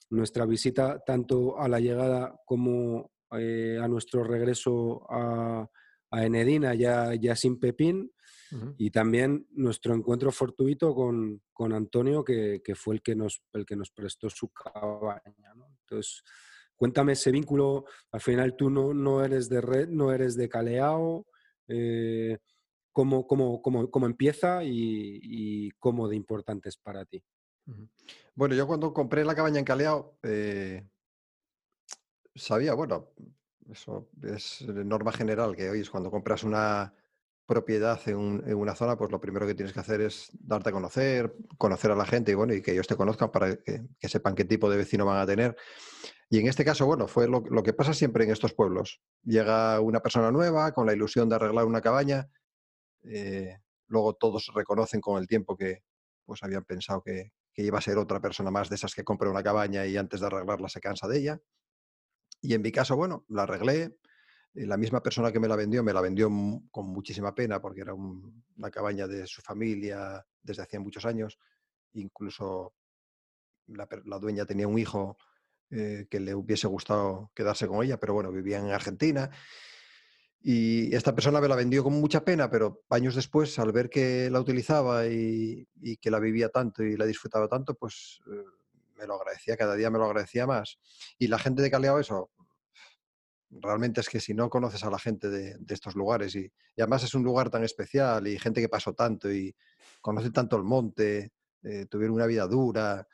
nuestra 0.10 0.46
visita 0.46 1.00
tanto 1.06 1.60
a 1.60 1.68
la 1.68 1.80
llegada 1.80 2.36
como 2.46 3.12
eh, 3.32 3.78
a 3.82 3.88
nuestro 3.88 4.24
regreso 4.24 5.06
a 5.10 5.70
a 6.12 6.26
Enedina 6.26 6.74
ya, 6.74 7.14
ya 7.16 7.36
sin 7.36 7.60
Pepín 7.60 8.12
y 8.78 8.90
también 8.90 9.48
nuestro 9.52 9.94
encuentro 9.94 10.32
fortuito 10.32 10.96
con, 10.96 11.42
con 11.54 11.72
Antonio, 11.72 12.24
que, 12.24 12.62
que, 12.64 12.74
fue 12.74 12.96
el 12.96 13.02
que, 13.04 13.16
nos, 13.16 13.44
el 13.54 13.66
que 13.66 13.76
nos 13.76 13.92
prestó 13.92 14.28
su 14.30 14.50
cabaña. 14.50 15.54
Entonces, 15.82 16.24
cuéntame 16.76 17.14
ese 17.14 17.32
vínculo. 17.32 17.86
Al 18.12 18.22
final 18.22 18.56
tú 18.56 18.72
no, 18.72 18.94
no 18.94 19.24
eres 19.24 19.50
de 19.50 19.62
red, 19.62 19.88
no 19.88 20.12
eres 20.12 20.36
de 20.36 20.50
Caleao. 20.50 21.28
Eh, 21.68 22.40
¿cómo, 22.92 23.28
cómo, 23.28 23.62
cómo, 23.62 23.92
cómo, 23.92 24.06
empieza 24.08 24.64
y, 24.64 25.20
y, 25.22 25.72
cómo 25.78 26.08
de 26.08 26.16
importante 26.16 26.70
es 26.70 26.78
para 26.78 27.06
ti? 27.06 27.24
Bueno, 28.34 28.56
yo 28.56 28.66
cuando 28.66 28.94
compré 28.94 29.24
la 29.24 29.36
cabaña 29.36 29.60
en 29.60 29.66
Caleao, 29.66 30.18
eh, 30.24 30.90
sabía, 32.34 32.74
bueno, 32.74 33.12
eso 33.72 34.10
es 34.24 34.62
norma 34.68 35.12
general 35.12 35.56
que 35.56 35.70
hoy 35.70 35.82
es 35.82 35.90
cuando 35.90 36.12
compras 36.12 36.44
una 36.44 36.94
propiedad 37.50 38.00
en, 38.08 38.56
una 38.56 38.76
zona, 38.76 38.96
pues 38.96 39.12
lo 39.12 39.20
primero 39.20 39.48
que 39.48 39.56
tienes 39.56 39.74
que 39.74 39.80
hacer 39.80 40.02
es 40.02 40.30
darte 40.34 40.70
a 40.70 40.72
conocer, 40.72 41.36
conocer 41.58 41.90
a 41.90 41.96
la 41.96 42.06
gente 42.06 42.32
y 42.32 42.36
bueno, 42.36 42.54
y 42.54 42.62
que 42.62 42.74
ellos 42.74 42.86
te 42.86 42.96
conozcan 42.96 43.32
para 43.32 43.56
que, 43.56 43.88
sepan 44.04 44.36
qué 44.36 44.46
tipo 44.46 44.70
de 44.70 44.78
vecino 44.78 45.04
van 45.04 45.20
a 45.20 45.26
tener. 45.26 45.56
Y 46.30 46.40
en 46.40 46.48
este 46.48 46.64
caso, 46.64 46.86
bueno, 46.86 47.08
fue 47.08 47.28
lo, 47.28 47.64
que 47.64 47.74
pasa 47.74 47.96
siempre 47.96 48.24
en 48.24 48.30
estos 48.30 48.54
pueblos. 48.54 49.02
Llega 49.24 49.80
una 49.80 50.00
persona 50.00 50.32
nueva 50.32 50.74
con 50.74 50.86
la 50.86 50.94
ilusión 50.94 51.28
de 51.28 51.38
arreglar 51.38 51.66
una 51.66 51.82
cabaña, 51.82 52.30
eh, 53.04 53.58
luego 53.88 54.14
todos 54.14 54.52
reconocen 54.54 55.02
con 55.02 55.20
el 55.20 55.28
tiempo 55.28 55.58
que 55.58 55.84
pues 56.26 56.44
habían 56.44 56.66
pensado 56.66 57.02
que, 57.02 57.34
que 57.52 57.64
iba 57.64 57.80
a 57.80 57.82
ser 57.82 57.98
otra 57.98 58.20
persona 58.20 58.52
más 58.52 58.70
de 58.70 58.76
esas 58.76 58.94
que 58.94 59.04
compra 59.04 59.32
una 59.32 59.42
cabaña 59.42 59.88
y 59.88 59.98
antes 59.98 60.20
de 60.20 60.28
arreglarla 60.28 60.70
se 60.70 60.82
cansa 60.82 61.08
de 61.08 61.18
ella. 61.18 61.42
Y 62.42 62.54
en 62.54 62.62
mi 62.62 62.72
caso, 62.72 62.96
bueno, 62.96 63.26
la 63.30 63.44
arreglé. 63.44 63.98
Eh, 64.54 64.66
la 64.66 64.78
misma 64.78 65.02
persona 65.04 65.32
que 65.32 65.40
me 65.40 65.48
la 65.48 65.56
vendió 65.56 65.84
me 65.84 65.94
la 65.94 66.02
vendió 66.02 66.30
con 66.72 66.88
muchísima 66.88 67.36
pena 67.36 67.62
porque 67.62 67.82
era 67.82 67.94
una 67.94 68.72
cabaña 68.72 69.08
de 69.08 69.28
su 69.28 69.42
familia 69.42 70.26
desde 70.42 70.64
hacía 70.64 70.80
muchos 70.80 71.06
años. 71.06 71.38
Incluso 71.94 72.74
la, 73.68 73.88
dueña 74.20 74.46
tenía 74.46 74.68
un 74.68 74.80
hijo 74.80 75.18
eh, 75.70 76.08
que 76.10 76.20
le 76.20 76.34
hubiese 76.34 76.68
gustado 76.68 77.32
quedarse 77.36 77.68
con 77.68 77.84
ella, 77.84 78.00
pero 78.00 78.14
bueno, 78.14 78.32
vivía 78.32 78.60
en 78.60 78.70
Argentina. 78.70 79.30
Y 80.42 80.96
esta 80.96 81.14
persona 81.14 81.42
me 81.42 81.50
la 81.50 81.56
vendió 81.56 81.84
con 81.84 81.94
mucha 81.94 82.24
pena, 82.24 82.50
pero 82.50 82.84
años 82.90 83.16
después, 83.16 83.60
al 83.60 83.74
ver 83.74 83.90
que 83.90 84.30
la 84.30 84.40
utilizaba 84.40 85.06
y, 85.06 85.68
que 86.02 86.10
la 86.10 86.20
vivía 86.20 86.50
tanto 86.50 86.82
y 86.82 86.96
la 86.96 87.06
disfrutaba 87.06 87.50
tanto, 87.50 87.76
pues 87.76 88.22
eh, 88.32 88.46
me 89.00 89.08
lo 89.08 89.16
agradecía, 89.16 89.58
cada 89.58 89.76
día 89.76 89.90
me 89.90 89.98
lo 89.98 90.06
agradecía 90.06 90.46
más. 90.46 90.78
Y 91.18 91.28
la 91.28 91.40
gente 91.40 91.62
de 91.62 91.72
Caleao 91.72 92.00
eso, 92.00 92.32
realmente 93.50 94.02
es 94.02 94.10
que 94.10 94.20
si 94.20 94.34
no 94.34 94.50
conoces 94.50 94.84
a 94.84 94.90
la 94.90 95.00
gente 95.00 95.30
de, 95.30 95.58
estos 95.70 95.96
lugares 95.96 96.36
y, 96.36 96.52
además 96.78 97.04
es 97.04 97.14
un 97.16 97.24
lugar 97.24 97.50
tan 97.50 97.64
especial 97.64 98.28
y 98.28 98.38
gente 98.38 98.62
que 98.62 98.70
pasó 98.70 98.94
tanto 98.94 99.32
y 99.32 99.56
conoce 100.02 100.32
tanto 100.32 100.58
el 100.58 100.64
monte, 100.64 101.32
eh, 101.64 101.86
tuvieron 101.88 102.16
una 102.16 102.26
vida 102.26 102.48
dura 102.48 103.08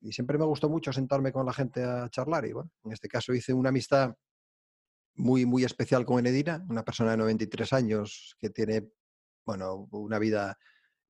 y 0.00 0.12
siempre 0.12 0.38
me 0.38 0.44
gustó 0.44 0.68
mucho 0.68 0.92
sentarme 0.92 1.32
con 1.32 1.46
la 1.46 1.52
gente 1.52 1.84
a 1.84 2.08
charlar 2.08 2.46
y 2.46 2.52
bueno, 2.52 2.70
en 2.84 2.92
este 2.92 3.08
caso 3.08 3.34
hice 3.34 3.52
una 3.52 3.68
amistad 3.68 4.14
muy, 5.14 5.44
muy 5.44 5.64
especial 5.64 6.04
con 6.06 6.18
Enedina, 6.18 6.64
una 6.68 6.84
persona 6.84 7.12
de 7.12 7.18
93 7.18 7.72
años 7.74 8.36
que 8.40 8.50
tiene, 8.50 8.88
bueno, 9.44 9.88
una 9.90 10.18
vida 10.18 10.58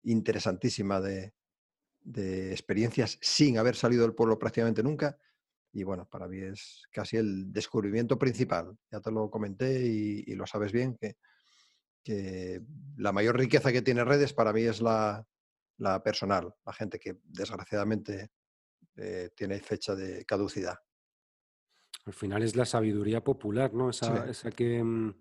interesantísima 0.03 1.01
de, 1.01 1.33
experiencias 2.05 3.19
sin 3.21 3.59
haber 3.59 3.77
salido 3.77 4.03
del 4.03 4.15
pueblo 4.15 4.39
prácticamente 4.39 4.83
nunca. 4.83 5.19
Y 5.73 5.85
bueno, 5.85 6.07
para 6.07 6.29
mí 6.29 6.39
es 6.39 6.83
casi 6.91 7.17
el 7.17 7.53
descubrimiento 7.53 8.19
principal. 8.19 8.77
Ya 8.91 9.01
te 9.01 9.11
lo 9.11 9.31
comenté 9.31 9.81
y, 9.81 10.35
lo 10.35 10.47
sabes 10.47 10.71
bien, 10.71 10.97
que, 10.97 11.17
que, 12.03 12.61
la 12.97 13.13
mayor 13.13 13.39
riqueza 13.39 13.73
que 13.73 13.83
tiene 13.83 14.05
redes 14.05 14.35
para 14.35 14.53
mí 14.53 14.63
es 14.63 14.83
la, 14.83 15.27
personal, 16.05 16.55
la 16.67 16.73
gente 16.75 16.99
que 16.99 17.17
desgraciadamente 17.25 18.31
eh, 18.97 19.31
tiene 19.35 19.61
fecha 19.61 19.95
de 19.95 20.25
caducidad. 20.27 20.79
Al 22.05 22.13
final 22.13 22.43
es 22.43 22.57
la 22.57 22.67
sabiduría 22.67 23.23
popular, 23.23 23.73
¿no? 23.73 23.89
Esa, 23.89 24.13
mm, 24.13 25.15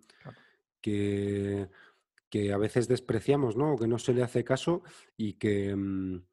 que, 0.82 1.70
que, 2.30 2.52
a 2.52 2.58
veces 2.58 2.88
despreciamos, 2.88 3.56
¿no? 3.56 3.74
O 3.74 3.78
que 3.78 3.88
no 3.88 4.00
se 4.00 4.14
le 4.14 4.24
hace 4.24 4.44
caso 4.44 4.82
y 5.16 5.34
que, 5.34 5.76
mm, 5.76 6.24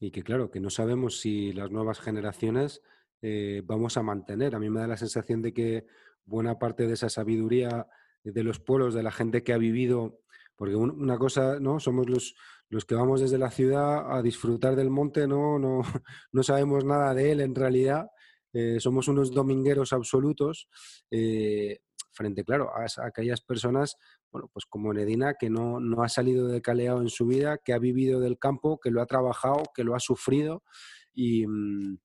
y 0.00 0.10
que 0.10 0.22
claro, 0.22 0.50
que 0.50 0.60
no 0.60 0.70
sabemos 0.70 1.20
si 1.20 1.52
las 1.52 1.70
nuevas 1.70 2.00
generaciones 2.00 2.82
eh, 3.22 3.62
vamos 3.64 3.96
a 3.96 4.02
mantener. 4.02 4.54
A 4.54 4.58
mí 4.58 4.68
me 4.70 4.80
da 4.80 4.86
la 4.86 4.96
sensación 4.96 5.42
de 5.42 5.52
que 5.52 5.86
buena 6.24 6.58
parte 6.58 6.86
de 6.86 6.94
esa 6.94 7.08
sabiduría 7.08 7.86
de 8.24 8.42
los 8.44 8.60
pueblos, 8.60 8.94
de 8.94 9.02
la 9.02 9.12
gente 9.12 9.42
que 9.42 9.52
ha 9.52 9.58
vivido, 9.58 10.20
porque 10.56 10.74
una 10.76 11.18
cosa, 11.18 11.58
¿no? 11.60 11.80
Somos 11.80 12.08
los, 12.08 12.34
los 12.68 12.84
que 12.84 12.94
vamos 12.94 13.20
desde 13.20 13.38
la 13.38 13.50
ciudad 13.50 14.16
a 14.16 14.22
disfrutar 14.22 14.76
del 14.76 14.90
monte, 14.90 15.26
¿no? 15.26 15.58
No, 15.58 15.82
no 16.32 16.42
sabemos 16.42 16.84
nada 16.84 17.14
de 17.14 17.32
él 17.32 17.40
en 17.40 17.54
realidad 17.54 18.08
eh, 18.52 18.80
somos 18.80 19.08
unos 19.08 19.32
domingueros 19.32 19.92
absolutos 19.92 20.68
eh, 21.10 21.78
frente, 22.12 22.44
claro, 22.44 22.70
a, 22.74 22.84
aquellas 23.06 23.40
personas, 23.40 23.96
bueno, 24.32 24.48
pues 24.52 24.64
como 24.66 24.92
Nedina, 24.92 25.34
que 25.34 25.50
no, 25.50 25.78
ha 26.02 26.08
salido 26.08 26.48
de 26.48 26.62
caleado 26.62 27.00
en 27.00 27.10
su 27.10 27.26
vida, 27.26 27.58
que 27.58 27.72
ha 27.72 27.78
vivido 27.78 28.18
del 28.18 28.38
campo, 28.38 28.80
que 28.80 28.90
lo 28.90 29.02
ha 29.02 29.06
trabajado, 29.06 29.62
que 29.74 29.84
lo 29.84 29.94
ha 29.94 30.00
sufrido 30.00 30.64
y 31.12 31.46
mm, 31.46 31.98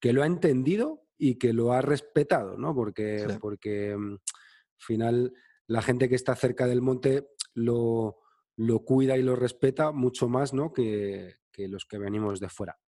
que 0.00 0.12
lo 0.12 0.22
ha 0.22 0.26
entendido 0.26 1.04
y 1.16 1.38
que 1.38 1.52
lo 1.52 1.72
ha 1.72 1.80
respetado, 1.80 2.58
¿no? 2.58 2.74
Porque, 2.74 3.38
porque 3.40 3.96
mm, 3.96 4.12
al 4.12 4.80
final 4.80 5.32
la 5.66 5.82
gente 5.82 6.08
que 6.08 6.16
está 6.16 6.34
cerca 6.34 6.66
del 6.66 6.82
monte 6.82 7.28
lo, 7.54 8.18
lo 8.56 8.80
cuida 8.80 9.16
y 9.16 9.22
lo 9.22 9.36
respeta 9.36 9.92
mucho 9.92 10.28
más, 10.28 10.52
¿no? 10.52 10.72
Que, 10.72 11.36
que 11.52 11.68
los 11.68 11.84
que 11.84 11.98
venimos 11.98 12.40
de 12.40 12.48
fuera. 12.48 12.78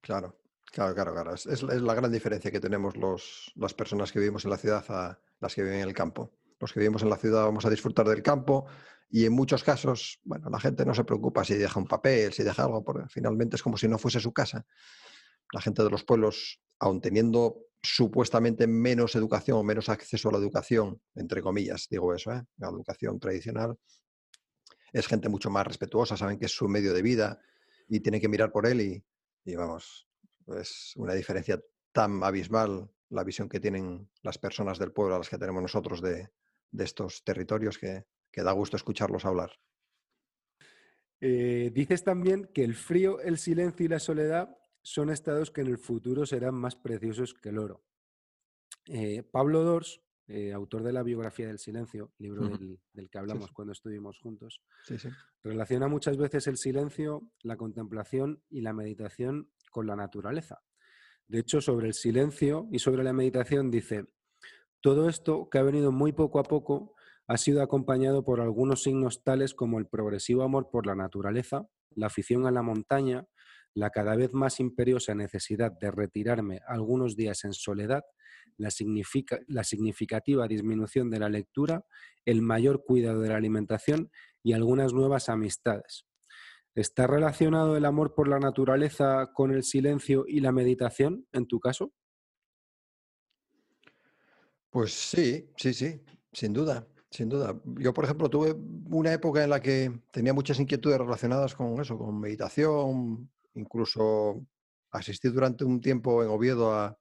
Claro. 0.00 0.38
Claro, 0.72 0.94
claro, 0.94 1.12
claro. 1.12 1.34
Es, 1.34 1.62
la 1.62 1.94
gran 1.94 2.10
diferencia 2.10 2.50
que 2.50 2.58
tenemos 2.58 2.96
los, 2.96 3.52
las 3.56 3.74
personas 3.74 4.10
que 4.10 4.18
vivimos 4.18 4.46
en 4.46 4.50
la 4.52 4.56
ciudad 4.56 4.84
a 4.88 5.20
las 5.38 5.54
que 5.54 5.62
viven 5.62 5.80
en 5.80 5.88
el 5.88 5.94
campo. 5.94 6.32
Los 6.62 6.72
que 6.72 6.78
vivimos 6.78 7.02
en 7.02 7.10
la 7.10 7.16
ciudad 7.16 7.44
vamos 7.44 7.66
a 7.66 7.70
disfrutar 7.70 8.08
del 8.08 8.22
campo 8.22 8.66
y 9.10 9.26
en 9.26 9.32
muchos 9.32 9.64
casos, 9.64 10.20
bueno, 10.22 10.48
la 10.48 10.60
gente 10.60 10.86
no 10.86 10.94
se 10.94 11.02
preocupa 11.02 11.44
si 11.44 11.54
deja 11.54 11.80
un 11.80 11.88
papel, 11.88 12.32
si 12.32 12.44
deja 12.44 12.62
algo, 12.62 12.84
porque 12.84 13.08
finalmente 13.08 13.56
es 13.56 13.62
como 13.64 13.76
si 13.76 13.88
no 13.88 13.98
fuese 13.98 14.20
su 14.20 14.32
casa. 14.32 14.64
La 15.52 15.60
gente 15.60 15.82
de 15.82 15.90
los 15.90 16.04
pueblos, 16.04 16.60
aun 16.78 17.00
teniendo 17.00 17.66
supuestamente 17.82 18.68
menos 18.68 19.16
educación 19.16 19.58
o 19.58 19.64
menos 19.64 19.88
acceso 19.88 20.28
a 20.28 20.32
la 20.32 20.38
educación, 20.38 21.02
entre 21.16 21.42
comillas, 21.42 21.88
digo 21.90 22.14
eso, 22.14 22.32
¿eh? 22.32 22.44
la 22.58 22.68
educación 22.68 23.18
tradicional, 23.18 23.76
es 24.92 25.08
gente 25.08 25.28
mucho 25.28 25.50
más 25.50 25.66
respetuosa, 25.66 26.16
saben 26.16 26.38
que 26.38 26.46
es 26.46 26.52
su 26.52 26.68
medio 26.68 26.94
de 26.94 27.02
vida 27.02 27.40
y 27.88 27.98
tienen 27.98 28.20
que 28.20 28.28
mirar 28.28 28.52
por 28.52 28.66
él 28.68 28.80
y, 28.80 29.04
y 29.44 29.56
vamos, 29.56 30.06
es 30.56 30.92
una 30.94 31.14
diferencia 31.14 31.60
tan 31.90 32.22
abismal 32.22 32.88
la 33.10 33.24
visión 33.24 33.48
que 33.48 33.58
tienen 33.58 34.08
las 34.22 34.38
personas 34.38 34.78
del 34.78 34.92
pueblo 34.92 35.16
a 35.16 35.18
las 35.18 35.28
que 35.28 35.38
tenemos 35.38 35.60
nosotros 35.60 36.00
de, 36.00 36.30
estos 36.78 37.22
territorios 37.24 37.78
que, 37.78 38.04
da 38.34 38.52
gusto 38.52 38.76
escucharlos 38.76 39.24
hablar. 39.24 39.52
Eh, 41.20 41.70
dices 41.72 42.02
también 42.02 42.50
que 42.52 42.64
el 42.64 42.74
frío, 42.74 43.20
el 43.20 43.38
silencio 43.38 43.86
y 43.86 43.88
la 43.88 44.00
soledad 44.00 44.56
son 44.82 45.10
estados 45.10 45.50
que 45.50 45.60
en 45.60 45.68
el 45.68 45.78
futuro 45.78 46.26
serán 46.26 46.54
más 46.54 46.74
preciosos 46.74 47.34
que 47.34 47.50
el 47.50 47.58
oro. 47.58 47.84
Eh, 48.86 49.22
Pablo 49.22 49.62
Dors, 49.62 50.02
eh, 50.26 50.52
autor 50.52 50.82
de 50.82 50.92
la 50.92 51.02
biografía 51.02 51.46
del 51.46 51.58
silencio, 51.58 52.12
libro 52.18 52.48
del, 52.48 53.10
que 53.10 53.18
hablamos 53.18 53.52
cuando 53.52 53.72
estuvimos 53.72 54.18
juntos, 54.18 54.62
relaciona 55.42 55.88
muchas 55.88 56.16
veces 56.16 56.46
el 56.46 56.56
silencio, 56.56 57.30
la 57.42 57.56
contemplación 57.56 58.42
y 58.48 58.62
la 58.62 58.72
meditación 58.72 59.50
con 59.70 59.86
la 59.86 59.94
naturaleza. 59.94 60.62
De 61.28 61.40
hecho, 61.40 61.60
sobre 61.60 61.88
el 61.88 61.94
silencio 61.94 62.68
y 62.70 62.78
sobre 62.78 63.04
la 63.04 63.12
meditación 63.12 63.70
dice, 63.70 64.06
todo 64.82 65.08
esto 65.08 65.48
que 65.48 65.58
ha 65.58 65.62
venido 65.62 65.92
muy 65.92 66.12
poco 66.12 66.38
a 66.38 66.42
poco 66.42 66.94
ha 67.28 67.36
sido 67.38 67.62
acompañado 67.62 68.24
por 68.24 68.40
algunos 68.40 68.82
signos 68.82 69.22
tales 69.22 69.54
como 69.54 69.78
el 69.78 69.86
progresivo 69.86 70.42
amor 70.42 70.68
por 70.70 70.86
la 70.86 70.94
naturaleza, 70.94 71.66
la 71.94 72.08
afición 72.08 72.46
a 72.46 72.50
la 72.50 72.62
montaña, 72.62 73.26
la 73.74 73.90
cada 73.90 74.16
vez 74.16 74.34
más 74.34 74.60
imperiosa 74.60 75.14
necesidad 75.14 75.72
de 75.72 75.90
retirarme 75.90 76.60
algunos 76.66 77.16
días 77.16 77.44
en 77.44 77.54
soledad, 77.54 78.02
la, 78.58 78.70
la, 79.46 79.64
significativa 79.64 80.48
disminución 80.48 81.10
de 81.10 81.20
la 81.20 81.28
lectura, 81.28 81.86
el 82.26 82.42
mayor 82.42 82.84
cuidado 82.84 83.20
de 83.20 83.30
la 83.30 83.36
alimentación 83.36 84.10
y 84.42 84.52
algunas 84.52 84.92
nuevas 84.92 85.28
amistades. 85.28 86.06
¿Está 86.74 87.06
relacionado 87.06 87.76
el 87.76 87.84
amor 87.84 88.14
por 88.14 88.28
la 88.28 88.40
naturaleza 88.40 89.30
con 89.32 89.52
el 89.52 89.62
silencio 89.62 90.24
y 90.26 90.40
la 90.40 90.52
meditación 90.52 91.26
en 91.32 91.46
tu 91.46 91.60
caso? 91.60 91.92
Pues 94.72 94.94
sí, 94.94 95.50
sí, 95.58 95.74
sí, 95.74 96.00
sin 96.32 96.54
duda, 96.54 96.88
sin 97.10 97.28
duda. 97.28 97.60
Yo, 97.78 97.92
por 97.92 98.04
ejemplo, 98.04 98.30
tuve 98.30 98.54
una 98.90 99.12
época 99.12 99.44
en 99.44 99.50
la 99.50 99.60
que 99.60 100.00
tenía 100.10 100.32
muchas 100.32 100.58
inquietudes 100.60 100.96
relacionadas 100.96 101.54
con 101.54 101.78
eso, 101.78 101.98
con 101.98 102.18
meditación, 102.18 103.30
incluso 103.52 104.46
asistí 104.90 105.28
durante 105.28 105.66
un 105.66 105.82
tiempo 105.82 106.22
en 106.22 106.30
Oviedo 106.30 106.72
a, 106.72 106.98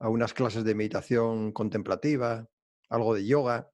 unas 0.00 0.32
clases 0.32 0.64
de 0.64 0.74
meditación 0.74 1.52
contemplativa, 1.52 2.48
algo 2.88 3.14
de 3.14 3.26
yoga, 3.26 3.70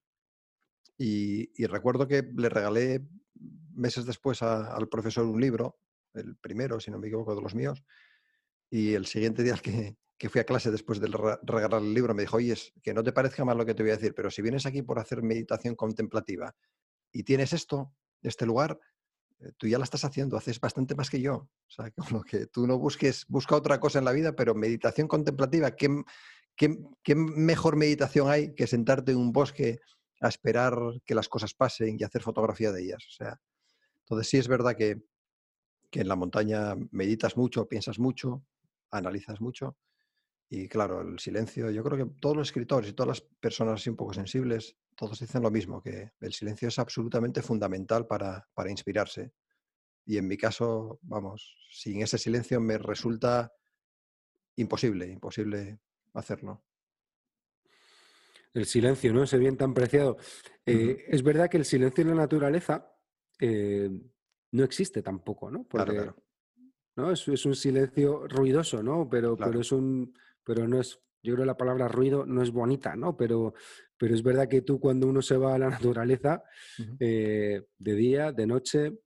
y 0.99 1.67
recuerdo 1.67 2.09
que 2.09 2.29
le 2.37 2.49
regalé 2.49 3.07
meses 3.73 4.07
después 4.07 4.43
al 4.43 4.89
profesor 4.89 5.25
un 5.25 5.41
libro, 5.41 5.79
el 6.15 6.37
primero, 6.37 6.81
si 6.81 6.91
no 6.91 6.99
me 6.99 7.07
equivoco, 7.07 7.37
de 7.37 7.43
los 7.43 7.55
míos, 7.55 7.85
y 8.71 8.95
el 8.95 9.07
siguiente 9.07 9.45
día 9.45 9.55
que, 9.55 9.97
que 10.21 10.29
fui 10.29 10.39
a 10.39 10.45
clase 10.45 10.71
después 10.71 11.01
de 11.01 11.09
regalar 11.43 11.81
el 11.81 11.95
libro 11.95 12.15
me 12.15 12.25
dijo, 12.25 12.37
oye, 12.37 12.53
es 12.53 12.75
que 12.83 12.93
no 12.93 13.03
te 13.03 13.11
parezca 13.11 13.43
mal 13.43 13.57
lo 13.57 13.65
que 13.65 13.73
te 13.73 13.83
voy 13.83 13.91
a 13.91 13.97
decir, 13.97 14.15
pero 14.15 14.31
si 14.31 14.43
vienes 14.43 14.67
aquí 14.67 14.83
por 14.83 14.99
hacer 14.99 15.23
meditación 15.23 15.75
contemplativa 15.75 16.55
y 17.11 17.23
tienes 17.23 17.55
esto, 17.55 17.95
este 18.21 18.45
lugar, 18.45 18.79
eh, 19.39 19.53
tú 19.57 19.67
ya 19.67 19.79
la 19.79 19.85
estás 19.85 20.05
haciendo, 20.05 20.37
haces 20.37 20.61
bastante 20.61 20.95
más 20.95 21.09
que 21.09 21.23
yo. 21.23 21.35
O 21.35 21.71
sea, 21.71 21.91
como 22.21 22.23
que 22.23 22.47
tú 22.49 22.67
no 22.67 22.79
busques, 22.79 23.25
busca 23.29 23.57
otra 23.57 23.81
cosa 23.81 23.99
en 23.99 24.05
la 24.05 24.13
vida, 24.13 24.37
pero 24.37 24.55
meditación 24.55 25.09
contemplativa, 25.09 25.75
¿qué, 25.75 25.89
qué, 26.55 26.77
qué 27.03 27.15
mejor 27.15 27.77
meditación 27.77 28.29
hay 28.29 28.55
que 28.55 28.67
sentarte 28.67 29.13
en 29.13 29.19
un 29.19 29.33
bosque 29.33 29.79
a 30.21 30.29
esperar 30.29 30.77
que 31.07 31.15
las 31.15 31.31
cosas 31.31 31.55
pasen 31.55 31.97
y 31.99 32.05
hacer 32.05 32.21
fotografía 32.21 32.73
de 32.73 32.83
ellas? 32.83 33.03
O 33.09 33.11
sea, 33.11 33.41
entonces 34.05 34.29
sí 34.29 34.37
es 34.37 34.49
verdad 34.49 34.77
que, 34.77 35.01
en 35.93 36.09
la 36.09 36.15
montaña 36.15 36.77
meditas 36.91 37.39
mucho, 37.39 37.67
piensas 37.67 37.99
mucho, 37.99 38.45
analizas 38.91 39.41
mucho. 39.41 39.79
Y 40.53 40.67
claro, 40.67 41.01
el 41.01 41.21
silencio, 41.21 41.71
yo 41.71 41.85
creo 41.85 41.97
que 41.97 42.13
todos 42.21 42.37
los 42.37 42.49
escritores 42.49 42.91
y 42.91 42.93
todas 42.93 43.09
las 43.09 43.21
personas 43.21 43.75
así 43.75 43.89
un 43.89 43.95
poco 43.95 44.13
sensibles, 44.13 44.77
todos 44.97 45.21
dicen 45.21 45.43
lo 45.43 45.51
mismo, 45.51 45.81
que 45.81 46.11
el 46.21 46.33
silencio 46.33 46.67
es 46.67 46.79
absolutamente 46.81 47.41
fundamental 47.41 48.09
para, 48.09 48.45
inspirarse. 48.69 49.33
Y 50.05 50.19
en 50.19 50.27
mi 50.27 50.37
caso, 50.37 50.99
vamos, 51.03 51.57
sin 51.71 52.03
ese 52.03 52.19
silencio 52.19 52.61
me 52.61 52.79
resulta 52.79 53.53
imposible, 54.57 55.07
imposible 55.07 55.79
hacerlo. 56.15 56.65
El 58.53 58.67
silencio, 58.67 59.13
¿no? 59.13 59.23
Ese 59.23 59.39
bien 59.39 59.57
tan 59.57 59.73
preciado. 59.73 60.17
Eh, 60.67 61.05
es 61.07 61.23
verdad 61.23 61.49
que 61.49 61.59
el 61.59 61.65
silencio 61.65 62.03
en 62.03 62.09
la 62.09 62.17
naturaleza 62.17 62.93
eh, 63.39 63.89
no 64.51 64.65
existe 64.65 65.01
tampoco, 65.01 65.49
¿no? 65.49 65.63
Porque, 65.63 66.11
¿no? 66.97 67.13
Es, 67.13 67.47
un 67.47 67.55
silencio 67.55 68.27
ruidoso, 68.27 68.83
¿no? 68.83 69.09
Pero, 69.09 69.37
pero 69.37 69.61
es 69.61 69.71
un. 69.71 70.13
Pero 70.51 70.67
no 70.67 70.81
es. 70.81 70.99
Yo 71.23 71.35
creo 71.35 71.45
que 71.45 71.47
la 71.47 71.57
palabra 71.57 71.87
ruido 71.87 72.27
no 72.27 72.43
es 72.43 72.51
bonita, 72.51 72.97
¿no? 72.97 73.17
Pero, 73.17 73.55
pero 73.97 74.15
es 74.15 74.23
verdad 74.23 74.49
que 74.49 74.63
tú 74.63 74.81
cuando 74.81 75.07
uno 75.07 75.23
se 75.23 75.37
va 75.37 75.55
a 75.55 75.59
la 75.59 75.71
naturaleza, 75.95 76.43
eh, 76.99 77.63
de 77.79 77.95
día, 77.95 78.33
de 78.33 78.47
noche, 78.47 78.99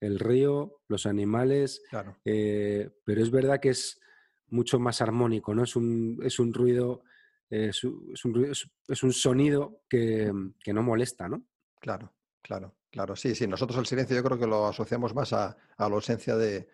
el 0.00 0.18
río, 0.18 0.80
los 0.88 1.06
animales, 1.06 1.82
pero 2.22 3.22
es 3.22 3.30
verdad 3.30 3.60
que 3.60 3.70
es 3.70 4.00
mucho 4.48 4.78
más 4.78 5.00
armónico, 5.00 5.54
¿no? 5.54 5.64
Es 5.64 5.76
un, 5.76 6.18
es 6.22 6.38
un 6.38 6.52
ruido, 6.52 7.04
es, 7.48 7.82
un, 7.84 8.52
es 8.88 9.02
un 9.02 9.12
sonido 9.12 9.82
que, 9.88 10.30
no 10.66 10.82
molesta, 10.82 11.28
¿no? 11.28 11.46
Claro, 11.80 12.12
claro, 12.42 12.76
claro. 12.90 13.16
Sí, 13.16 13.34
sí, 13.34 13.46
nosotros 13.46 13.78
el 13.78 13.86
silencio 13.86 14.16
yo 14.16 14.22
creo 14.22 14.38
que 14.38 14.46
lo 14.46 14.66
asociamos 14.66 15.14
más 15.14 15.32
a, 15.32 15.56
la 15.78 15.86
ausencia 15.86 16.36
de, 16.36 16.68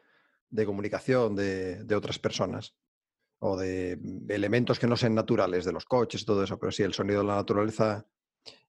comunicación 0.64 1.36
de, 1.36 1.94
otras 1.94 2.18
personas 2.18 2.74
o 3.40 3.56
de 3.56 3.98
elementos 4.28 4.78
que 4.78 4.86
no 4.86 4.96
sean 4.96 5.14
naturales, 5.14 5.64
de 5.64 5.72
los 5.72 5.84
coches, 5.84 6.24
todo 6.24 6.42
eso, 6.42 6.58
pero 6.58 6.72
sí, 6.72 6.82
el 6.82 6.94
sonido 6.94 7.20
de 7.20 7.26
la 7.26 7.36
naturaleza, 7.36 8.06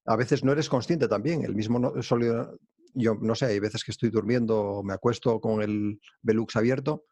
a 0.06 0.16
veces 0.16 0.44
no 0.44 0.52
eres 0.52 0.68
consciente 0.68 1.08
también, 1.08 1.44
el 1.44 1.54
mismo 1.54 2.00
sonido, 2.02 2.58
yo 2.94 3.14
no 3.14 3.34
sé, 3.34 3.46
hay 3.46 3.60
veces 3.60 3.84
que 3.84 3.90
estoy 3.90 4.10
durmiendo, 4.10 4.82
me 4.84 4.94
acuesto 4.94 5.40
con 5.40 5.62
el 5.62 6.00
Velux 6.22 6.56
abierto 6.56 7.06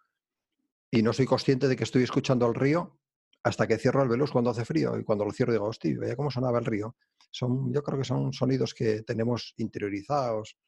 y 0.90 1.02
no 1.02 1.12
soy 1.12 1.26
consciente 1.26 1.68
de 1.68 1.76
que 1.76 1.84
estoy 1.84 2.02
escuchando 2.02 2.46
al 2.46 2.54
río 2.54 2.98
hasta 3.42 3.66
que 3.66 3.78
cierro 3.78 4.02
el 4.02 4.08
velux 4.08 4.30
cuando 4.30 4.50
hace 4.50 4.64
frío 4.64 4.98
y 4.98 5.04
cuando 5.04 5.24
lo 5.24 5.32
cierro 5.32 5.52
digo, 5.52 5.66
hostia, 5.66 5.94
veía 5.98 6.16
cómo 6.16 6.30
sonaba 6.30 6.58
el 6.58 6.64
río. 6.64 6.96
Son, 7.30 7.72
yo 7.72 7.82
creo 7.82 7.98
que 7.98 8.04
son 8.04 8.32
sonidos 8.32 8.74
que 8.74 9.02
tenemos 9.02 9.54
interiorizados 9.58 10.58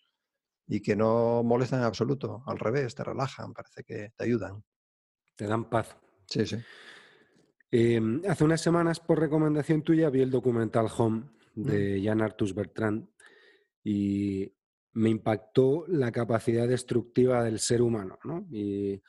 y 0.66 0.80
que 0.80 0.94
no 0.94 1.42
molestan 1.42 1.80
en 1.80 1.86
absoluto, 1.86 2.42
al 2.46 2.58
revés, 2.58 2.94
te 2.94 3.02
relajan, 3.02 3.52
parece 3.52 3.82
que 3.82 4.12
te 4.16 4.24
ayudan. 4.24 4.62
Te 5.36 5.46
dan 5.46 5.68
paz. 5.68 5.96
Sí, 6.30 6.46
sí. 6.46 6.56
Em, 7.70 8.22
hace 8.26 8.44
unas 8.44 8.60
semanas, 8.60 8.98
por 9.00 9.20
recomendación 9.20 9.82
tuya, 9.82 10.10
vi 10.10 10.22
el 10.22 10.30
documental 10.30 10.86
Home 10.96 11.24
mm. 11.54 11.62
de 11.62 12.02
Jan 12.02 12.22
Artus 12.22 12.54
Bertrand 12.54 13.06
y 13.84 14.52
me 14.92 15.10
impactó 15.10 15.84
la 15.88 16.10
capacidad 16.10 16.66
destructiva 16.66 17.44
del 17.44 17.58
ser 17.58 17.82
humano, 17.82 18.18
¿no? 18.24 18.46
Y 18.50 19.02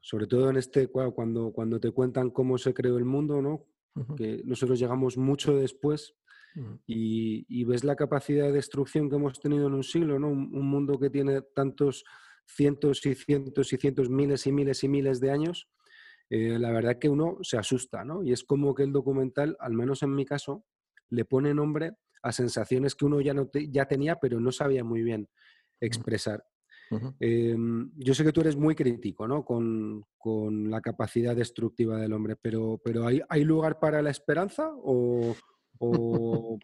sobre 0.00 0.26
todo 0.26 0.50
en 0.50 0.56
este, 0.56 0.88
cuando, 0.88 1.52
cuando 1.52 1.78
te 1.78 1.92
cuentan 1.92 2.30
cómo 2.30 2.58
se 2.58 2.74
creó 2.74 2.98
el 2.98 3.04
mundo, 3.04 3.40
¿no? 3.42 3.66
Que 4.16 4.42
nosotros 4.44 4.80
llegamos 4.80 5.18
mucho 5.18 5.54
después 5.54 6.14
y, 6.86 7.64
ves 7.64 7.84
la 7.84 7.94
capacidad 7.94 8.46
de 8.46 8.52
destrucción 8.52 9.08
que 9.08 9.16
hemos 9.16 9.38
tenido 9.38 9.66
en 9.66 9.74
un 9.74 9.84
siglo, 9.84 10.18
¿no? 10.18 10.28
Un, 10.28 10.66
mundo 10.66 10.98
que 10.98 11.10
tiene 11.10 11.42
tantos 11.42 12.04
cientos 12.46 13.04
y 13.06 13.14
cientos 13.14 13.72
y 13.72 13.76
cientos, 13.76 14.10
miles 14.10 14.46
y 14.46 14.52
miles 14.52 14.82
y 14.82 14.88
miles 14.88 15.20
de 15.20 15.30
años, 15.30 15.68
eh, 16.34 16.58
la 16.58 16.72
verdad 16.72 16.98
que 16.98 17.10
uno 17.10 17.36
se 17.42 17.58
asusta, 17.58 18.06
¿no? 18.06 18.22
Y 18.22 18.32
es 18.32 18.42
como 18.42 18.74
que 18.74 18.84
el 18.84 18.90
documental, 18.90 19.54
al 19.60 19.74
menos 19.74 20.02
en 20.02 20.14
mi 20.14 20.24
caso, 20.24 20.64
le 21.10 21.26
pone 21.26 21.52
nombre 21.52 21.98
a 22.22 22.32
sensaciones 22.32 22.94
que 22.94 23.04
uno 23.04 23.20
ya, 23.20 23.34
no 23.34 23.50
ya 23.52 23.84
tenía, 23.84 24.16
pero 24.16 24.40
no 24.40 24.50
sabía 24.50 24.82
muy 24.82 25.02
bien 25.02 25.28
expresar. 25.78 26.42
Em, 27.20 27.90
yo 27.96 28.14
sé 28.14 28.24
que 28.24 28.32
tú 28.32 28.40
eres 28.40 28.56
muy 28.56 28.74
crítico 28.74 29.28
¿no? 29.28 29.44
con, 29.44 30.06
la 30.70 30.80
capacidad 30.80 31.36
destructiva 31.36 31.98
del 31.98 32.14
hombre, 32.14 32.36
pero, 32.40 32.80
pero 32.82 33.06
¿hay, 33.06 33.20
¿hay 33.28 33.44
lugar 33.44 33.78
para 33.78 34.00
la 34.00 34.10
esperanza 34.10 34.70
o, 34.74 35.36
o, 35.80 36.58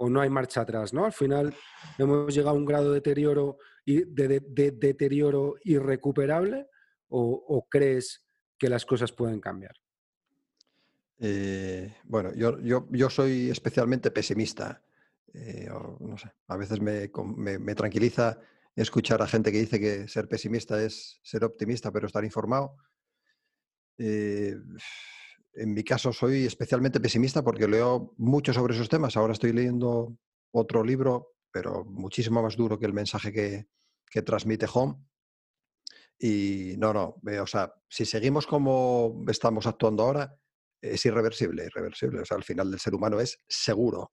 no 0.10 0.20
hay 0.20 0.28
marcha 0.28 0.62
atrás? 0.62 0.92
¿no? 0.92 1.04
Al 1.04 1.12
final 1.12 1.54
hemos 1.98 2.34
llegado 2.34 2.56
a 2.56 2.58
un 2.58 2.64
grado 2.64 2.88
de 2.88 2.94
deterioro, 2.94 3.58
de, 3.86 4.40
deterioro 4.74 5.54
irrecuperable 5.62 6.66
o, 7.08 7.64
crees 7.70 8.23
que 8.64 8.70
las 8.70 8.86
cosas 8.86 9.12
pueden 9.12 9.40
cambiar? 9.40 9.76
Eh, 11.18 11.94
bueno, 12.04 12.32
yo, 12.34 12.58
yo, 12.62 13.10
soy 13.10 13.50
especialmente 13.50 14.10
pesimista. 14.10 14.82
Eh, 15.34 15.68
no 16.00 16.16
sé, 16.16 16.32
a 16.48 16.56
veces 16.56 16.80
me, 16.80 17.10
me 17.58 17.74
tranquiliza 17.74 18.40
escuchar 18.74 19.20
a 19.20 19.26
gente 19.26 19.52
que 19.52 19.60
dice 19.60 19.78
que 19.78 20.08
ser 20.08 20.28
pesimista 20.28 20.82
es 20.82 21.20
ser 21.22 21.44
optimista, 21.44 21.92
pero 21.92 22.06
estar 22.06 22.24
informado. 22.24 22.76
Eh, 23.98 24.56
en 25.56 25.72
mi 25.74 25.84
caso 25.84 26.12
soy 26.12 26.46
especialmente 26.46 27.00
pesimista 27.00 27.44
porque 27.44 27.68
leo 27.68 28.14
mucho 28.16 28.54
sobre 28.54 28.74
esos 28.74 28.88
temas. 28.88 29.16
Ahora 29.18 29.34
estoy 29.34 29.52
leyendo 29.52 30.16
otro 30.52 30.82
libro, 30.82 31.34
pero 31.52 31.84
muchísimo 31.84 32.42
más 32.42 32.56
duro 32.56 32.78
que 32.78 32.86
el 32.86 32.94
mensaje 32.94 33.30
que, 33.30 33.66
transmite 34.22 34.66
Home. 34.72 34.94
Y 36.18 36.74
no, 36.78 36.92
no, 36.92 37.20
o 37.42 37.46
sea, 37.46 37.74
si 37.88 38.04
seguimos 38.04 38.46
como 38.46 39.24
estamos 39.28 39.66
actuando 39.66 40.04
ahora, 40.04 40.36
es 40.80 41.04
irreversible, 41.06 41.66
irreversible. 41.66 42.20
O 42.20 42.24
sea, 42.24 42.36
al 42.36 42.44
final 42.44 42.70
del 42.70 42.80
ser 42.80 42.94
humano 42.94 43.20
es 43.20 43.38
seguro 43.48 44.12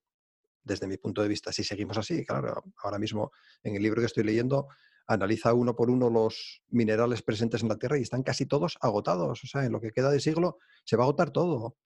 desde 0.63 0.87
mi 0.87 0.97
punto 0.97 1.21
de 1.21 1.27
vista, 1.27 1.51
si 1.51 1.63
seguimos 1.63 1.97
así, 1.97 2.25
claro, 2.25 2.63
ahora 2.83 2.99
mismo 2.99 3.31
en 3.63 3.75
el 3.75 3.81
libro 3.81 3.99
que 3.99 4.05
estoy 4.05 4.23
leyendo 4.23 4.67
analiza 5.07 5.53
uno 5.53 5.75
por 5.75 5.89
uno 5.89 6.09
los 6.09 6.61
minerales 6.69 7.21
presentes 7.21 7.63
en 7.63 7.69
la 7.69 7.77
Tierra 7.77 7.97
y 7.97 8.03
están 8.03 8.23
casi 8.23 8.45
todos 8.45 8.77
agotados. 8.81 9.43
O 9.43 9.47
sea, 9.47 9.65
en 9.65 9.73
lo 9.73 9.81
que 9.81 9.91
queda 9.91 10.09
de 10.09 10.19
siglo 10.19 10.57
se 10.85 10.95
va 10.95 11.03
a 11.03 11.05
agotar 11.05 11.31
todo, 11.31 11.77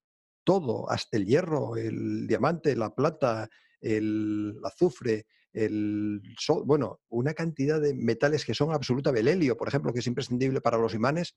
todo, 0.43 0.89
hasta 0.89 1.17
el 1.17 1.25
hierro, 1.25 1.75
el 1.75 2.27
diamante, 2.27 2.75
la 2.75 2.93
plata, 2.93 3.49
el 3.81 4.59
azufre, 4.63 5.25
el 5.55 6.21
sol, 6.37 6.63
bueno, 6.65 6.99
una 7.09 7.33
cantidad 7.33 7.79
de 7.79 7.93
metales 7.93 8.45
que 8.45 8.53
son 8.53 8.73
absoluta 8.73 9.11
helio, 9.11 9.55
por 9.55 9.67
ejemplo, 9.67 9.93
que 9.93 9.99
es 9.99 10.07
imprescindible 10.07 10.61
para 10.61 10.77
los 10.77 10.93
imanes 10.93 11.35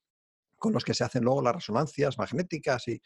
con 0.56 0.72
los 0.72 0.84
que 0.84 0.92
se 0.92 1.04
hacen 1.04 1.22
luego 1.22 1.40
las 1.40 1.54
resonancias 1.54 2.18
magnéticas 2.18 2.88
y 2.88 3.00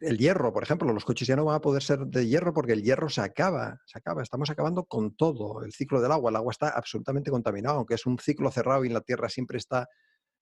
el 0.00 0.18
hierro, 0.18 0.52
por 0.52 0.62
ejemplo, 0.62 0.92
los 0.92 1.04
coches 1.04 1.26
ya 1.26 1.36
no 1.36 1.44
van 1.44 1.56
a 1.56 1.60
poder 1.60 1.82
ser 1.82 2.06
de 2.06 2.26
hierro 2.26 2.54
porque 2.54 2.72
el 2.72 2.82
hierro 2.82 3.08
se 3.08 3.20
acaba, 3.20 3.80
se 3.84 3.98
acaba. 3.98 4.22
Estamos 4.22 4.48
acabando 4.50 4.84
con 4.84 5.16
todo. 5.16 5.64
El 5.64 5.72
ciclo 5.72 6.00
del 6.00 6.12
agua, 6.12 6.30
el 6.30 6.36
agua 6.36 6.52
está 6.52 6.68
absolutamente 6.68 7.30
contaminado, 7.30 7.78
aunque 7.78 7.94
es 7.94 8.06
un 8.06 8.18
ciclo 8.18 8.50
cerrado 8.50 8.84
y 8.84 8.88
en 8.88 8.94
la 8.94 9.00
Tierra 9.00 9.28
siempre 9.28 9.58
está 9.58 9.88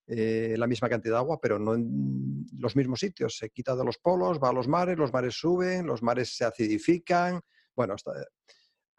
eh, 0.06 0.54
la 0.58 0.66
misma 0.66 0.88
cantidad 0.88 1.14
de 1.14 1.18
agua, 1.18 1.38
pero 1.40 1.58
no 1.58 1.74
en 1.74 2.46
los 2.58 2.76
mismos 2.76 3.00
sitios. 3.00 3.36
Se 3.38 3.50
quita 3.50 3.76
de 3.76 3.84
los 3.84 3.98
polos, 3.98 4.38
va 4.42 4.50
a 4.50 4.52
los 4.52 4.68
mares, 4.68 4.98
los 4.98 5.12
mares 5.12 5.34
suben, 5.34 5.86
los 5.86 6.02
mares 6.02 6.36
se 6.36 6.44
acidifican. 6.44 7.40
Bueno, 7.74 7.94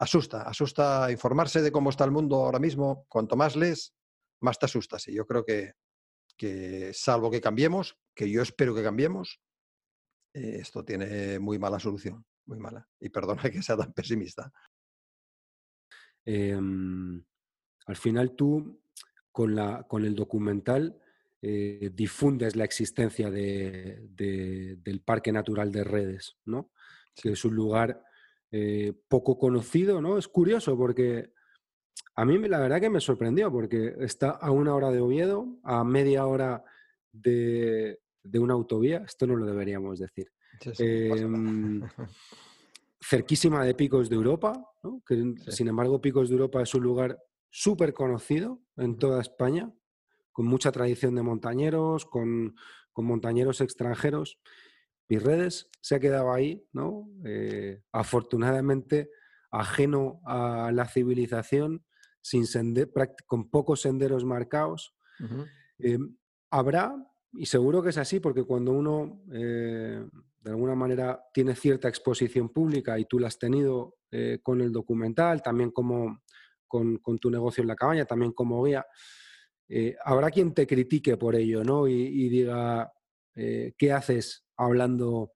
asusta, 0.00 0.42
asusta 0.42 1.10
informarse 1.10 1.62
de 1.62 1.70
cómo 1.70 1.90
está 1.90 2.04
el 2.04 2.10
mundo 2.10 2.36
ahora 2.36 2.58
mismo. 2.58 3.06
Cuanto 3.08 3.36
más 3.36 3.54
lees, 3.54 3.94
más 4.40 4.58
te 4.58 4.66
asustas. 4.66 5.06
Y 5.08 5.14
yo 5.14 5.26
creo 5.26 5.44
que, 5.44 5.74
que 6.36 6.92
salvo 6.94 7.30
que 7.30 7.40
cambiemos, 7.40 7.96
que 8.14 8.28
yo 8.28 8.42
espero 8.42 8.74
que 8.74 8.82
cambiemos, 8.82 9.40
esto 10.32 10.84
tiene 10.84 11.38
muy 11.38 11.58
mala 11.58 11.78
solución, 11.78 12.24
muy 12.46 12.58
mala. 12.58 12.88
Y 12.98 13.10
perdona 13.10 13.42
que 13.50 13.62
sea 13.62 13.76
tan 13.76 13.92
pesimista. 13.92 14.50
Em, 16.24 17.22
al 17.86 17.96
final 17.96 18.34
tú, 18.34 18.82
con, 19.30 19.54
la, 19.54 19.84
con 19.86 20.04
el 20.04 20.14
documental, 20.14 20.98
eh, 21.42 21.90
difundes 21.92 22.56
la 22.56 22.64
existencia 22.64 23.30
del 23.30 25.02
Parque 25.04 25.32
Natural 25.32 25.72
de 25.72 25.84
Redes, 25.84 26.36
¿no? 26.44 26.72
Que 27.14 27.32
es 27.32 27.44
un 27.44 27.54
lugar 27.54 28.02
eh, 28.52 28.92
poco 29.08 29.38
conocido, 29.38 30.00
¿no? 30.00 30.18
Es 30.18 30.28
curioso 30.28 30.76
porque 30.76 31.32
a 32.14 32.24
mí 32.24 32.38
la 32.48 32.58
verdad 32.58 32.80
que 32.80 32.90
me 32.90 33.00
sorprendió 33.00 33.50
porque 33.50 33.94
está 34.00 34.30
a 34.30 34.50
una 34.50 34.74
hora 34.74 34.90
de 34.90 35.00
Oviedo, 35.00 35.58
a 35.62 35.84
media 35.84 36.26
hora 36.26 36.64
de, 37.12 38.00
de 38.22 38.38
una 38.38 38.54
autovía, 38.54 39.02
esto 39.06 39.26
no 39.26 39.36
lo 39.36 39.46
deberíamos 39.46 39.98
decir. 39.98 40.30
Em, 40.78 41.82
cerquísima 43.00 43.64
de 43.64 43.74
Picos 43.74 44.08
de 44.10 44.16
Europa, 44.16 44.62
que 45.06 45.34
sin 45.48 45.68
embargo 45.68 46.00
Picos 46.00 46.28
de 46.28 46.34
Europa 46.34 46.62
es 46.62 46.74
un 46.74 46.82
lugar 46.82 47.18
súper 47.48 47.92
conocido 47.92 48.60
en 48.76 48.98
toda 48.98 49.20
España, 49.20 49.72
con 50.32 50.46
mucha 50.46 50.70
tradición 50.70 51.14
de 51.14 51.22
montañeros, 51.22 52.06
con, 52.06 52.54
montañeros 52.96 53.62
extranjeros. 53.62 54.38
Pirredes 55.10 55.68
se 55.80 55.96
ha 55.96 55.98
quedado 55.98 56.32
ahí, 56.32 56.64
¿no? 56.72 57.10
Eh, 57.24 57.82
afortunadamente 57.90 59.10
ajeno 59.50 60.20
a 60.24 60.70
la 60.72 60.86
civilización, 60.86 61.84
sin 62.20 62.44
con 63.26 63.50
pocos 63.50 63.80
senderos 63.80 64.24
marcados. 64.24 64.94
Em, 65.80 66.16
habrá 66.48 66.94
y 67.32 67.46
seguro 67.46 67.82
que 67.82 67.88
es 67.88 67.98
así, 67.98 68.20
porque 68.20 68.44
cuando 68.44 68.70
uno 68.70 69.24
eh, 69.32 70.00
de 70.42 70.50
alguna 70.52 70.76
manera 70.76 71.20
tiene 71.34 71.56
cierta 71.56 71.88
exposición 71.88 72.50
pública 72.50 72.96
y 72.96 73.06
tú 73.06 73.18
la 73.18 73.26
has 73.26 73.38
tenido 73.40 73.96
eh, 74.12 74.38
con 74.44 74.60
el 74.60 74.70
documental, 74.70 75.42
también 75.42 75.72
como, 75.72 76.22
con, 76.68 77.00
tu 77.20 77.32
negocio 77.32 77.62
en 77.62 77.68
la 77.68 77.74
cabaña, 77.74 78.04
también 78.04 78.30
como 78.30 78.62
guía. 78.62 78.86
Eh, 79.68 79.96
habrá 80.04 80.30
quien 80.30 80.54
te 80.54 80.68
critique 80.68 81.16
por 81.16 81.34
ello, 81.34 81.64
¿no? 81.64 81.88
Y, 81.88 82.28
diga, 82.28 82.92
eh, 83.34 83.74
¿qué 83.78 83.92
haces 83.92 84.44
hablando 84.56 85.32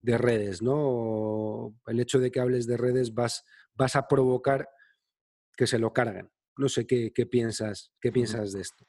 de 0.00 0.18
redes, 0.18 0.60
¿no? 0.60 1.74
el 1.86 1.98
hecho 1.98 2.18
de 2.18 2.30
que 2.30 2.40
hables 2.40 2.66
de 2.66 2.76
redes 2.76 3.14
vas, 3.14 3.42
vas 3.74 3.96
a 3.96 4.06
provocar 4.06 4.68
que 5.56 5.66
se 5.66 5.78
lo 5.78 5.92
carguen. 5.92 6.30
No 6.56 6.68
sé 6.68 6.86
qué, 6.86 7.10
piensas, 7.26 7.92
qué 8.00 8.12
piensas 8.12 8.52
de 8.52 8.60
esto. 8.60 8.84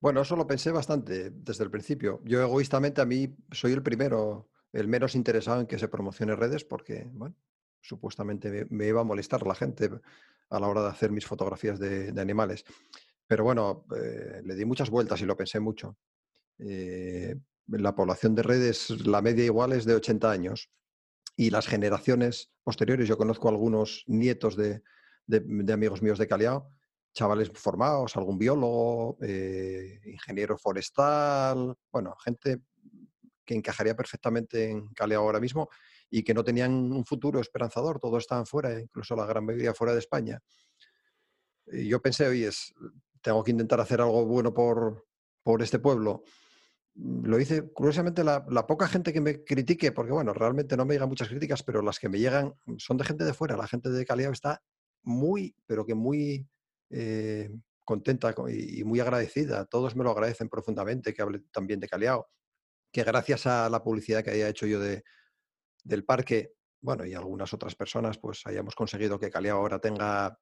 Bueno, 0.00 0.22
eso 0.22 0.36
lo 0.36 0.46
pensé 0.46 0.70
bastante 0.70 1.30
desde 1.30 1.64
el 1.64 1.70
principio. 1.70 2.20
Yo 2.24 2.40
egoístamente 2.40 3.00
a 3.00 3.06
mí 3.06 3.34
soy 3.50 3.72
el 3.72 3.82
primero, 3.82 4.50
el 4.72 4.88
menos 4.88 5.14
interesado 5.14 5.60
en 5.60 5.66
que 5.66 5.78
se 5.78 5.88
promocione 5.88 6.36
redes 6.36 6.64
porque, 6.64 7.08
bueno, 7.12 7.34
supuestamente 7.80 8.66
me, 8.70 8.86
iba 8.86 9.00
a 9.00 9.04
molestar 9.04 9.46
la 9.46 9.54
gente 9.54 9.90
a 10.50 10.60
la 10.60 10.68
hora 10.68 10.82
de 10.82 10.88
hacer 10.88 11.10
mis 11.10 11.26
fotografías 11.26 11.78
de, 11.78 12.12
animales. 12.20 12.64
Pero 13.26 13.44
bueno, 13.44 13.84
eh, 13.96 14.42
le 14.44 14.54
di 14.54 14.64
muchas 14.64 14.90
vueltas 14.90 15.20
y 15.20 15.26
lo 15.26 15.36
pensé 15.36 15.60
mucho. 15.60 15.96
Eh, 16.58 17.34
la 17.66 17.94
población 17.94 18.34
de 18.34 18.42
redes, 18.42 18.90
la 19.06 19.22
media 19.22 19.44
igual 19.44 19.72
es 19.72 19.84
de 19.84 19.94
80 19.94 20.30
años. 20.30 20.70
Y 21.36 21.50
las 21.50 21.66
generaciones 21.66 22.50
posteriores, 22.62 23.08
yo 23.08 23.16
conozco 23.16 23.48
algunos 23.48 24.04
nietos 24.06 24.56
de, 24.56 24.82
amigos 25.72 26.02
míos 26.02 26.18
de 26.18 26.26
Caliao, 26.26 26.68
chavales 27.14 27.50
formados, 27.54 28.16
algún 28.16 28.38
biólogo, 28.38 29.16
eh, 29.22 30.00
ingeniero 30.04 30.58
forestal, 30.58 31.74
bueno, 31.90 32.14
gente 32.16 32.60
que 33.44 33.54
encajaría 33.54 33.96
perfectamente 33.96 34.70
en 34.70 34.88
Caliao 34.88 35.22
ahora 35.22 35.40
mismo 35.40 35.68
y 36.10 36.22
que 36.22 36.34
no 36.34 36.44
tenían 36.44 36.92
un 36.92 37.04
futuro 37.04 37.40
esperanzador, 37.40 37.98
todos 37.98 38.22
estaban 38.22 38.46
fuera, 38.46 38.78
incluso 38.78 39.16
la 39.16 39.24
gran 39.24 39.44
mayoría 39.44 39.74
fuera 39.74 39.94
de 39.94 40.00
España. 40.00 40.40
Y 41.66 41.88
yo 41.88 42.02
pensé, 42.02 42.26
oye, 42.26 42.50
tengo 43.22 43.42
que 43.42 43.52
intentar 43.52 43.80
hacer 43.80 44.02
algo 44.02 44.26
bueno 44.26 44.52
por, 44.52 45.06
por 45.42 45.62
este 45.62 45.78
pueblo 45.78 46.24
lo 46.94 47.40
hice, 47.40 47.70
curiosamente, 47.72 48.22
la, 48.22 48.66
poca 48.66 48.86
gente 48.86 49.12
que 49.12 49.20
me 49.20 49.44
critique, 49.44 49.92
porque 49.92 50.12
bueno, 50.12 50.34
realmente 50.34 50.76
no 50.76 50.84
me 50.84 50.94
llegan 50.94 51.08
muchas 51.08 51.28
críticas, 51.28 51.62
pero 51.62 51.80
las 51.80 51.98
que 51.98 52.08
me 52.08 52.18
llegan 52.18 52.54
son 52.76 52.98
de 52.98 53.04
gente 53.04 53.24
de 53.24 53.32
fuera. 53.32 53.56
La 53.56 53.66
gente 53.66 53.88
de 53.88 54.04
Caliao 54.04 54.32
está 54.32 54.62
muy, 55.02 55.56
pero 55.66 55.86
que 55.86 55.94
muy 55.94 56.46
eh, 56.90 57.50
contenta 57.84 58.34
y, 58.48 58.84
muy 58.84 59.00
agradecida. 59.00 59.64
Todos 59.64 59.96
me 59.96 60.04
lo 60.04 60.10
agradecen 60.10 60.48
profundamente, 60.48 61.14
que 61.14 61.22
hable 61.22 61.40
también 61.50 61.80
de 61.80 61.88
Caliao, 61.88 62.28
que 62.92 63.04
gracias 63.04 63.46
a 63.46 63.70
la 63.70 63.82
publicidad 63.82 64.22
que 64.22 64.32
haya 64.32 64.48
hecho 64.48 64.66
yo 64.66 64.78
de, 64.78 65.02
del 65.82 66.04
parque, 66.04 66.52
bueno, 66.82 67.06
y 67.06 67.14
algunas 67.14 67.54
otras 67.54 67.74
personas, 67.74 68.18
pues 68.18 68.42
hayamos 68.44 68.74
conseguido 68.74 69.18
que 69.18 69.30
Caliao 69.30 69.58
ahora 69.58 69.78
tenga 69.78 70.38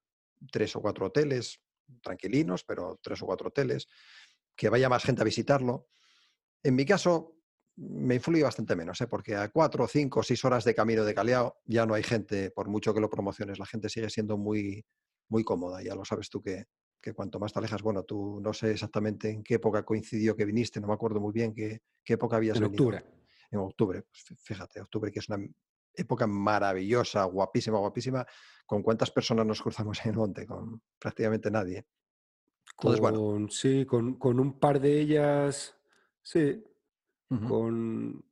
tres 0.51 0.75
o 0.75 0.81
cuatro 0.81 1.07
hoteles, 1.07 1.63
tranquilinos, 2.03 2.65
pero 2.65 2.99
tres 3.01 3.23
o 3.23 3.27
cuatro 3.27 3.49
hoteles, 3.49 3.87
que 4.57 4.69
vaya 4.69 4.89
más 4.89 5.05
gente 5.05 5.23
a 5.23 5.25
visitarlo 5.25 5.87
en 6.63 6.75
mi 6.75 6.85
caso, 6.85 7.41
me 7.77 8.17
influye 8.17 8.43
bastante 8.43 8.77
menos, 8.77 9.01
¿eh? 9.01 9.07
porque 9.07 9.35
a 9.37 9.49
cuatro, 9.49 9.87
cinco, 9.87 10.23
seis 10.23 10.45
horas 10.45 10.65
de 10.65 10.75
camino 10.75 11.05
de 11.05 11.15
Caleao 11.15 11.57
ya 11.65 11.87
no 11.87 11.95
hay 11.95 12.03
gente, 12.03 12.51
por 12.51 12.69
mucho 12.69 12.93
que 12.93 13.01
lo 13.01 13.09
promociones, 13.09 13.59
la 13.59 13.67
gente 13.67 13.89
sigue 13.89 14.11
siendo 14.11 14.37
muy, 14.37 14.85
muy 15.29 15.45
cómoda. 15.45 15.83
Ya 15.83 15.95
lo 15.95 16.05
sabes 16.05 16.29
tú 16.29 16.43
que, 16.43 16.67
cuanto 17.15 17.39
más 17.41 17.53
te 17.53 17.59
alejas, 17.59 17.83
bueno, 17.83 18.03
tú 18.03 18.41
no 18.43 18.53
sé 18.53 18.73
exactamente 18.73 19.31
en 19.31 19.43
qué 19.43 19.55
época 19.55 19.85
coincidió 19.85 20.37
que 20.37 20.45
viniste, 20.45 20.81
no 20.81 20.89
me 20.89 20.95
acuerdo 20.95 21.21
muy 21.21 21.33
bien 21.33 21.55
qué, 21.55 21.81
qué 22.05 22.15
época 22.15 22.37
habías 22.37 22.57
en 22.59 22.65
venido. 22.65 22.85
octubre. 22.85 23.05
En 23.51 23.59
octubre, 23.59 24.03
pues 24.03 24.39
fíjate, 24.43 24.81
octubre 24.81 25.11
que 25.11 25.19
es 25.19 25.29
una 25.29 25.39
época 25.95 26.27
maravillosa, 26.27 27.25
guapísima, 27.25 27.79
guapísima. 27.79 28.27
¿Con 28.67 28.83
cuántas 28.83 29.11
personas 29.11 29.47
nos 29.47 29.61
cruzamos 29.61 30.05
en 30.05 30.11
el 30.11 30.17
monte? 30.17 30.47
Con 30.47 30.83
prácticamente 30.99 31.51
nadie. 31.51 31.85
Entonces, 32.81 33.01
Sí, 33.51 33.85
con, 33.87 34.19
con 34.19 34.39
un 34.39 34.59
par 34.61 34.81
de 34.81 35.01
ellas 35.01 35.80
Sí, 36.23 36.62
con, 37.47 38.23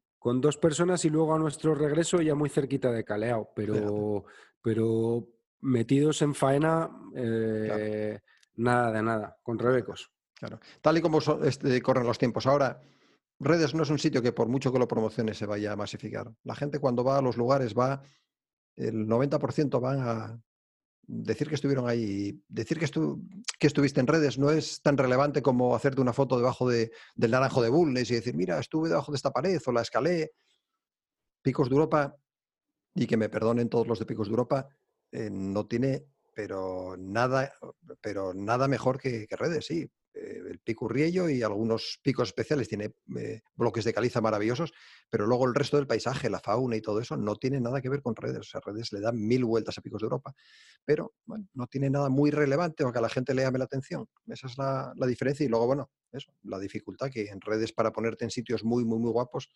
dos 0.41 0.57
personas 0.59 1.05
y 1.05 1.11
luego 1.11 1.35
a 1.35 1.39
nuestro 1.39 1.75
regreso 1.75 2.21
ya 2.21 2.35
muy 2.35 2.51
cerquita 2.51 2.91
de 2.91 3.05
Caleao, 3.05 3.51
pero, 3.55 4.25
pero 4.63 5.27
metidos 5.61 6.23
en 6.23 6.35
faena, 6.35 6.91
eh, 7.15 8.21
nada 8.57 8.93
de 8.93 9.03
nada, 9.03 9.39
con 9.43 9.59
rebecos. 9.59 10.11
Claro. 10.35 10.61
Tal 10.81 10.99
y 10.99 11.01
como 11.01 11.19
este, 11.43 11.81
corren 11.83 12.07
los 12.07 12.19
tiempos 12.19 12.47
ahora, 12.47 12.81
redes 13.41 13.75
no 13.75 13.83
es 13.83 13.91
un 13.91 13.99
sitio 13.99 14.23
que 14.23 14.33
por 14.33 14.49
mucho 14.49 14.73
que 14.73 14.79
lo 14.79 14.89
promocione 14.89 15.35
se 15.35 15.47
vaya 15.47 15.73
a 15.73 15.77
masificar. 15.77 16.33
La 16.45 16.55
gente 16.55 16.79
cuando 16.79 17.05
va 17.05 17.19
a 17.19 17.23
los 17.23 17.37
lugares 17.37 17.75
va, 17.75 18.03
el 18.77 19.07
90% 19.07 19.81
van 19.81 20.01
a, 20.01 20.41
decir 21.09 21.49
que 21.49 21.55
estuvieron 21.55 21.89
ahí, 21.89 22.39
decir 22.49 22.79
que, 22.79 22.87
que 23.59 23.67
estuviste 23.67 23.99
en 23.99 24.07
redes 24.07 24.39
no 24.39 24.51
es 24.51 24.83
tan 24.83 24.99
relevante 24.99 25.41
como 25.41 25.75
hacerte 25.75 26.03
una 26.03 26.13
foto 26.13 26.37
debajo 26.37 26.69
de, 26.69 26.93
del 27.17 27.31
naranjo 27.31 27.63
de 27.63 27.71
Bulnes 27.71 28.11
y 28.11 28.15
decir, 28.15 28.35
mira, 28.35 28.59
estuve 28.59 28.91
debajo 28.91 29.11
de 29.11 29.17
esta 29.17 29.33
pared 29.33 29.61
o 29.65 29.73
la 29.73 29.81
escalé. 29.81 30.33
Picos 31.43 31.71
de 31.71 31.75
Europa, 31.75 32.15
y 32.95 33.07
que 33.07 33.17
me 33.17 33.31
perdonen 33.31 33.71
todos 33.71 33.87
los 33.87 33.99
de 33.99 34.05
Picos 34.05 34.29
de 34.29 34.33
Europa, 34.33 34.69
eh, 35.11 35.31
no 35.31 35.67
tiene 35.67 36.05
pero 36.39 36.95
nada, 36.97 37.53
pero 38.01 38.33
nada 38.33 38.69
mejor 38.69 39.01
que, 39.01 39.27
que 39.27 39.35
redes, 39.35 39.67
sí. 39.67 39.91
Eh, 40.15 40.41
el 40.49 40.61
pico 40.61 40.87
Riello 40.87 41.29
y 41.29 41.43
algunos 41.43 41.99
picos 42.01 42.29
especiales, 42.29 42.69
tiene 42.69 42.95
eh, 43.19 43.41
bloques 43.57 43.85
de 43.85 43.93
caliza 43.93 44.21
maravillosos, 44.21 44.73
pero 45.11 45.27
luego 45.27 45.47
el 45.47 45.55
resto 45.57 45.79
del 45.79 45.89
paisaje, 45.89 46.31
la 46.31 46.39
fauna 46.39 46.77
y 46.77 46.81
todo 46.81 47.01
eso 47.01 47.17
no 47.17 47.35
tiene 47.35 47.61
nada 47.61 47.81
que 47.81 47.89
ver 47.89 48.03
con 48.03 48.15
redes. 48.15 48.39
O 48.39 48.45
sea, 48.45 48.61
redes 48.65 48.93
le 48.93 49.01
dan 49.01 49.19
mil 49.19 49.45
vueltas 49.45 49.79
a 49.79 49.81
picos 49.81 50.01
de 50.01 50.05
Europa, 50.05 50.33
pero 50.85 51.13
bueno, 51.27 51.49
no 51.55 51.67
tiene 51.67 51.91
nada 51.91 52.09
muy 52.09 52.31
relevante 52.31 52.85
o 52.85 52.93
que 52.93 52.99
a 52.99 53.03
la 53.03 53.09
gente 53.09 53.35
le 53.35 53.43
llame 53.43 53.59
la 53.59 53.65
atención. 53.65 54.07
Esa 54.29 54.47
es 54.47 54.57
la, 54.57 54.95
diferencia 55.09 55.45
y 55.45 55.49
luego, 55.49 55.67
bueno, 55.67 55.91
eso, 56.13 56.33
la 56.45 56.61
dificultad 56.61 57.11
que 57.11 57.31
en 57.31 57.41
redes 57.41 57.73
para 57.73 57.91
ponerte 57.91 58.25
en 58.25 58.31
sitios 58.31 58.63
muy, 58.63 58.85
muy, 58.85 59.01
muy 59.01 59.11
guapos 59.11 59.51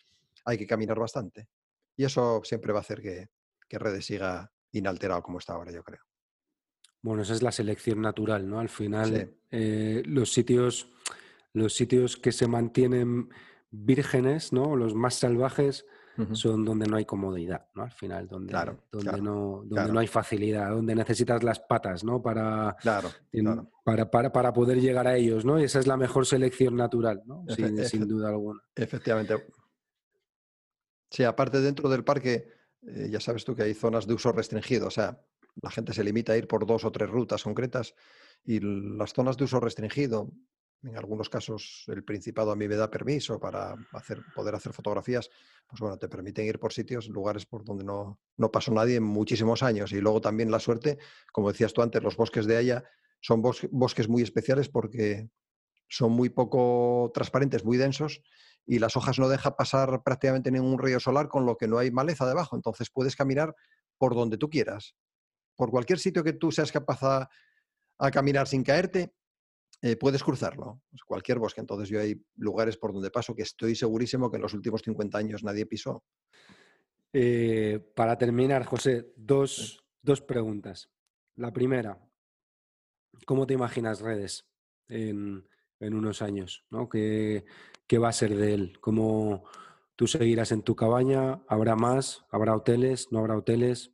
hay 0.44 0.58
que 0.58 0.66
caminar 0.66 0.98
bastante. 0.98 1.46
Y 1.96 2.02
eso 2.02 2.42
siempre 2.42 2.72
va 2.72 2.80
a 2.80 2.82
hacer 2.82 3.00
que, 3.00 3.28
que 3.68 3.78
redes 3.78 4.04
siga 4.04 4.50
inalterado 4.72 5.22
como 5.22 5.38
está 5.38 5.52
ahora, 5.52 5.70
yo 5.70 5.84
creo. 5.84 6.00
Bueno, 7.02 7.22
esa 7.22 7.34
es 7.34 7.42
la 7.42 7.52
selección 7.52 8.00
natural, 8.00 8.48
¿no? 8.48 8.60
Al 8.60 8.68
final, 8.68 9.34
eh, 9.50 10.02
los 10.06 10.32
sitios, 10.32 10.88
los 11.52 11.74
sitios 11.74 12.16
que 12.16 12.30
se 12.32 12.46
mantienen 12.46 13.28
vírgenes, 13.70 14.52
¿no? 14.52 14.76
Los 14.76 14.94
más 14.94 15.16
salvajes 15.16 15.84
son 16.32 16.64
donde 16.64 16.86
no 16.86 16.96
hay 16.96 17.04
comodidad, 17.04 17.66
¿no? 17.74 17.82
Al 17.84 17.90
final, 17.90 18.28
donde, 18.28 18.52
donde, 18.90 19.20
no, 19.20 19.62
donde 19.64 19.92
no 19.92 19.98
hay 19.98 20.06
facilidad, 20.06 20.70
donde 20.70 20.94
necesitas 20.94 21.42
las 21.42 21.58
patas, 21.58 22.04
¿no? 22.04 22.22
Para, 22.22 22.76
para, 23.82 24.10
para, 24.10 24.32
para, 24.32 24.52
poder 24.52 24.80
llegar 24.80 25.06
a 25.08 25.16
ellos, 25.16 25.44
¿no? 25.44 25.58
Y 25.58 25.64
esa 25.64 25.78
es 25.78 25.86
la 25.86 25.96
mejor 25.96 26.26
selección 26.26 26.76
natural, 26.76 27.22
¿no? 27.24 27.44
sin, 27.48 28.06
duda 28.06 28.28
alguna. 28.28 28.60
Efectivamente. 28.76 29.46
Sí, 31.10 31.24
aparte 31.24 31.60
dentro 31.60 31.88
del 31.88 32.04
parque, 32.04 32.46
eh, 32.86 33.08
ya 33.10 33.20
sabes 33.20 33.44
tú 33.44 33.54
que 33.54 33.62
hay 33.62 33.74
zonas 33.74 34.06
de 34.06 34.14
uso 34.14 34.32
restringido, 34.32 34.88
o 34.88 34.90
sea, 34.90 35.18
la 35.60 35.70
gente 35.70 35.92
se 35.92 36.04
limita 36.04 36.32
a 36.32 36.36
ir 36.36 36.46
por 36.46 36.66
dos 36.66 36.84
o 36.84 36.92
tres 36.92 37.10
rutas 37.10 37.42
concretas 37.42 37.94
y 38.44 38.60
las 38.60 39.12
zonas 39.12 39.36
de 39.36 39.44
uso 39.44 39.60
restringido, 39.60 40.32
en 40.82 40.96
algunos 40.96 41.28
casos 41.28 41.84
el 41.88 42.02
Principado 42.02 42.50
a 42.50 42.56
mí 42.56 42.66
me 42.66 42.76
da 42.76 42.90
permiso 42.90 43.38
para 43.38 43.76
hacer, 43.92 44.22
poder 44.34 44.54
hacer 44.54 44.72
fotografías, 44.72 45.30
pues 45.68 45.80
bueno, 45.80 45.96
te 45.96 46.08
permiten 46.08 46.46
ir 46.46 46.58
por 46.58 46.72
sitios, 46.72 47.08
lugares 47.08 47.46
por 47.46 47.64
donde 47.64 47.84
no, 47.84 48.18
no 48.36 48.50
pasó 48.50 48.72
nadie 48.72 48.96
en 48.96 49.04
muchísimos 49.04 49.62
años. 49.62 49.92
Y 49.92 50.00
luego 50.00 50.20
también 50.20 50.50
la 50.50 50.58
suerte, 50.58 50.98
como 51.32 51.52
decías 51.52 51.72
tú 51.72 51.82
antes, 51.82 52.02
los 52.02 52.16
bosques 52.16 52.46
de 52.46 52.56
Haya 52.56 52.84
son 53.20 53.42
bosques 53.42 54.08
muy 54.08 54.22
especiales 54.22 54.68
porque 54.68 55.28
son 55.88 56.12
muy 56.12 56.30
poco 56.30 57.12
transparentes, 57.14 57.64
muy 57.64 57.76
densos 57.76 58.22
y 58.66 58.78
las 58.80 58.96
hojas 58.96 59.18
no 59.18 59.28
dejan 59.28 59.54
pasar 59.56 60.02
prácticamente 60.02 60.50
ningún 60.50 60.78
río 60.78 60.98
solar, 60.98 61.28
con 61.28 61.46
lo 61.46 61.56
que 61.56 61.68
no 61.68 61.78
hay 61.78 61.92
maleza 61.92 62.26
debajo. 62.26 62.56
Entonces 62.56 62.90
puedes 62.90 63.14
caminar 63.14 63.54
por 63.98 64.14
donde 64.14 64.36
tú 64.36 64.50
quieras 64.50 64.96
por 65.56 65.70
cualquier 65.70 65.98
sitio 65.98 66.24
que 66.24 66.32
tú 66.32 66.50
seas 66.50 66.72
capaz 66.72 67.00
a, 67.02 68.10
caminar 68.10 68.48
sin 68.48 68.64
caerte, 68.64 69.14
eh, 69.80 69.96
puedes 69.96 70.24
cruzarlo. 70.24 70.82
Cualquier 71.06 71.38
bosque. 71.38 71.60
Entonces 71.60 71.88
yo 71.88 72.00
hay 72.00 72.20
lugares 72.36 72.76
por 72.76 72.92
donde 72.92 73.10
paso 73.10 73.34
que 73.34 73.42
estoy 73.42 73.76
segurísimo 73.76 74.30
que 74.30 74.36
en 74.36 74.42
los 74.42 74.54
últimos 74.54 74.82
50 74.82 75.18
años 75.18 75.44
nadie 75.44 75.66
pisó. 75.66 76.02
Eh, 77.12 77.78
para 77.94 78.16
terminar, 78.16 78.64
José, 78.64 79.12
dos, 79.16 79.82
preguntas. 80.26 80.90
La 81.36 81.52
primera, 81.52 81.98
¿cómo 83.26 83.46
te 83.46 83.54
imaginas 83.54 84.00
redes 84.00 84.46
en, 84.88 85.46
unos 85.80 86.22
años? 86.22 86.64
¿no? 86.70 86.88
¿Qué, 86.88 87.44
¿Qué, 87.86 87.98
va 87.98 88.08
a 88.08 88.12
ser 88.12 88.34
de 88.36 88.54
él? 88.54 88.78
¿Cómo 88.80 89.44
tú 89.96 90.06
seguirás 90.06 90.52
en 90.52 90.62
tu 90.62 90.74
cabaña? 90.74 91.42
¿Habrá 91.48 91.76
más? 91.76 92.24
¿Habrá 92.30 92.56
hoteles? 92.56 93.12
¿No 93.12 93.18
habrá 93.18 93.36
hoteles? 93.36 93.92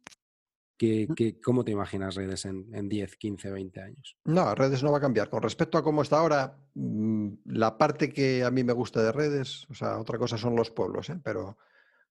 Cómo 1.42 1.64
te 1.64 1.72
imaginas 1.72 2.14
redes 2.14 2.44
en, 2.44 2.88
10, 2.88 3.16
15, 3.16 3.50
20 3.50 3.80
años? 3.80 4.16
No, 4.24 4.54
redes 4.54 4.82
no 4.82 4.92
va 4.92 4.98
a 4.98 5.00
cambiar. 5.00 5.28
Con 5.28 5.42
respecto 5.42 5.76
a 5.76 5.82
cómo 5.82 6.02
está 6.02 6.18
ahora, 6.18 6.56
mm, 6.74 7.28
la 7.46 7.76
parte 7.76 8.12
que 8.12 8.44
a 8.44 8.50
mí 8.50 8.62
me 8.62 8.72
gusta 8.72 9.02
de 9.02 9.10
redes, 9.10 9.66
o 9.70 9.74
sea, 9.74 9.98
otra 9.98 10.18
cosa 10.18 10.38
son 10.38 10.54
los 10.54 10.70
pueblos, 10.70 11.10
¿eh? 11.10 11.18
pero 11.22 11.58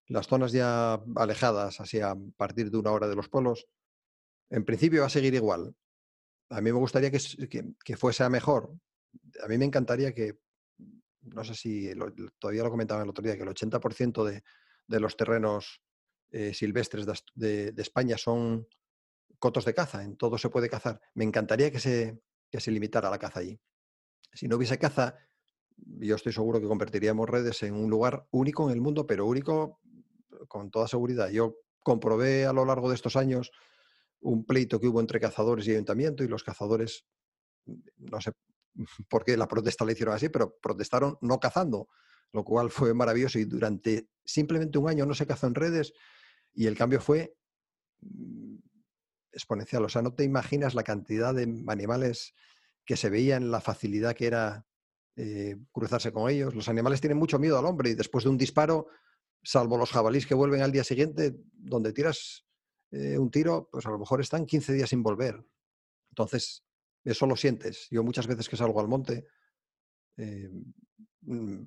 las 0.07 0.27
zonas 0.27 0.51
ya 0.51 1.01
alejadas, 1.15 1.79
así 1.79 2.01
a 2.01 2.15
partir 2.35 2.69
de 2.69 2.77
una 2.77 2.91
hora 2.91 3.07
de 3.07 3.15
los 3.15 3.29
pueblos, 3.29 3.67
en 4.49 4.65
principio 4.65 5.01
va 5.01 5.07
a 5.07 5.09
seguir 5.11 5.33
igual. 5.33 5.75
a 6.49 6.61
mí 6.61 6.71
me 6.71 6.79
gustaría 6.79 7.11
que, 7.11 7.97
fuese 7.97 8.23
a 8.23 8.29
mejor. 8.29 8.71
A 9.43 9.47
mí 9.47 9.57
me 9.57 9.65
encantaría 9.65 10.13
que, 10.13 10.39
no 11.21 11.43
sé 11.43 11.55
si 11.55 11.91
todavía 12.39 12.63
lo 12.63 12.71
comentaba 12.71 13.03
el 13.03 13.09
otro 13.09 13.23
día, 13.23 13.35
que 13.37 13.43
el 13.43 13.49
80% 13.49 14.23
de, 14.25 14.43
de, 14.87 14.99
los 14.99 15.17
terrenos 15.17 15.81
eh, 16.31 16.53
silvestres 16.53 17.05
de, 17.35 17.73
España 17.77 18.17
son 18.17 18.67
cotos 19.39 19.65
de 19.65 19.73
caza, 19.73 20.03
en 20.03 20.17
todo 20.17 20.37
se 20.37 20.49
puede 20.49 20.69
cazar. 20.69 21.01
Me 21.13 21.23
encantaría 21.23 21.71
que 21.71 21.79
se, 21.79 22.21
que 22.49 22.59
se 22.59 22.71
limitara 22.71 23.09
la 23.09 23.19
caza 23.19 23.39
allí. 23.39 23.59
Si 24.33 24.47
no 24.47 24.57
hubiese 24.57 24.77
caza, 24.77 25.15
yo 25.77 26.15
estoy 26.15 26.33
seguro 26.33 26.59
que 26.59 26.67
convertiríamos 26.67 27.29
redes 27.29 27.63
en 27.63 27.75
un 27.75 27.89
lugar 27.89 28.27
único 28.31 28.67
en 28.67 28.73
el 28.73 28.81
mundo, 28.81 29.05
pero 29.05 29.25
único 29.25 29.79
con 30.47 30.71
toda 30.71 30.87
seguridad. 30.87 31.29
Yo 31.29 31.55
comprobé 31.83 32.45
a 32.45 32.53
lo 32.53 32.65
largo 32.65 32.89
de 32.89 32.95
estos 32.95 33.15
años 33.15 33.51
un 34.19 34.45
pleito 34.45 34.79
que 34.79 34.87
hubo 34.87 34.99
entre 34.99 35.19
cazadores 35.19 35.67
y 35.67 35.71
ayuntamiento 35.71 36.23
y 36.23 36.27
los 36.27 36.43
cazadores, 36.43 37.05
no 37.97 38.19
sé 38.21 38.31
por 39.09 39.23
qué 39.23 39.37
la 39.37 39.47
protesta 39.47 39.85
la 39.85 39.91
hicieron 39.91 40.15
así, 40.15 40.29
pero 40.29 40.57
protestaron 40.61 41.17
no 41.21 41.39
cazando, 41.39 41.87
lo 42.33 42.43
cual 42.43 42.69
fue 42.71 42.93
maravilloso 42.93 43.39
y 43.39 43.45
durante 43.45 44.09
simplemente 44.25 44.77
un 44.77 44.89
año 44.89 45.05
no 45.05 45.13
se 45.13 45.25
cazó 45.25 45.47
en 45.47 45.55
redes 45.55 45.93
y 46.57 46.65
el 46.65 46.75
cambio 46.75 46.99
fue 46.99 47.37
mm, 48.01 48.57
exponencial. 49.31 49.85
O 49.85 49.89
sea, 49.89 50.01
no 50.01 50.15
te 50.15 50.23
imaginas 50.23 50.73
la 50.73 50.83
cantidad 50.83 51.33
de 51.33 51.43
animales 51.67 52.33
que 52.83 52.97
se 52.97 53.11
veían, 53.11 53.51
la 53.51 53.61
facilidad 53.61 54.15
que 54.15 54.25
era 54.25 54.65
eh, 55.15 55.55
cruzarse 55.71 56.11
con 56.11 56.31
ellos. 56.31 56.55
Los 56.55 56.67
animales 56.67 56.99
tienen 56.99 57.19
mucho 57.19 57.37
miedo 57.37 57.59
al 57.59 57.65
hombre 57.65 57.91
y 57.91 57.93
después 57.93 58.23
de 58.23 58.31
un 58.31 58.39
disparo, 58.39 58.87
salvo 59.43 59.77
los 59.77 59.91
jabalíes 59.91 60.25
que 60.25 60.33
vuelven 60.33 60.63
al 60.63 60.71
día 60.71 60.83
siguiente, 60.83 61.35
donde 61.53 61.93
tiras 61.93 62.43
eh, 62.89 63.19
un 63.19 63.29
tiro, 63.29 63.69
pues 63.71 63.85
a 63.85 63.91
lo 63.91 63.99
mejor 63.99 64.19
están 64.19 64.47
15 64.47 64.73
días 64.73 64.89
sin 64.89 65.03
volver. 65.03 65.45
Entonces, 66.09 66.63
eso 67.03 67.27
lo 67.27 67.35
sientes. 67.35 67.87
Yo 67.91 68.03
muchas 68.03 68.25
veces 68.25 68.49
que 68.49 68.57
salgo 68.57 68.79
al 68.79 68.87
monte, 68.87 69.27
mm, 70.15 70.71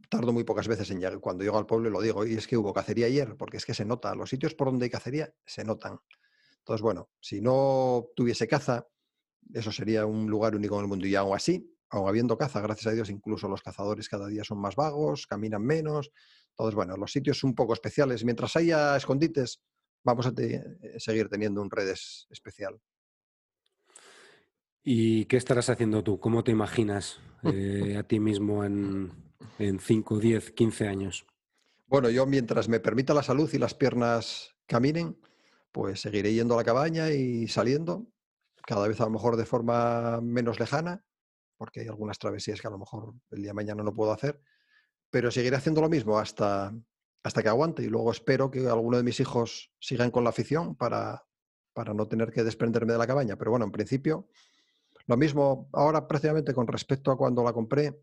tardo 0.08 0.32
muy 0.32 0.44
pocas 0.44 0.68
veces 0.68 0.90
en 0.90 1.00
llegar. 1.00 1.18
Cuando 1.20 1.44
llego 1.44 1.58
al 1.58 1.66
pueblo 1.66 1.90
lo 1.90 2.00
digo, 2.00 2.26
y 2.26 2.34
es 2.34 2.46
que 2.46 2.56
hubo 2.56 2.72
cacería 2.72 3.06
ayer, 3.06 3.36
porque 3.36 3.58
es 3.58 3.66
que 3.66 3.74
se 3.74 3.84
nota. 3.84 4.14
Los 4.14 4.30
sitios 4.30 4.54
por 4.54 4.68
donde 4.68 4.84
hay 4.84 4.90
cacería 4.90 5.32
se 5.44 5.64
notan. 5.64 5.98
Entonces, 6.58 6.82
bueno, 6.82 7.10
si 7.20 7.40
no 7.40 8.08
tuviese 8.14 8.46
caza, 8.48 8.86
eso 9.52 9.72
sería 9.72 10.06
un 10.06 10.28
lugar 10.28 10.54
único 10.54 10.76
en 10.76 10.82
el 10.82 10.88
mundo. 10.88 11.06
Y 11.06 11.14
aún 11.14 11.34
así, 11.34 11.74
aún 11.90 12.08
habiendo 12.08 12.38
caza, 12.38 12.60
gracias 12.60 12.86
a 12.86 12.94
Dios, 12.94 13.10
incluso 13.10 13.48
los 13.48 13.62
cazadores 13.62 14.08
cada 14.08 14.28
día 14.28 14.44
son 14.44 14.58
más 14.58 14.76
vagos, 14.76 15.26
caminan 15.26 15.62
menos. 15.62 16.10
Entonces, 16.50 16.74
bueno, 16.74 16.96
los 16.96 17.12
sitios 17.12 17.44
un 17.44 17.54
poco 17.54 17.74
especiales. 17.74 18.24
Mientras 18.24 18.56
haya 18.56 18.96
escondites, 18.96 19.60
vamos 20.02 20.26
a 20.26 20.32
seguir 20.98 21.28
teniendo 21.28 21.60
un 21.60 21.70
redes 21.70 22.26
especial. 22.30 22.80
¿Y 24.82 25.26
qué 25.26 25.36
estarás 25.36 25.68
haciendo 25.68 26.02
tú? 26.02 26.18
¿Cómo 26.18 26.42
te 26.42 26.52
imaginas 26.52 27.20
eh, 27.42 27.96
a 27.98 28.02
ti 28.04 28.20
mismo 28.20 28.64
en, 28.64 29.29
en 29.58 29.78
5, 29.78 30.18
10, 30.18 30.52
15 30.52 30.88
años? 30.88 31.26
Bueno, 31.86 32.08
yo 32.08 32.26
mientras 32.26 32.68
me 32.68 32.80
permita 32.80 33.14
la 33.14 33.22
salud 33.22 33.50
y 33.52 33.58
las 33.58 33.74
piernas 33.74 34.54
caminen, 34.66 35.18
pues 35.72 36.00
seguiré 36.00 36.32
yendo 36.32 36.54
a 36.54 36.58
la 36.58 36.64
cabaña 36.64 37.10
y 37.10 37.48
saliendo, 37.48 38.06
cada 38.66 38.86
vez 38.86 39.00
a 39.00 39.04
lo 39.04 39.10
mejor 39.10 39.36
de 39.36 39.46
forma 39.46 40.20
menos 40.20 40.60
lejana, 40.60 41.04
porque 41.56 41.80
hay 41.80 41.88
algunas 41.88 42.18
travesías 42.18 42.60
que 42.60 42.68
a 42.68 42.70
lo 42.70 42.78
mejor 42.78 43.14
el 43.30 43.42
día 43.42 43.52
mañana 43.52 43.82
no 43.82 43.92
puedo 43.92 44.12
hacer, 44.12 44.40
pero 45.10 45.30
seguiré 45.30 45.56
haciendo 45.56 45.80
lo 45.80 45.88
mismo 45.88 46.18
hasta, 46.18 46.72
hasta 47.22 47.42
que 47.42 47.48
aguante 47.48 47.82
y 47.82 47.88
luego 47.88 48.10
espero 48.12 48.50
que 48.50 48.66
alguno 48.68 48.96
de 48.96 49.02
mis 49.02 49.20
hijos 49.20 49.72
sigan 49.80 50.10
con 50.10 50.24
la 50.24 50.30
afición 50.30 50.76
para, 50.76 51.26
para 51.72 51.92
no 51.92 52.06
tener 52.06 52.30
que 52.30 52.44
desprenderme 52.44 52.92
de 52.92 52.98
la 52.98 53.06
cabaña. 53.06 53.36
Pero 53.36 53.50
bueno, 53.50 53.66
en 53.66 53.72
principio, 53.72 54.28
lo 55.06 55.16
mismo 55.16 55.68
ahora 55.72 56.06
prácticamente 56.06 56.54
con 56.54 56.66
respecto 56.66 57.10
a 57.10 57.16
cuando 57.16 57.42
la 57.42 57.52
compré, 57.52 58.00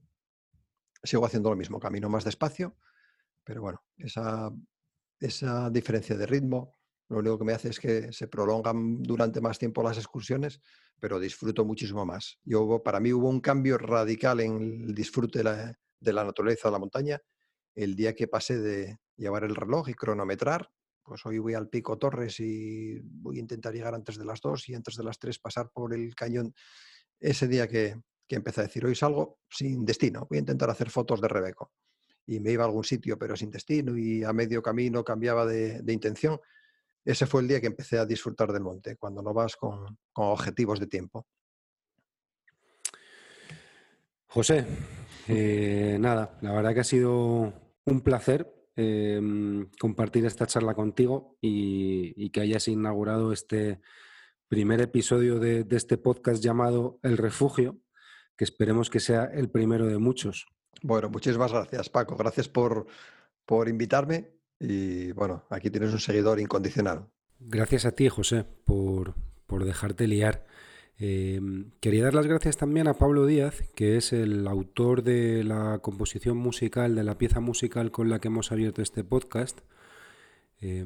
sigo 1.03 1.25
haciendo 1.25 1.49
lo 1.49 1.55
mismo, 1.55 1.79
camino 1.79 2.09
más 2.09 2.23
despacio, 2.23 2.77
pero 3.43 3.61
bueno, 3.61 3.83
esa, 3.97 4.51
esa 5.19 5.69
diferencia 5.69 6.17
de 6.17 6.25
ritmo 6.25 6.77
lo 7.09 7.19
único 7.19 7.37
que 7.37 7.45
me 7.45 7.53
hace 7.53 7.69
es 7.69 7.79
que 7.79 8.11
se 8.11 8.27
prolongan 8.27 9.01
durante 9.01 9.39
más 9.39 9.57
tiempo 9.57 9.81
las 9.81 9.97
excursiones, 9.97 10.59
pero 10.99 11.19
disfruto 11.19 11.63
muchísimo 11.63 12.05
más. 12.05 12.37
Yo, 12.43 12.83
para 12.83 12.99
mí 12.99 13.13
hubo 13.13 13.29
un 13.29 13.39
cambio 13.39 13.77
radical 13.77 14.41
en 14.41 14.61
el 14.61 14.93
disfrute 14.93 15.39
de 15.39 15.43
la, 15.43 15.79
de 15.99 16.13
la 16.13 16.25
naturaleza 16.25 16.67
de 16.67 16.71
la 16.73 16.79
montaña 16.79 17.21
el 17.75 17.95
día 17.95 18.13
que 18.15 18.27
pasé 18.27 18.59
de 18.59 18.97
llevar 19.15 19.43
el 19.43 19.55
reloj 19.55 19.87
y 19.89 19.93
cronometrar. 19.93 20.69
Pues 21.03 21.25
hoy 21.25 21.37
voy 21.37 21.53
al 21.53 21.69
Pico 21.69 21.97
Torres 21.97 22.39
y 22.39 22.99
voy 23.03 23.37
a 23.37 23.41
intentar 23.41 23.73
llegar 23.73 23.93
antes 23.93 24.17
de 24.17 24.25
las 24.25 24.41
dos 24.41 24.67
y 24.67 24.75
antes 24.75 24.95
de 24.95 25.03
las 25.03 25.19
tres 25.19 25.39
pasar 25.39 25.69
por 25.71 25.93
el 25.93 26.13
cañón. 26.15 26.53
Ese 27.19 27.47
día 27.47 27.67
que, 27.67 27.95
que 28.27 28.35
empecé 28.35 28.61
a 28.61 28.65
decir, 28.65 28.85
hoy 28.85 28.95
salgo 28.95 29.39
sin 29.49 29.85
destino, 29.85 30.27
voy 30.29 30.37
a 30.37 30.39
intentar 30.39 30.69
hacer 30.69 30.89
fotos 30.89 31.21
de 31.21 31.27
Rebeco. 31.27 31.71
Y 32.25 32.39
me 32.39 32.51
iba 32.51 32.63
a 32.63 32.67
algún 32.67 32.83
sitio, 32.83 33.17
pero 33.17 33.35
sin 33.35 33.49
destino, 33.49 33.97
y 33.97 34.23
a 34.23 34.33
medio 34.33 34.61
camino 34.61 35.03
cambiaba 35.03 35.45
de, 35.45 35.81
intención 35.87 36.39
ese 37.05 37.25
fue 37.25 37.41
el 37.41 37.47
día 37.47 37.61
que 37.61 37.67
empecé 37.67 37.97
a 37.97 38.05
disfrutar 38.05 38.51
del 38.51 38.63
monte, 38.63 38.97
cuando 38.97 39.21
no 39.21 39.33
vas 39.33 39.55
con, 39.55 39.97
objetivos 40.15 40.77
de 40.77 40.87
tiempo. 40.87 41.25
José, 44.25 44.65
eh, 45.29 45.95
nada, 46.01 46.37
la 46.41 46.51
verdad 46.51 46.73
que 46.73 46.81
ha 46.81 46.83
sido 46.83 47.53
un 47.85 48.01
placer 48.01 48.53
em, 48.75 49.69
compartir 49.79 50.25
esta 50.25 50.45
charla 50.45 50.73
contigo 50.73 51.37
y, 51.39 52.29
que 52.31 52.41
hayas 52.41 52.67
inaugurado 52.67 53.31
este 53.31 53.79
primer 54.49 54.81
episodio 54.81 55.39
de, 55.39 55.65
este 55.71 55.97
podcast 55.97 56.43
llamado 56.43 56.99
El 57.03 57.17
Refugio, 57.17 57.77
que 58.37 58.43
esperemos 58.43 58.89
que 58.89 58.99
sea 58.99 59.25
el 59.25 59.49
primero 59.49 59.87
de 59.87 59.97
muchos. 59.97 60.47
Bueno, 60.83 61.09
muchísimas 61.09 61.51
gracias, 61.51 61.89
Paco. 61.89 62.15
Gracias 62.15 62.47
por, 62.47 62.87
por 63.45 63.67
invitarme 63.67 64.29
y 64.59 65.11
bueno, 65.11 65.43
aquí 65.49 65.69
tienes 65.69 65.91
un 65.91 65.99
seguidor 65.99 66.39
incondicional. 66.39 67.07
Gracias 67.39 67.85
a 67.85 67.91
ti, 67.91 68.09
José, 68.09 68.45
por, 68.65 69.15
dejarte 69.65 70.07
liar. 70.07 70.45
Eh, 70.99 71.39
quería 71.79 72.05
dar 72.05 72.15
las 72.15 72.25
gracias 72.25 72.57
también 72.57 72.87
a 72.87 72.95
Pablo 72.95 73.25
Díaz, 73.25 73.63
que 73.75 73.97
es 73.97 74.13
el 74.13 74.47
autor 74.47 75.03
de 75.03 75.43
la 75.43 75.79
composición 75.79 76.37
musical, 76.37 76.95
de 76.95 77.03
la 77.03 77.17
pieza 77.17 77.39
musical 77.39 77.91
con 77.91 78.09
la 78.09 78.19
que 78.19 78.29
hemos 78.29 78.51
abierto 78.51 78.81
este 78.81 79.03
podcast. 79.03 79.59
Eh, 80.61 80.83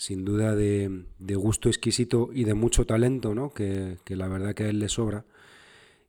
sin 0.00 0.24
duda 0.24 0.56
de, 0.56 1.04
gusto 1.34 1.68
exquisito 1.68 2.30
y 2.32 2.44
de 2.44 2.54
mucho 2.54 2.86
talento, 2.86 3.34
¿no? 3.34 3.52
que, 3.52 3.98
la 4.06 4.28
verdad 4.28 4.54
que 4.54 4.64
a 4.64 4.68
él 4.70 4.78
le 4.78 4.88
sobra. 4.88 5.26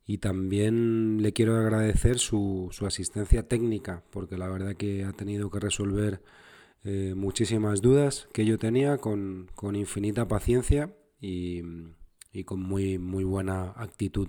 Y 0.04 0.18
también 0.18 1.22
le 1.22 1.32
quiero 1.32 1.56
agradecer 1.56 2.18
su, 2.18 2.68
su 2.72 2.86
asistencia 2.86 3.46
técnica, 3.46 4.04
porque 4.10 4.36
la 4.36 4.48
verdad 4.48 4.74
que 4.74 5.04
ha 5.04 5.12
tenido 5.12 5.50
que 5.50 5.60
resolver 5.60 6.20
eh, 6.84 7.14
muchísimas 7.16 7.80
dudas 7.80 8.28
que 8.32 8.44
yo 8.44 8.58
tenía 8.58 8.98
con, 8.98 9.48
infinita 9.74 10.26
paciencia 10.26 10.92
y, 11.20 11.62
con 12.44 12.60
muy, 12.60 12.98
muy 12.98 13.22
buena 13.22 13.72
actitud. 13.76 14.28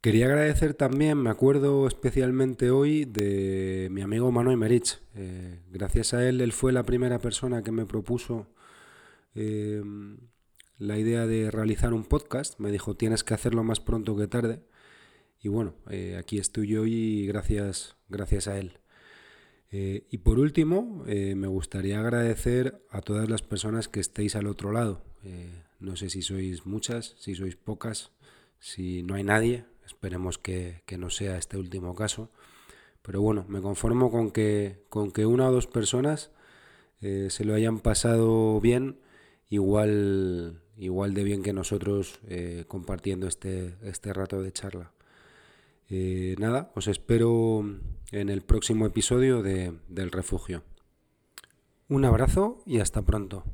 Quería 0.00 0.26
agradecer 0.26 0.74
también, 0.74 1.18
me 1.18 1.30
acuerdo 1.30 1.88
especialmente 1.88 2.70
hoy, 2.70 3.04
de 3.04 3.88
mi 3.90 4.00
amigo 4.00 4.30
Manuel 4.30 4.58
Merich. 4.58 5.00
Eh, 5.16 5.60
gracias 5.72 6.14
a 6.14 6.26
él, 6.28 6.40
él 6.40 6.52
fue 6.52 6.72
la 6.72 6.84
primera 6.84 7.18
persona 7.18 7.64
que 7.64 7.72
me 7.72 7.84
propuso 7.84 8.46
eh, 9.34 9.82
la 10.78 10.98
idea 10.98 11.26
de 11.26 11.50
realizar 11.50 11.92
un 11.92 12.04
podcast. 12.04 12.58
Me 12.58 12.70
dijo, 12.72 12.96
tienes 12.96 13.24
que 13.24 13.34
hacerlo 13.34 13.64
más 13.64 13.80
pronto 13.80 14.16
que 14.16 14.26
tarde. 14.26 14.62
Y 15.40 15.48
bueno, 15.48 15.74
aquí 16.18 16.38
estoy 16.38 16.68
yo 16.68 16.86
y 16.86 17.26
gracias, 17.26 17.96
gracias 18.08 18.48
a 18.48 18.58
él. 18.58 18.78
Eh, 19.70 20.06
y 20.10 20.18
por 20.18 20.38
último, 20.38 21.04
eh, 21.06 21.34
me 21.34 21.46
gustaría 21.46 22.00
agradecer 22.00 22.82
a 22.90 23.02
todas 23.02 23.28
las 23.28 23.42
personas 23.42 23.88
que 23.88 24.00
estéis 24.00 24.34
al 24.36 24.46
otro 24.46 24.72
lado. 24.72 25.02
Eh, 25.24 25.62
no 25.78 25.96
sé 25.96 26.08
si 26.10 26.22
sois 26.22 26.64
muchas, 26.66 27.16
si 27.18 27.34
sois 27.34 27.56
pocas, 27.56 28.12
si 28.58 29.02
no 29.02 29.14
hay 29.14 29.24
nadie, 29.24 29.66
esperemos 29.84 30.38
que, 30.38 30.82
no 30.98 31.10
sea 31.10 31.36
este 31.36 31.58
último 31.58 31.94
caso. 31.94 32.30
Pero 33.02 33.20
bueno, 33.20 33.44
me 33.48 33.60
conformo 33.60 34.10
con 34.10 34.30
que, 34.30 34.84
con 34.88 35.12
que 35.12 35.26
una 35.26 35.48
o 35.48 35.52
dos 35.52 35.66
personas 35.66 36.30
se 37.00 37.44
lo 37.44 37.54
hayan 37.54 37.78
pasado 37.78 38.60
bien, 38.60 38.98
igual, 39.48 40.60
igual 40.78 41.14
de 41.14 41.24
bien 41.24 41.42
que 41.42 41.52
nosotros 41.52 42.20
compartiendo 42.68 43.26
este, 43.26 43.74
este 43.82 44.12
rato 44.12 44.42
de 44.42 44.52
charla. 44.52 44.92
Eh, 45.90 46.36
nada, 46.38 46.70
os 46.74 46.86
espero 46.86 47.64
en 48.12 48.28
el 48.28 48.42
próximo 48.42 48.84
episodio 48.84 49.42
de, 49.42 49.72
del 49.88 50.10
refugio. 50.10 50.62
Un 51.88 52.04
abrazo 52.04 52.62
y 52.66 52.80
hasta 52.80 53.02
pronto. 53.02 53.44